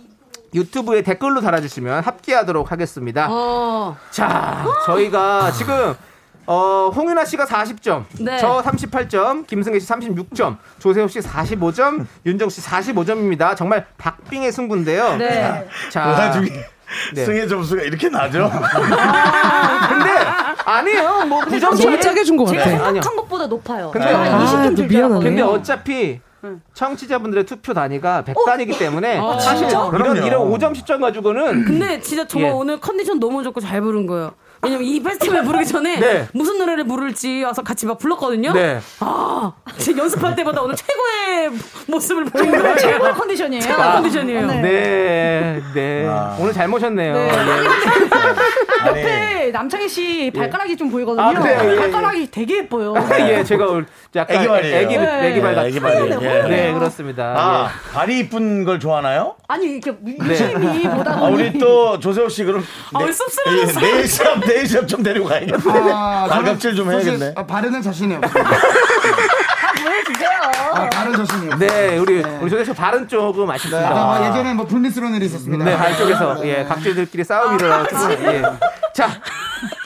[0.53, 3.27] 유튜브에 댓글로 달아주시면 합계하도록 하겠습니다.
[3.29, 3.97] 어.
[4.11, 5.95] 자 저희가 지금
[6.49, 8.37] 어, 홍윤아 씨가 40점, 네.
[8.39, 13.55] 저 38점, 김승혜 씨 36점, 조세호 씨 45점, 윤정수 씨 45점입니다.
[13.57, 15.17] 정말 박빙의 승부인데요.
[15.17, 15.67] 네.
[15.85, 16.47] 그 자, 와중에
[17.13, 17.25] 네.
[17.25, 18.49] 승의 점수가 이렇게 나죠?
[19.89, 20.09] 근데
[20.65, 21.25] 아니에요.
[21.27, 22.71] 뭐 9점 너무 짜게 준것 제가 같아.
[22.75, 23.01] 아니요.
[23.01, 23.91] 생각한 것보다 높아요.
[23.91, 25.23] 근데- 한 아, 20점 또줄 미안하네.
[25.23, 25.41] 근데.
[25.41, 26.21] 어차피
[26.73, 29.89] 청취자분들의 투표 단위가 100단위기 때문에 아, 사실 진짜?
[29.93, 30.15] 이런.
[30.23, 32.53] 이런 5점 10점 가지고는 근데 진짜 정말 예.
[32.53, 34.31] 오늘 컨디션 너무 좋고 잘 부른 거예요.
[34.61, 36.27] 왜냐면 이 페스티벌 부르기 전에 네.
[36.33, 38.53] 무슨 노래를 부를지 와서 같이 막 불렀거든요.
[38.53, 38.79] 네.
[38.99, 41.51] 아, 진짜 연습할 때보다 오늘 최고의
[41.87, 42.75] 모습을 보인 거예요.
[42.77, 43.61] 최고의 컨디션이에요.
[43.61, 44.47] 최고의 컨디션이에요.
[44.47, 46.07] 네, 네.
[46.39, 47.15] 오늘 잘 모셨네요.
[47.15, 47.29] 예.
[48.87, 51.25] 옆에 남창희 씨 발가락이 좀 보이거든요.
[51.25, 51.59] 아, 그래요?
[51.63, 51.75] 예, 예.
[51.75, 52.93] 발가락이 되게 예뻐요.
[53.19, 53.85] 예, 제가 오늘
[54.15, 54.77] 약간 애기발이에요.
[54.77, 55.27] 애기 네.
[55.29, 56.19] 애기발 같은 애기발이에요.
[56.21, 56.47] 예.
[56.47, 57.23] 네, 그렇습니다.
[57.37, 59.35] 아, 발이 이쁜 걸 좋아하나요?
[59.47, 62.63] 아니 이렇게 유심히 보다 아, 보니 우리 또 조세호 씨 그럼
[62.93, 63.85] 아, 왜 씁쓸해졌어요?
[63.87, 65.57] 예, 네일샵 네일샵 좀 데리고 가야겠네.
[65.93, 67.33] 아, 발갑질 좀 사실, 해야겠네.
[67.35, 68.43] 아, 바르는 자신이 없어요.
[69.83, 70.29] 보여주세요.
[70.73, 71.59] 아, 발은 자신이 없어요.
[71.59, 74.27] 네, 우리 우리 조대표 발은 조금 아, 아쉽습니다.
[74.27, 75.65] 예전에 뭐 불미스러운 일이 있었습니다.
[75.65, 78.41] 네, 발 쪽에서 예, 각질들끼리 싸움이 일어나고 예.
[78.93, 79.09] 자,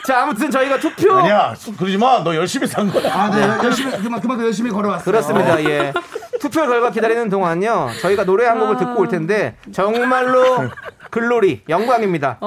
[0.06, 2.24] 자 아무튼 저희가 투표 아니야, 그러지 마.
[2.24, 3.14] 너 열심히 산 거야.
[3.14, 5.06] 아, 네, 열심히 그만 그만큼 열심히 걸어왔어요.
[5.06, 5.64] 그렇습니다.
[5.64, 5.94] 예.
[6.40, 7.90] 투표 결과 기다리는 동안요.
[8.02, 10.70] 저희가 노래 한 곡을 듣고 올 텐데 정말로
[11.12, 12.40] 글로리 영광입니다.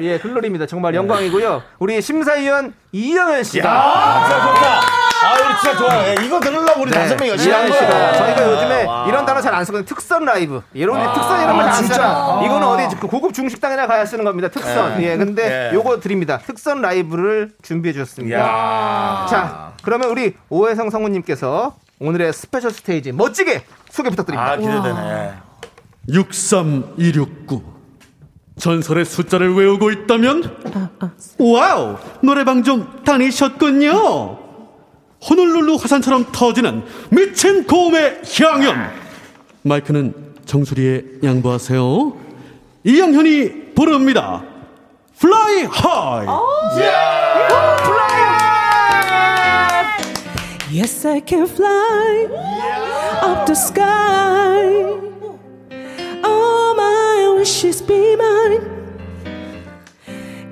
[0.00, 0.66] 예, 글로리입니다.
[0.66, 1.62] 정말 영광이고요.
[1.78, 5.02] 우리 심사위원 이영현 씨가 야, 진짜 좋다.
[5.24, 6.08] 아, 우리 진짜 좋아요.
[6.08, 8.12] 예, 이거 들으려고 우리 다섯 명 열심히 한 이영현 씨가 거야.
[8.14, 9.06] 저희가 요즘에 와.
[9.08, 9.84] 이런 단어 잘 안 쓰거든요.
[9.86, 10.62] 특선 라이브.
[10.74, 11.94] 이런 특선 이런 걸안 진짜?
[11.94, 12.42] 쓰잖아.
[12.44, 14.48] 이거는 어디 그 고급 중식당이나 가야 쓰는 겁니다.
[14.48, 15.02] 특선.
[15.02, 15.74] 예, 근데 예.
[15.74, 16.38] 요거 드립니다.
[16.44, 18.38] 특선 라이브를 준비해 주셨습니다.
[18.38, 19.26] 야.
[19.28, 24.52] 자, 그러면 우리 오해성 성우님께서 오늘의 special stage 멋지게 소개 부탁드립니다.
[24.52, 25.32] 아, 기대되네.
[26.08, 27.62] 63269
[28.62, 30.56] 전설의 숫자를 외우고 있다면?
[31.36, 34.38] wow 노래방 좀 다니셨군요.
[35.28, 38.90] 호놀룰루 화산처럼 터지는 미친 고음의 향연.
[39.62, 40.14] 마이크는
[40.46, 42.16] 정수리에 양보하세요.
[42.84, 44.44] 이영현이 부릅니다.
[45.16, 46.28] Fly High.
[50.72, 52.26] Yes, I can fly
[53.24, 55.01] up the sky.
[57.42, 58.62] wishes be mine.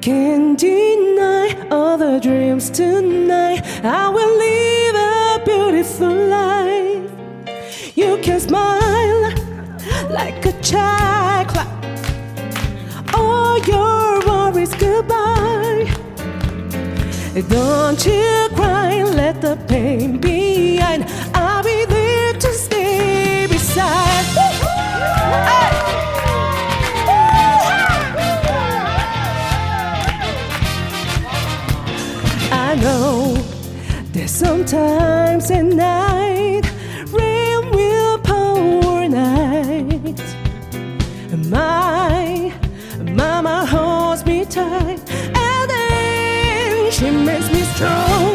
[0.00, 3.60] Can't deny all the dreams tonight.
[3.84, 7.10] I will live a beautiful life.
[7.94, 9.22] You can smile
[10.18, 11.46] like a child.
[11.52, 11.70] Clap
[13.14, 15.86] all your worries goodbye.
[17.54, 21.04] Don't you cry, let the pain behind.
[21.34, 24.26] I'll be there to stay beside.
[25.50, 25.79] Hey!
[32.80, 33.34] Know
[34.12, 36.62] that sometimes at night
[37.12, 40.20] rain will pour night.
[41.48, 42.52] My
[43.02, 48.29] mama holds me tight and then she makes me strong.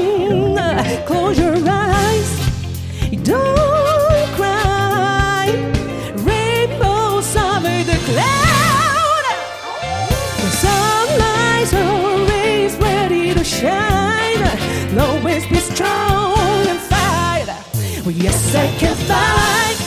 [18.25, 19.84] Yes, I can fight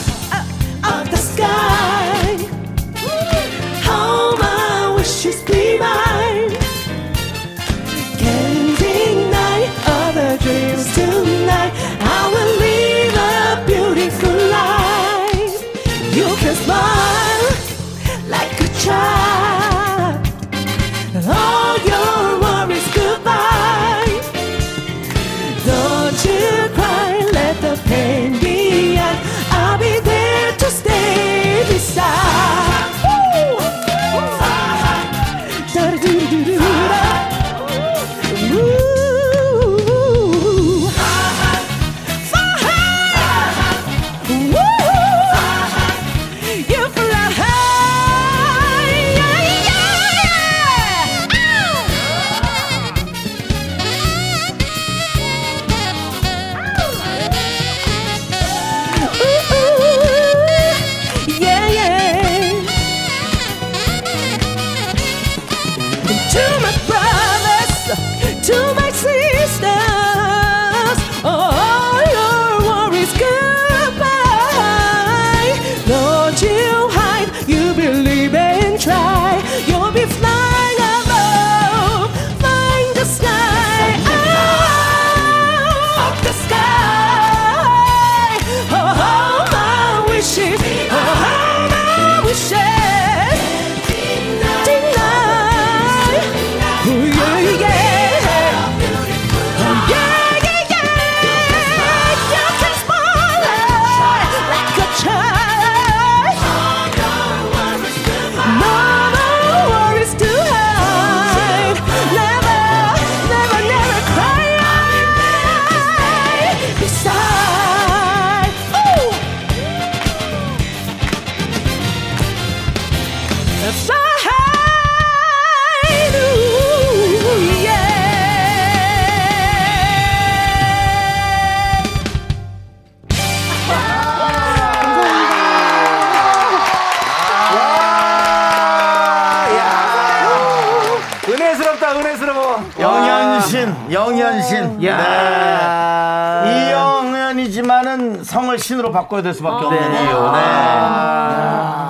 [149.09, 150.31] 바꿔야 될 수밖에 없는 이유.
[150.31, 150.39] 네.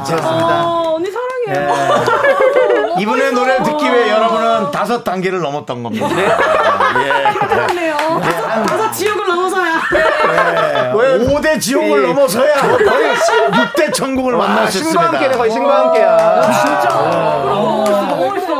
[0.08, 0.66] 그렇습니다.
[0.66, 1.76] 어, 언니 사랑해요.
[1.76, 3.02] 네.
[3.02, 6.08] 이분의 노래를 듣기 위해 여러분은 다섯 단계를 넘었던 겁니다.
[6.08, 7.34] 네.
[7.48, 7.98] 그러네요.
[8.68, 9.82] 다섯 지옥을 넘어서야.
[9.92, 10.94] 네.
[10.94, 12.08] 5대 지옥을 예.
[12.08, 14.70] 넘어서야 거의 6대 천국을 있습니다.
[14.72, 16.42] 신과 함께네, 거의 신과 함께야.
[16.52, 16.90] 진짜.
[16.92, 17.86] 어.
[17.88, 18.59] 너무 멋있어.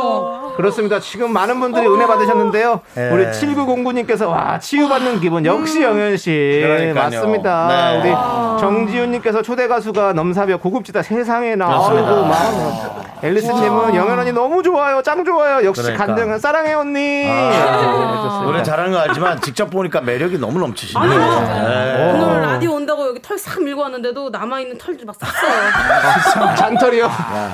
[0.60, 1.00] 그렇습니다.
[1.00, 2.80] 지금 많은 분들이 은혜 받으셨는데요.
[2.94, 3.10] 네.
[3.10, 6.94] 우리 7909님께서 와 치유받는 기분 역시 영현 씨 그러니까요.
[6.94, 7.68] 맞습니다.
[7.68, 7.98] 네.
[8.00, 11.66] 우리 정지훈님께서 초대 가수가 넘사벽 고급지다 세상에 나.
[11.68, 12.08] 그렇습니다.
[12.10, 13.00] 아이고 마음.
[13.22, 15.02] 앨리스님은 영현 언니 너무 좋아요.
[15.02, 15.64] 짱 좋아요.
[15.66, 16.06] 역시 그러니까.
[16.06, 17.26] 간정은 사랑해 언니.
[17.28, 21.08] 아, 노래 잘하는 거 알지만 직접 보니까 매력이 너무 넘치시네요.
[21.08, 22.12] 네.
[22.14, 26.54] 오늘 라디오 온다고 여기 털 싹 밀고 왔는데도 남아 있는 털들 막 쌌어요.
[26.56, 27.10] 잔털이요.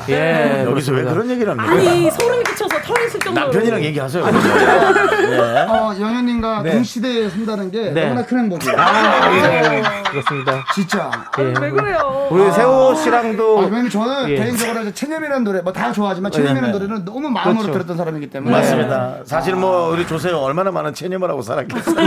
[0.08, 0.64] 예.
[0.66, 1.72] 여기서 왜 그런 얘기를 합니까?
[1.72, 3.46] 아니, 소름이 끼쳐서 털이 있을 정도로.
[3.46, 4.24] 남편이랑 얘기하세요.
[4.26, 5.38] 네.
[5.68, 6.72] 어, 영현님과 네.
[6.72, 8.04] 동시대에 산다는 게 네.
[8.04, 8.76] 너무나 큰 행복이에요.
[8.78, 9.82] 아, 예.
[10.10, 10.64] 그렇습니다.
[10.74, 11.10] 진짜.
[11.38, 11.42] 예.
[11.60, 12.28] 왜 그래요?
[12.30, 14.36] 우리 세호 씨랑도 아, 왜냐면 저는 예.
[14.36, 16.72] 개인적으로 이제 체념이라는 노래 뭐 다 좋아하지만 체념이라는 네.
[16.72, 17.72] 노래는 너무 마음으로 그렇죠.
[17.72, 19.16] 들었던 사람이기 때문에 맞습니다.
[19.24, 22.06] 사실 뭐 우리 조세호 얼마나 많은 체념을 하고 살았겠어요.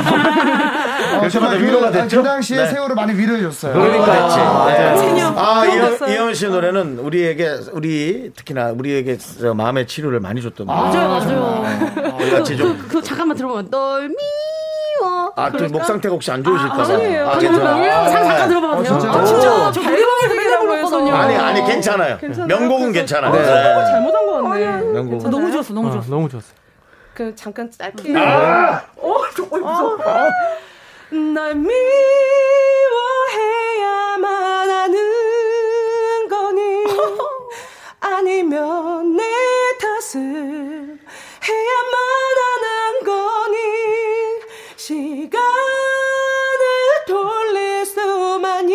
[1.22, 2.24] 어, 정말 위로가 그, 됐죠?
[2.24, 2.68] 그 당시에 네.
[2.70, 3.74] 세월을 많이 위로해 줬어요.
[3.74, 4.96] 그러니까.
[4.98, 5.38] 체념.
[5.38, 10.79] 아, 그런 이현, 씨 노래는 우리에게 우리 특히나 우리에게 저 마음의 치료를 많이 줬던 노래.
[10.82, 11.64] 맞아요, 맞아요.
[12.38, 15.32] 같이 좀 그, 그, 잠깐만 들어보면 널 미워.
[15.36, 16.84] 아, 또목 상태가 혹시 안 좋으실까봐.
[16.84, 17.28] 아 니에요.
[17.30, 17.74] 아, 저는 괜찮아.
[17.76, 18.84] 명예형 잠깐 아, 들어봐봐요.
[18.84, 19.12] 진짜?
[19.12, 21.16] 아, 진짜 저 노래방에서 맨날 불렀거든요.
[21.16, 22.18] 아니, 아니, 괜찮아요.
[22.18, 22.48] 괜찮아요?
[22.48, 23.32] 명곡은 괜찮아요.
[23.32, 23.46] 어, 네.
[23.46, 24.66] 잘못한 것 같네.
[24.92, 25.30] 명곡은.
[25.30, 26.10] 너무 좋았어, 너무 좋았어.
[26.10, 26.54] 너무 좋았어요.
[27.14, 28.16] 그 잠깐 짧게.
[28.18, 28.82] 아!
[28.98, 29.98] 어, 저, 어, 무서워.
[31.34, 31.56] 날
[33.40, 36.84] 미워해야만 하는 거니
[38.00, 39.24] 아니면 내
[39.80, 40.59] 탓을
[41.50, 41.94] 해야만
[42.46, 43.58] 하는 거니
[44.76, 45.40] 시간을
[47.08, 48.70] 돌릴 수만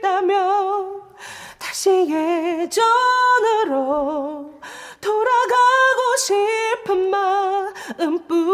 [0.00, 1.02] 있다면
[1.58, 1.90] 다시
[2.70, 4.50] 예전으로
[5.00, 7.10] 돌아가고 싶은
[7.98, 8.52] 마음뿐이야.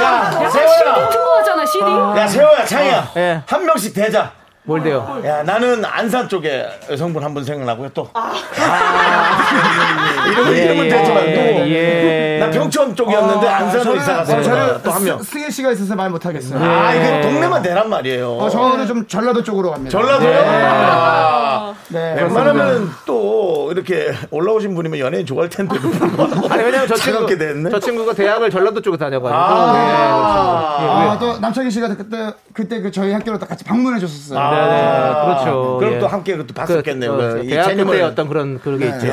[0.00, 1.08] 야, 세호야.
[1.08, 1.86] 거잖아 CD.
[1.86, 3.12] 야, 세호야, 창이야.
[3.16, 3.42] 예.
[3.46, 4.32] 한 명씩 대자.
[4.64, 5.20] 뭘 돼요?
[5.24, 8.08] 야, 나는 안산 쪽에 여성분 한 분 생각나고요, 또.
[8.14, 8.32] 아.
[10.30, 11.40] 이러면, 이러면 되지만, 또.
[11.68, 12.38] 예.
[12.40, 14.42] 나 평촌 쪽이었는데 아, 안산으로 저는- 이사 어, 갔어요.
[14.42, 15.18] 저는 또한 명.
[15.22, 16.62] 스- 승혜 씨가 있어서 말 못하겠어요.
[16.62, 18.32] 아, 이게 동네만 대란 말이에요.
[18.36, 19.90] 어, 저는 좀 전라도 쪽으로 갑니다.
[19.98, 20.38] 전라도요?
[20.46, 22.14] 아, 네.
[22.16, 25.76] 웬만하면 또 이렇게 올라오신 분이면 연예인 좋아할 텐데.
[26.50, 27.70] 아니 왜냐면 저 친구 차갑게 됐네.
[27.70, 29.72] 저 친구가 대학을 전라도 쪽에 다녀가지고 아.
[29.74, 30.92] 예, 그렇죠.
[30.92, 34.38] 아, 또 남창희 씨가 그때 그때 그 저희 학교로 또 같이 방문해 줬었어요.
[34.38, 34.51] 아, 네,
[35.24, 35.76] 그렇죠.
[35.78, 35.98] 그럼 예.
[35.98, 37.16] 또 함께 그것도 봤었겠네요.
[37.16, 37.98] 그, 그, 이 대학교 채널을.
[37.98, 38.96] 때 어떤 그런 그런 게 네.
[38.96, 39.06] 있죠.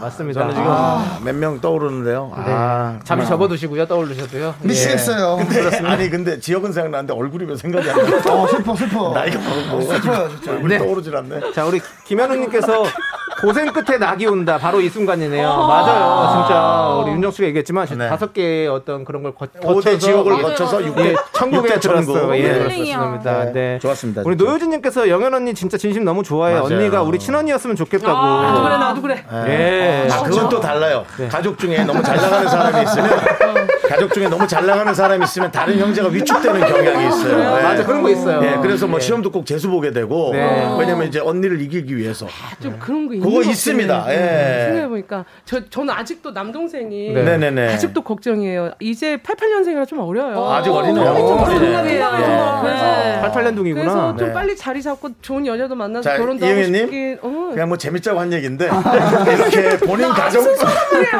[0.00, 0.40] 맞습니다.
[0.40, 2.32] 저는 지금 아, 몇명 떠오르는데요.
[2.36, 2.42] 네.
[2.46, 3.86] 아, 잠시 접어두시고요.
[3.86, 4.54] 떠올리셔도요.
[4.62, 5.36] 미치겠어요.
[5.38, 8.32] 근데 아니 근데 지역은 생각나는데 얼굴이 왜 생각이 안 나?
[8.34, 9.12] 어, 슬퍼, 슬퍼.
[9.12, 10.52] 나이가 먹고 슬퍼요, 진짜.
[10.52, 10.78] 얼굴이 네.
[10.78, 11.52] 떠오르질 않네.
[11.52, 12.84] 자, 우리 김현우님께서
[13.40, 14.58] 고생 끝에 낙이 온다.
[14.58, 15.48] 바로 이 순간이네요.
[15.48, 16.44] 맞아요.
[16.44, 18.08] 진짜 우리 윤정 씨가 얘기했지만 네.
[18.08, 21.80] 다섯 개의 어떤 그런 걸 거, 오대 거쳐서 지옥을 예, 거쳐서 예, 육대 천국에 육대
[21.80, 22.12] 천국.
[22.14, 22.36] 들었어요.
[22.36, 22.58] 예, 네.
[22.58, 23.44] 그렇습니다.
[23.44, 23.52] 네.
[23.52, 23.78] 네.
[23.80, 24.22] 좋았습니다.
[24.24, 24.44] 우리 진짜.
[24.50, 26.54] 노효진 님께서 영현 언니 진짜 진심 너무 좋아해.
[26.54, 26.64] 맞아요.
[26.66, 28.12] 언니가 우리 친언니였으면 좋겠다고.
[28.12, 29.24] 나도 그래, 나도 그래.
[29.46, 30.08] 예.
[30.10, 31.04] 아, 그건 또 달라요.
[31.16, 31.28] 네.
[31.28, 33.08] 가족 중에 너무 잘 나가는 사람이 있으면
[33.88, 37.36] 가족 중에 너무 잘 나가는 사람이 있으면 다른 형제가 위축되는 경향이 있어요.
[37.56, 37.62] 네.
[37.62, 38.40] 맞아, 그런 거 있어요.
[38.40, 39.00] 네, 그래서 뭐 예.
[39.02, 40.76] 시험도 꼭 재수 보게 되고 네.
[40.78, 42.26] 왜냐면 이제 언니를 이기기 위해서
[42.62, 43.50] 좀 그런 거 있는 그거 것 같아.
[43.50, 44.04] 있습니다.
[44.10, 44.64] 예.
[44.66, 47.22] 생각해 보니까 저, 저는 아직도 남동생이 네.
[47.22, 47.74] 네네네.
[47.74, 48.72] 아직도 걱정이에요.
[48.80, 50.50] 이제 88년생이라 좀 어려요.
[50.50, 51.04] 아직 어리네요.
[51.16, 51.60] 좀 어리네.
[51.60, 52.62] 동갑이에요.
[52.64, 53.22] 네.
[53.24, 53.74] 88년둥이구나.
[53.74, 54.32] 그래서 좀 네.
[54.32, 57.18] 빨리 자리 잡고 좋은 여자도 만나서 자, 결혼도 하고 싶긴.
[57.22, 57.50] 어.
[57.52, 60.42] 그냥 뭐 재밌자고 한 얘기인데 이렇게 본인 가정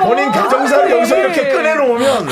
[0.04, 2.28] 본인 가정사를 여기서 이렇게 꺼내놓으면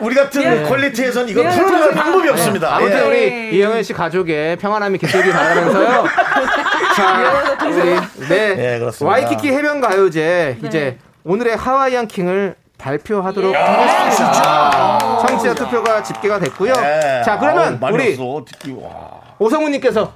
[0.00, 1.94] 우리 같은 quality에선 이거 선생님.
[1.94, 2.76] 방법이 없습니다.
[2.76, 3.02] 아무튼 예.
[3.02, 6.04] 우리 이영현 씨 가족의 평안함이 깃들길 바라면서요.
[6.96, 9.06] 자, 우리 네, 예, 그렇습니다.
[9.06, 14.98] 와이키키 해변 가요제 이제 오늘의 Hawaiian king을 발표하도록 아, 하겠습니다.
[15.26, 16.72] 청취자 투표가 집계가 됐고요.
[16.78, 17.22] 예.
[17.24, 18.16] 자, 그러면 아우, 우리.
[19.38, 20.12] 오성우님께서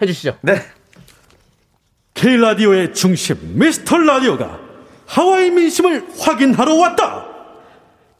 [0.00, 0.36] 해주시죠.
[0.42, 0.62] 네.
[2.14, 4.58] K라디오의 중심 미스터 라디오가
[5.06, 7.26] 하와이 민심을 확인하러 왔다.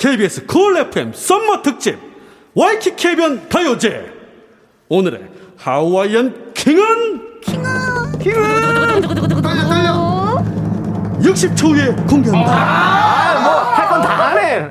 [0.04, 1.98] KBS 쿨 FM summer 특집
[2.54, 4.10] 와이키키 해변 가요제.
[4.88, 5.20] 오늘의
[5.58, 7.20] Hawaiian king은
[8.18, 10.42] 떨려, 떨려.
[11.20, 12.50] 60초 후에 공개합니다.
[12.50, 14.70] 아, 뭐 할 건 다 하네.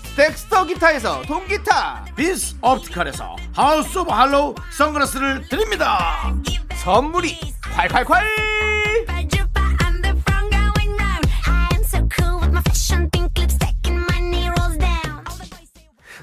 [0.15, 6.33] 덱스터 기타에서 통기타, 비스 옵티컬에서 하우스 오브 할로우 선글라스를 드립니다
[6.75, 8.41] 선물이 콸콸콸!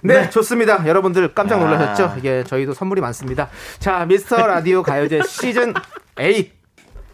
[0.00, 0.22] Say.
[0.22, 0.86] 네, 좋습니다.
[0.86, 2.14] 여러분들 깜짝 놀라셨죠?
[2.18, 3.48] 이게 저희도 선물이 많습니다.
[3.78, 5.74] 자, 미스터 라디오 가요제 시즌
[6.14, 6.50] 8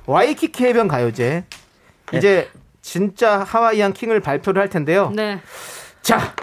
[0.06, 1.44] 와이키키 해변 가요제
[2.12, 2.51] 이제
[2.82, 5.10] 진짜 Hawaiian king을 발표를 할 텐데요.
[5.14, 5.40] 네.
[6.02, 6.34] 자,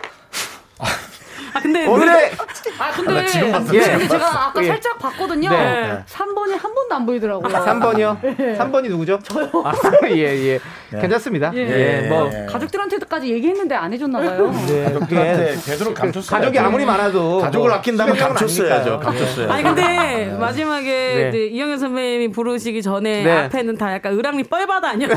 [1.53, 2.32] 아 근데 오늘의
[2.80, 3.80] 아 근데 지금 봤어, 예.
[3.82, 4.68] 근데 제가 아까 예.
[4.68, 5.49] 살짝 봤거든요.
[5.49, 6.03] 네.
[6.07, 7.48] 3번이 한 번도 안 보이더라고요.
[7.53, 8.57] 3번이요?
[8.57, 9.19] 3번이 누구죠?
[9.23, 9.49] 저요.
[9.65, 9.73] 아,
[10.10, 10.60] 예, 예.
[10.99, 11.52] 괜찮습니다.
[11.56, 12.30] 예, 뭐.
[12.49, 14.52] 가족들한테까지 얘기했는데 안 해줬나 봐요.
[14.68, 18.99] 네, 가족들한테 그게 제대로 감췄어요 가족이 아무리 많아도 가족을 뭐 아낀다면 감췄어야죠 아니니까요.
[18.99, 21.30] 감췄어요 아니 근데 마지막에 네.
[21.30, 23.32] 이제 이영현 선배님이 부르시기 전에 네.
[23.45, 25.15] 앞에는 다 약간 을랑리 뻘바다 아니었나?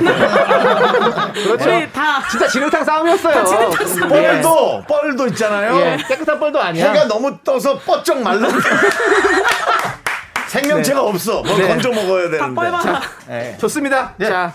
[1.32, 1.70] 그렇죠.
[1.70, 3.44] 우리 다 진짜 지능탕 싸움이었어요.
[3.44, 4.08] 지능탕 싸움.
[4.10, 6.90] 뻘도 뻘도 있잖아요 예, 깨끗한 뻘도 아니야.
[6.92, 8.48] 해가 너무 떠서 뻗쩍 말라
[10.48, 11.68] 생명체가 없어 뭘 네.
[11.68, 13.00] 건져 먹어야 다 되는데 뻘바다.
[13.30, 13.56] 예.
[13.60, 14.14] 좋습니다.
[14.22, 14.52] 자,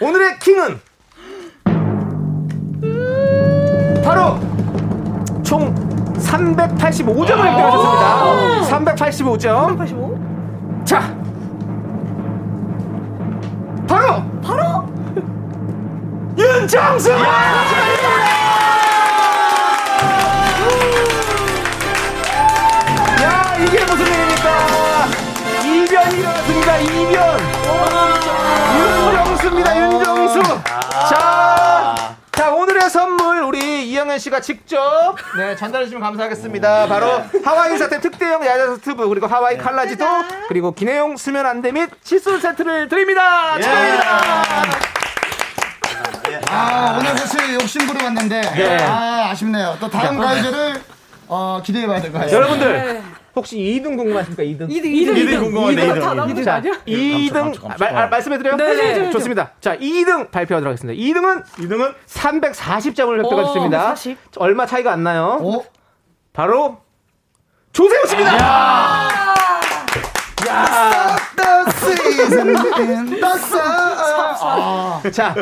[0.00, 0.80] 오늘의 킹은
[4.04, 4.38] 바로
[5.42, 5.74] 총
[6.18, 8.60] 385점을 획득하셨습니다.
[8.70, 9.42] 385점.
[9.42, 10.18] 385?
[10.84, 11.14] 자,
[13.88, 14.88] 바로 바로
[16.38, 17.10] 윤정수.
[26.82, 27.38] 이변.
[28.78, 29.76] 윤정수입니다.
[29.80, 30.42] 윤정수.
[31.10, 31.94] 자,
[32.32, 36.86] 자 오늘의 선물 우리 이영현 씨가 직접 네, 전달해 주시면 감사하겠습니다.
[36.86, 40.04] 바로 하와이 사태 특대형 야자수 튜브 그리고 하와이 칼라지도
[40.48, 43.56] 그리고 기내용 수면 안대 및 칫솔 세트를 드립니다.
[43.58, 44.90] 축하합니다.
[46.52, 48.82] 아, 오늘 사실 욕심부려 왔는데, 네.
[48.84, 49.76] 아, 아쉽네요.
[49.78, 50.26] 또 다음 자.
[50.26, 50.82] 가이드를,
[51.28, 52.36] 어, 기대해 봐야 될 것 같습니다.
[52.36, 53.02] 여러분들
[53.36, 54.42] 혹시 2등 궁금하십니까?
[54.42, 54.68] 2등.
[54.68, 56.00] 2등, 2등, 2등 궁금한데, 2등.
[56.00, 56.70] 다 나온 자, 거죠?
[56.86, 58.56] 2등 말, 말- 말씀해드려요?
[58.56, 59.10] 네, 네, 네.
[59.10, 59.52] 좋습니다.
[59.60, 61.00] 자, 2등 발표하도록 하겠습니다.
[61.00, 63.78] 2등은 2등은 340점을 오, 획득하셨습니다.
[63.94, 64.18] 340?
[64.38, 65.62] 얼마 차이가 안 나요?
[66.32, 66.78] 바로
[67.72, 69.10] 조세호 씨입니다.
[70.50, 71.16] 야.
[74.42, 75.02] 아.
[75.12, 75.34] 자,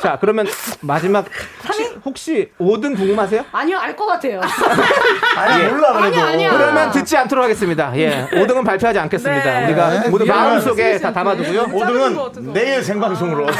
[0.00, 0.46] 자 그러면
[0.80, 1.24] 마지막
[1.66, 3.44] 혹시, 혹시 5등 궁금하세요?
[3.52, 4.40] 아니요, 알 것 같아요.
[5.60, 5.70] 예.
[6.04, 6.50] 아니야, 아니야.
[6.50, 7.92] 그러면 듣지 않도록 하겠습니다.
[7.96, 9.44] 예, 5등은 발표하지 않겠습니다.
[9.60, 9.64] 네.
[9.66, 10.08] 우리가 네.
[10.08, 10.30] 모두 네.
[10.32, 11.64] 마음 속에 다 담아두고요.
[11.66, 13.46] 5등은 내일 생방송으로.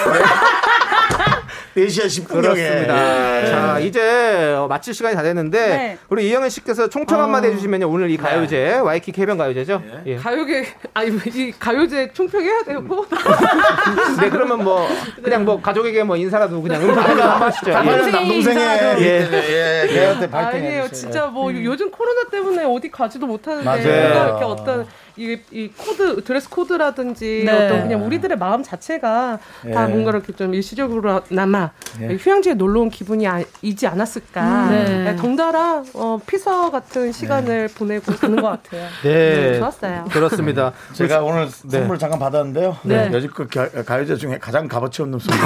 [1.77, 2.43] 4시에 10분경에.
[2.43, 3.47] 그렇습니다.
[3.47, 5.99] 자, 이제 어, 마칠 시간이 다 됐는데 네.
[6.09, 9.83] 우리 이영애 씨께서 총평 한마디 해주시면요 오늘 이 가요제 와이키키 해변 가요제죠.
[10.07, 10.17] 예.
[10.17, 12.81] 가요계 아니 이 가요제 총평해야 돼요.
[12.81, 13.07] 뭐.
[14.21, 14.87] 네, 그러면 뭐
[15.23, 17.71] 그냥 뭐 가족에게 뭐 인사라도 그냥 음 한번 하시죠.
[17.71, 18.65] 남동생의
[19.01, 19.29] 예.
[19.33, 20.89] 예, 걔한테 발등 아니에요.
[20.91, 23.85] 진짜 뭐 요즘 코로나 때문에 어디 가지도 못하는데 맞아요.
[23.85, 24.87] 뭔가 이렇게 어떤
[25.17, 27.53] 이, 이 코드 dress code라든지 네.
[27.53, 29.39] 어떤 그냥 우리들의 마음 자체가
[29.73, 29.93] 다 예.
[29.93, 31.71] 뭔가 이렇게 좀 일시적으로나마
[32.01, 32.17] 예.
[32.17, 34.43] 휴양지에 놀러 온 기분이 아, 이지 않았을까.
[34.43, 34.71] 음.
[34.71, 35.05] 네.
[35.13, 38.89] 네, 덩달아 어, 피서 같은 시간을 보내고 가는 것 같아요.
[39.05, 39.59] 네.
[39.59, 40.07] 좋았어요.
[40.11, 40.73] 그렇습니다.
[40.95, 41.79] 제가 오늘 네.
[41.79, 42.77] 선물 잠깐 받았는데요.
[42.83, 43.11] 네.
[43.13, 45.45] 여지껏 가- 가요제 중에 가장 값어치 없는 선물.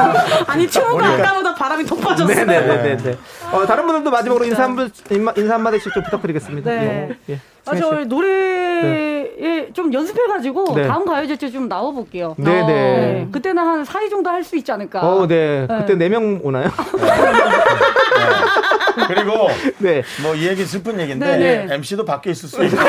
[0.48, 2.34] 아니 추워가 아까보다 바람이 더 빠졌어요.
[2.46, 3.18] 네네 네 네.
[3.52, 4.90] 어, 다른 분들도 마지막으로 인사 한
[5.36, 6.70] 인사 한 마디씩 좀 부탁드리겠습니다.
[6.70, 7.18] 네.
[7.28, 7.34] 예.
[7.34, 7.40] 예.
[7.66, 10.86] 아, 저 노래 에좀 연습해가지고 네.
[10.88, 12.34] 다음 가요제 때 좀 나와볼게요.
[12.38, 13.28] 네, 네.
[13.32, 15.00] 그때는 한 4위 정도 할 수 있지 않을까.
[15.00, 15.66] 어, 네.
[15.68, 16.70] 그때 네명 오나요?
[19.06, 19.48] 그리고
[19.78, 20.02] 네.
[20.22, 21.74] 뭐이 얘기 슬픈 얘기인데 네, 네.
[21.74, 22.76] MC도 밖에 있을 수 있고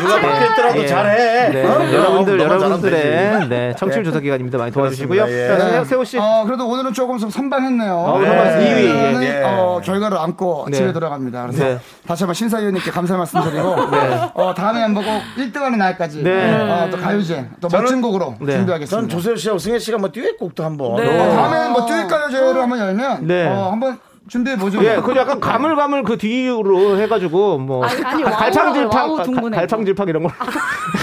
[0.00, 0.86] 누가 밖에 있더라도 예.
[0.86, 1.48] 잘해.
[1.50, 1.64] 네.
[1.64, 1.92] 어?
[1.92, 3.48] 여러분들, 여러분들의.
[3.48, 4.58] 네, 청취율 조사 기간입니다.
[4.58, 5.24] 많이 도와주시고요.
[5.24, 5.68] 그렇습니다.
[5.68, 5.72] 예.
[5.78, 6.18] 자, 세호, 씨.
[6.18, 7.94] 어, 그래도 오늘은 조금 좀 선방했네요.
[7.94, 8.18] 어.
[8.20, 8.28] 네.
[8.28, 9.42] 2위, 저는, 예.
[9.42, 10.76] 어, 결과를 안고 네.
[10.76, 11.46] 집에 들어갑니다.
[11.46, 11.78] 그래서 네.
[12.06, 14.30] 다시 한번 심사위원님께 감사 말씀드리고 네.
[14.34, 16.52] 어, 다음에 한번 꼭 1등하는 날까지 네.
[16.60, 18.86] 어, 또 가요제 또 멋진 곡으로 준비하겠습니다.
[18.86, 20.96] 전 조세호 씨하고 승혜 씨가 뭐 듀엣곡도 한번.
[20.96, 21.20] 네.
[21.20, 23.46] 어, 다음에 뭐 듀엣 가요제를 한번 열면 네.
[23.46, 24.82] 어, 한번 준비해 보죠.
[24.84, 29.22] 예, 그 약간 가물가물 그 뒤로 해가지고 뭐 아니, 아니, 가- 와우, 갈팡질팡 와우 가-
[29.22, 29.56] 둥근해.
[29.56, 30.30] 갈팡질팡 이런 거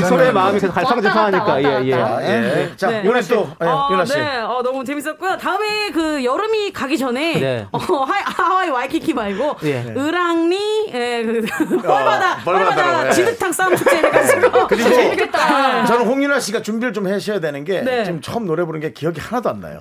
[0.07, 1.93] 서로의 마음이 계속 갈팡질팡하니까 예 예.
[1.93, 2.71] 아, 예.
[2.75, 3.03] 자, 네.
[3.05, 4.13] 윤아 또 예, 어, 윤아 씨.
[4.17, 5.37] 네, 어, 너무 재밌었고요.
[5.37, 7.67] 다음에 그 여름이 가기 전에 네.
[7.71, 9.93] 어, 하와이, 하와이 와이키키 말고 예.
[9.95, 11.41] 을랑리 예, 그,
[11.81, 13.11] 뻘바다 뻘바다로, 뻘바다 예.
[13.11, 15.85] 지득탕 싸움 축제 해가지고 그리고 재밌겠다.
[15.85, 18.03] 저는 홍윤아 씨가 준비를 좀 하셔야 되는 게 네.
[18.03, 19.79] 지금 처음 노래 부른 게 기억이 하나도 안 나요.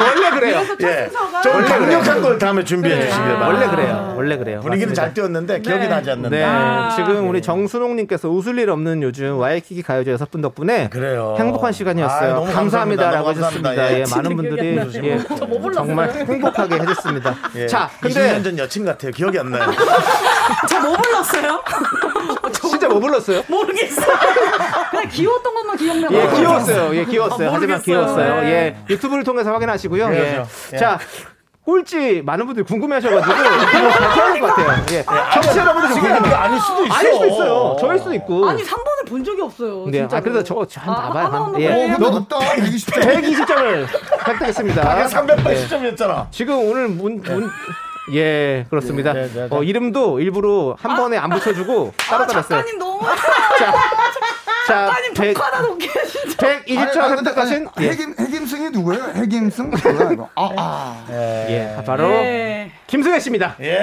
[0.00, 0.62] 원래 그래요.
[0.82, 1.08] 예.
[1.42, 2.22] 좀 원래 강력 한 그래요.
[2.22, 3.06] 걸 다음에 준비해 네.
[3.06, 3.46] 주시길 바랍니다.
[3.48, 4.14] 원래 그래요.
[4.16, 4.60] 원래 그래요.
[4.60, 5.02] 분위기는 맞습니다.
[5.02, 6.28] 잘 띄웠는데 기억이 나지 않는다.
[6.30, 11.36] 네, 지금 우리 정순홍님께서 웃을 일 없는 요즘 와이키키 가요제 여섯 분 덕분에 그래요.
[11.38, 12.34] 행복한 아, 시간이었어요.
[12.34, 13.70] 너무 감사합니다라고 감사합니다.
[13.70, 14.16] 너무 예, 감사합니다.
[14.16, 14.34] 많은 예.
[14.36, 14.66] 분들이
[15.08, 15.72] 예, 나요.
[15.72, 17.34] 정말 행복하게 해줬습니다.
[17.56, 17.66] 예.
[17.66, 19.12] 자, 20년 근데 전 여친 같아요.
[19.12, 19.64] 기억이 안 나요.
[20.68, 21.62] 저뭐 불렀어요?
[22.52, 23.42] 진짜 뭐 불렀어요?
[23.48, 24.06] 모르겠어요.
[24.90, 26.14] 그냥 귀여웠던 것만 기억나고.
[26.14, 26.96] 예, 귀여웠어요.
[26.96, 27.48] 예, 귀여웠어요.
[27.50, 27.82] 아, 하지만.
[27.82, 28.40] 귀여웠어요.
[28.42, 28.50] 네.
[28.50, 30.04] 예, 유튜브를 통해서 확인하시고요.
[30.14, 30.18] 예.
[30.18, 30.48] 그렇죠.
[30.72, 30.76] 예.
[30.76, 30.98] 자.
[31.78, 34.84] 꼴찌 많은 분들이 궁금해하셔가지고 될 것 같아요.
[34.92, 35.04] 예.
[35.34, 36.22] 청취자 여러분들 지금 궁금해요.
[36.22, 36.94] 그게 아닐 수도 있어.
[36.94, 37.76] 아닐 수도 있어요.
[37.78, 38.48] 저일 수도 있고.
[38.48, 39.84] 아니 3번을 본 적이 없어요.
[39.84, 40.16] 네, 진짜로.
[40.18, 41.24] 아, 그래서 저, 저 한번 아, 봐봐요.
[41.26, 41.68] 한번 한- 예.
[41.94, 42.38] 근데 높다.
[42.38, 43.02] 120점.
[43.02, 43.86] 120점을
[44.28, 44.80] 획득했습니다.
[44.82, 46.26] 아까 380점이었잖아.
[46.30, 47.50] 지금 오늘 문, 문,
[48.14, 49.12] 예, 그렇습니다.
[49.12, 49.54] 네, 네, 네, 네.
[49.54, 52.40] 어, 이름도 일부러 한 번에 안 붙여주고 따로 했어요.
[52.48, 53.00] 작가님 너무.
[53.58, 53.74] 자,
[54.68, 56.62] 작가님 백- 독하다 독해 진짜.
[56.64, 57.88] 120점 획득하신, 예.
[57.88, 59.04] 핵임 핵임승이 누구예요?
[59.14, 59.70] 핵임승?
[60.36, 61.06] 아, 아.
[61.10, 62.70] 예, 바로 네.
[62.86, 63.56] 김승혜 씨입니다.
[63.60, 63.80] 예.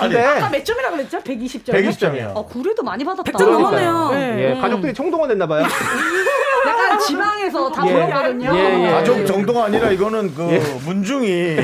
[0.00, 1.18] 근데 아까 몇 점이라 그랬죠?
[1.20, 1.70] 120점.
[1.72, 2.32] 120점이요.
[2.34, 3.30] 어, 구례도 많이 받았다.
[3.32, 4.10] 100점 넘었네요.
[4.14, 5.64] 예, 가족들이 총동원 됐나 봐요.
[6.66, 7.92] 약간 지방에서 다 예.
[7.92, 8.50] 보였거든요.
[8.54, 8.90] 예, 예.
[8.90, 10.42] 가족 정도가 아니라 이거는 그
[10.84, 11.28] 문중이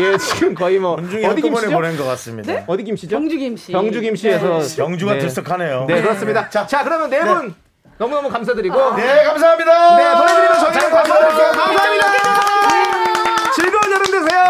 [0.00, 1.70] 예, 지금 거의 뭐 문중이 어디 김씨죠?
[1.70, 2.64] 보낸 것 같습니다.
[2.66, 3.16] 어디 김씨죠?
[3.16, 3.72] 경주 김씨.
[3.72, 5.18] 경주 김씨에서 경주가 네.
[5.20, 5.84] 들썩하네요.
[5.88, 6.48] 네, 그렇습니다.
[6.48, 7.54] 자, 그러면 네 분
[7.98, 9.96] 너무너무 감사드리고 네, 감사합니다.
[9.96, 11.50] 네, 보내드리면 저희는 감사드릴게요.
[11.52, 12.06] 감사합니다.
[12.06, 13.52] 감사합니다.
[13.54, 14.44] 즐거운 여름 되세요.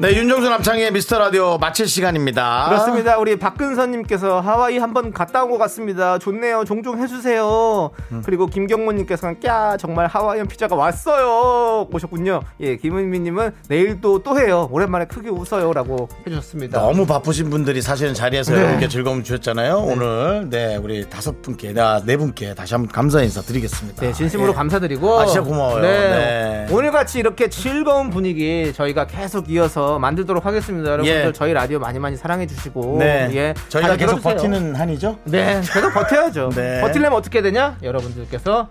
[0.00, 2.66] 네, 윤정수 남창의 미스터 라디오 마칠 시간입니다.
[2.68, 3.18] 그렇습니다.
[3.18, 6.18] 우리 박근선님께서 하와이 한번 갔다 온 것 같습니다.
[6.20, 6.64] 좋네요.
[6.64, 7.90] 종종 해주세요.
[8.12, 8.22] 음.
[8.24, 11.88] 그리고 김경모님께서는 꺄 정말 하와이안 피자가 왔어요.
[11.92, 12.42] 오셨군요.
[12.60, 14.68] 예, 김은미님은 내일도 또 해요.
[14.70, 16.78] 오랜만에 크게 웃어요라고 해주셨습니다.
[16.80, 18.60] 너무 바쁘신 분들이 사실은 자리에서 네.
[18.60, 19.78] 여러분께 즐거움 주셨잖아요.
[19.78, 24.00] 오늘 네 우리 다섯 분께 나네 분께 다시 한번 감사 인사 드리겠습니다.
[24.00, 24.54] 네, 진심으로 예.
[24.54, 25.18] 감사드리고.
[25.18, 25.80] 아, 진짜 고마워요.
[25.82, 25.88] 네.
[25.88, 26.66] 네.
[26.70, 30.90] 오늘 같이 이렇게 즐거운 분위기 저희가 계속 이어서 만들도록 하겠습니다.
[30.90, 31.32] 여러분들 예.
[31.32, 32.96] 저희 라디오 많이 많이 사랑해 주시고.
[32.98, 33.28] 네.
[33.32, 33.54] 예.
[33.68, 34.34] 저희가 잘 계속 들어주세요.
[34.34, 35.18] 버티는 한이죠.
[35.24, 36.50] 네, 계속 버텨야죠.
[36.56, 36.80] 네.
[36.80, 37.76] 버틸려면 어떻게 되냐?
[37.82, 38.68] 여러분들께서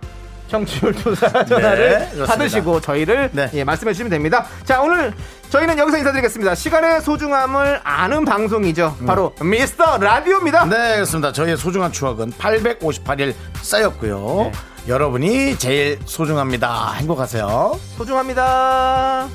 [0.48, 2.26] 청취율 조사 전화를 그렇습니다.
[2.26, 3.50] 받으시고 저희를 네.
[3.54, 4.46] 예, 말씀해 주시면 됩니다.
[4.64, 5.12] 자, 오늘
[5.50, 6.54] 저희는 여기서 인사드리겠습니다.
[6.54, 8.96] 시간의 소중함을 아는 방송이죠.
[9.06, 10.64] 바로 미스터 라디오입니다.
[10.66, 11.32] 네, 그렇습니다.
[11.32, 14.50] 저희의 소중한 추억은 858일 쌓였고요.
[14.88, 16.92] 여러분이 제일 소중합니다.
[16.94, 17.78] 행복하세요.
[17.98, 19.28] 소중합니다.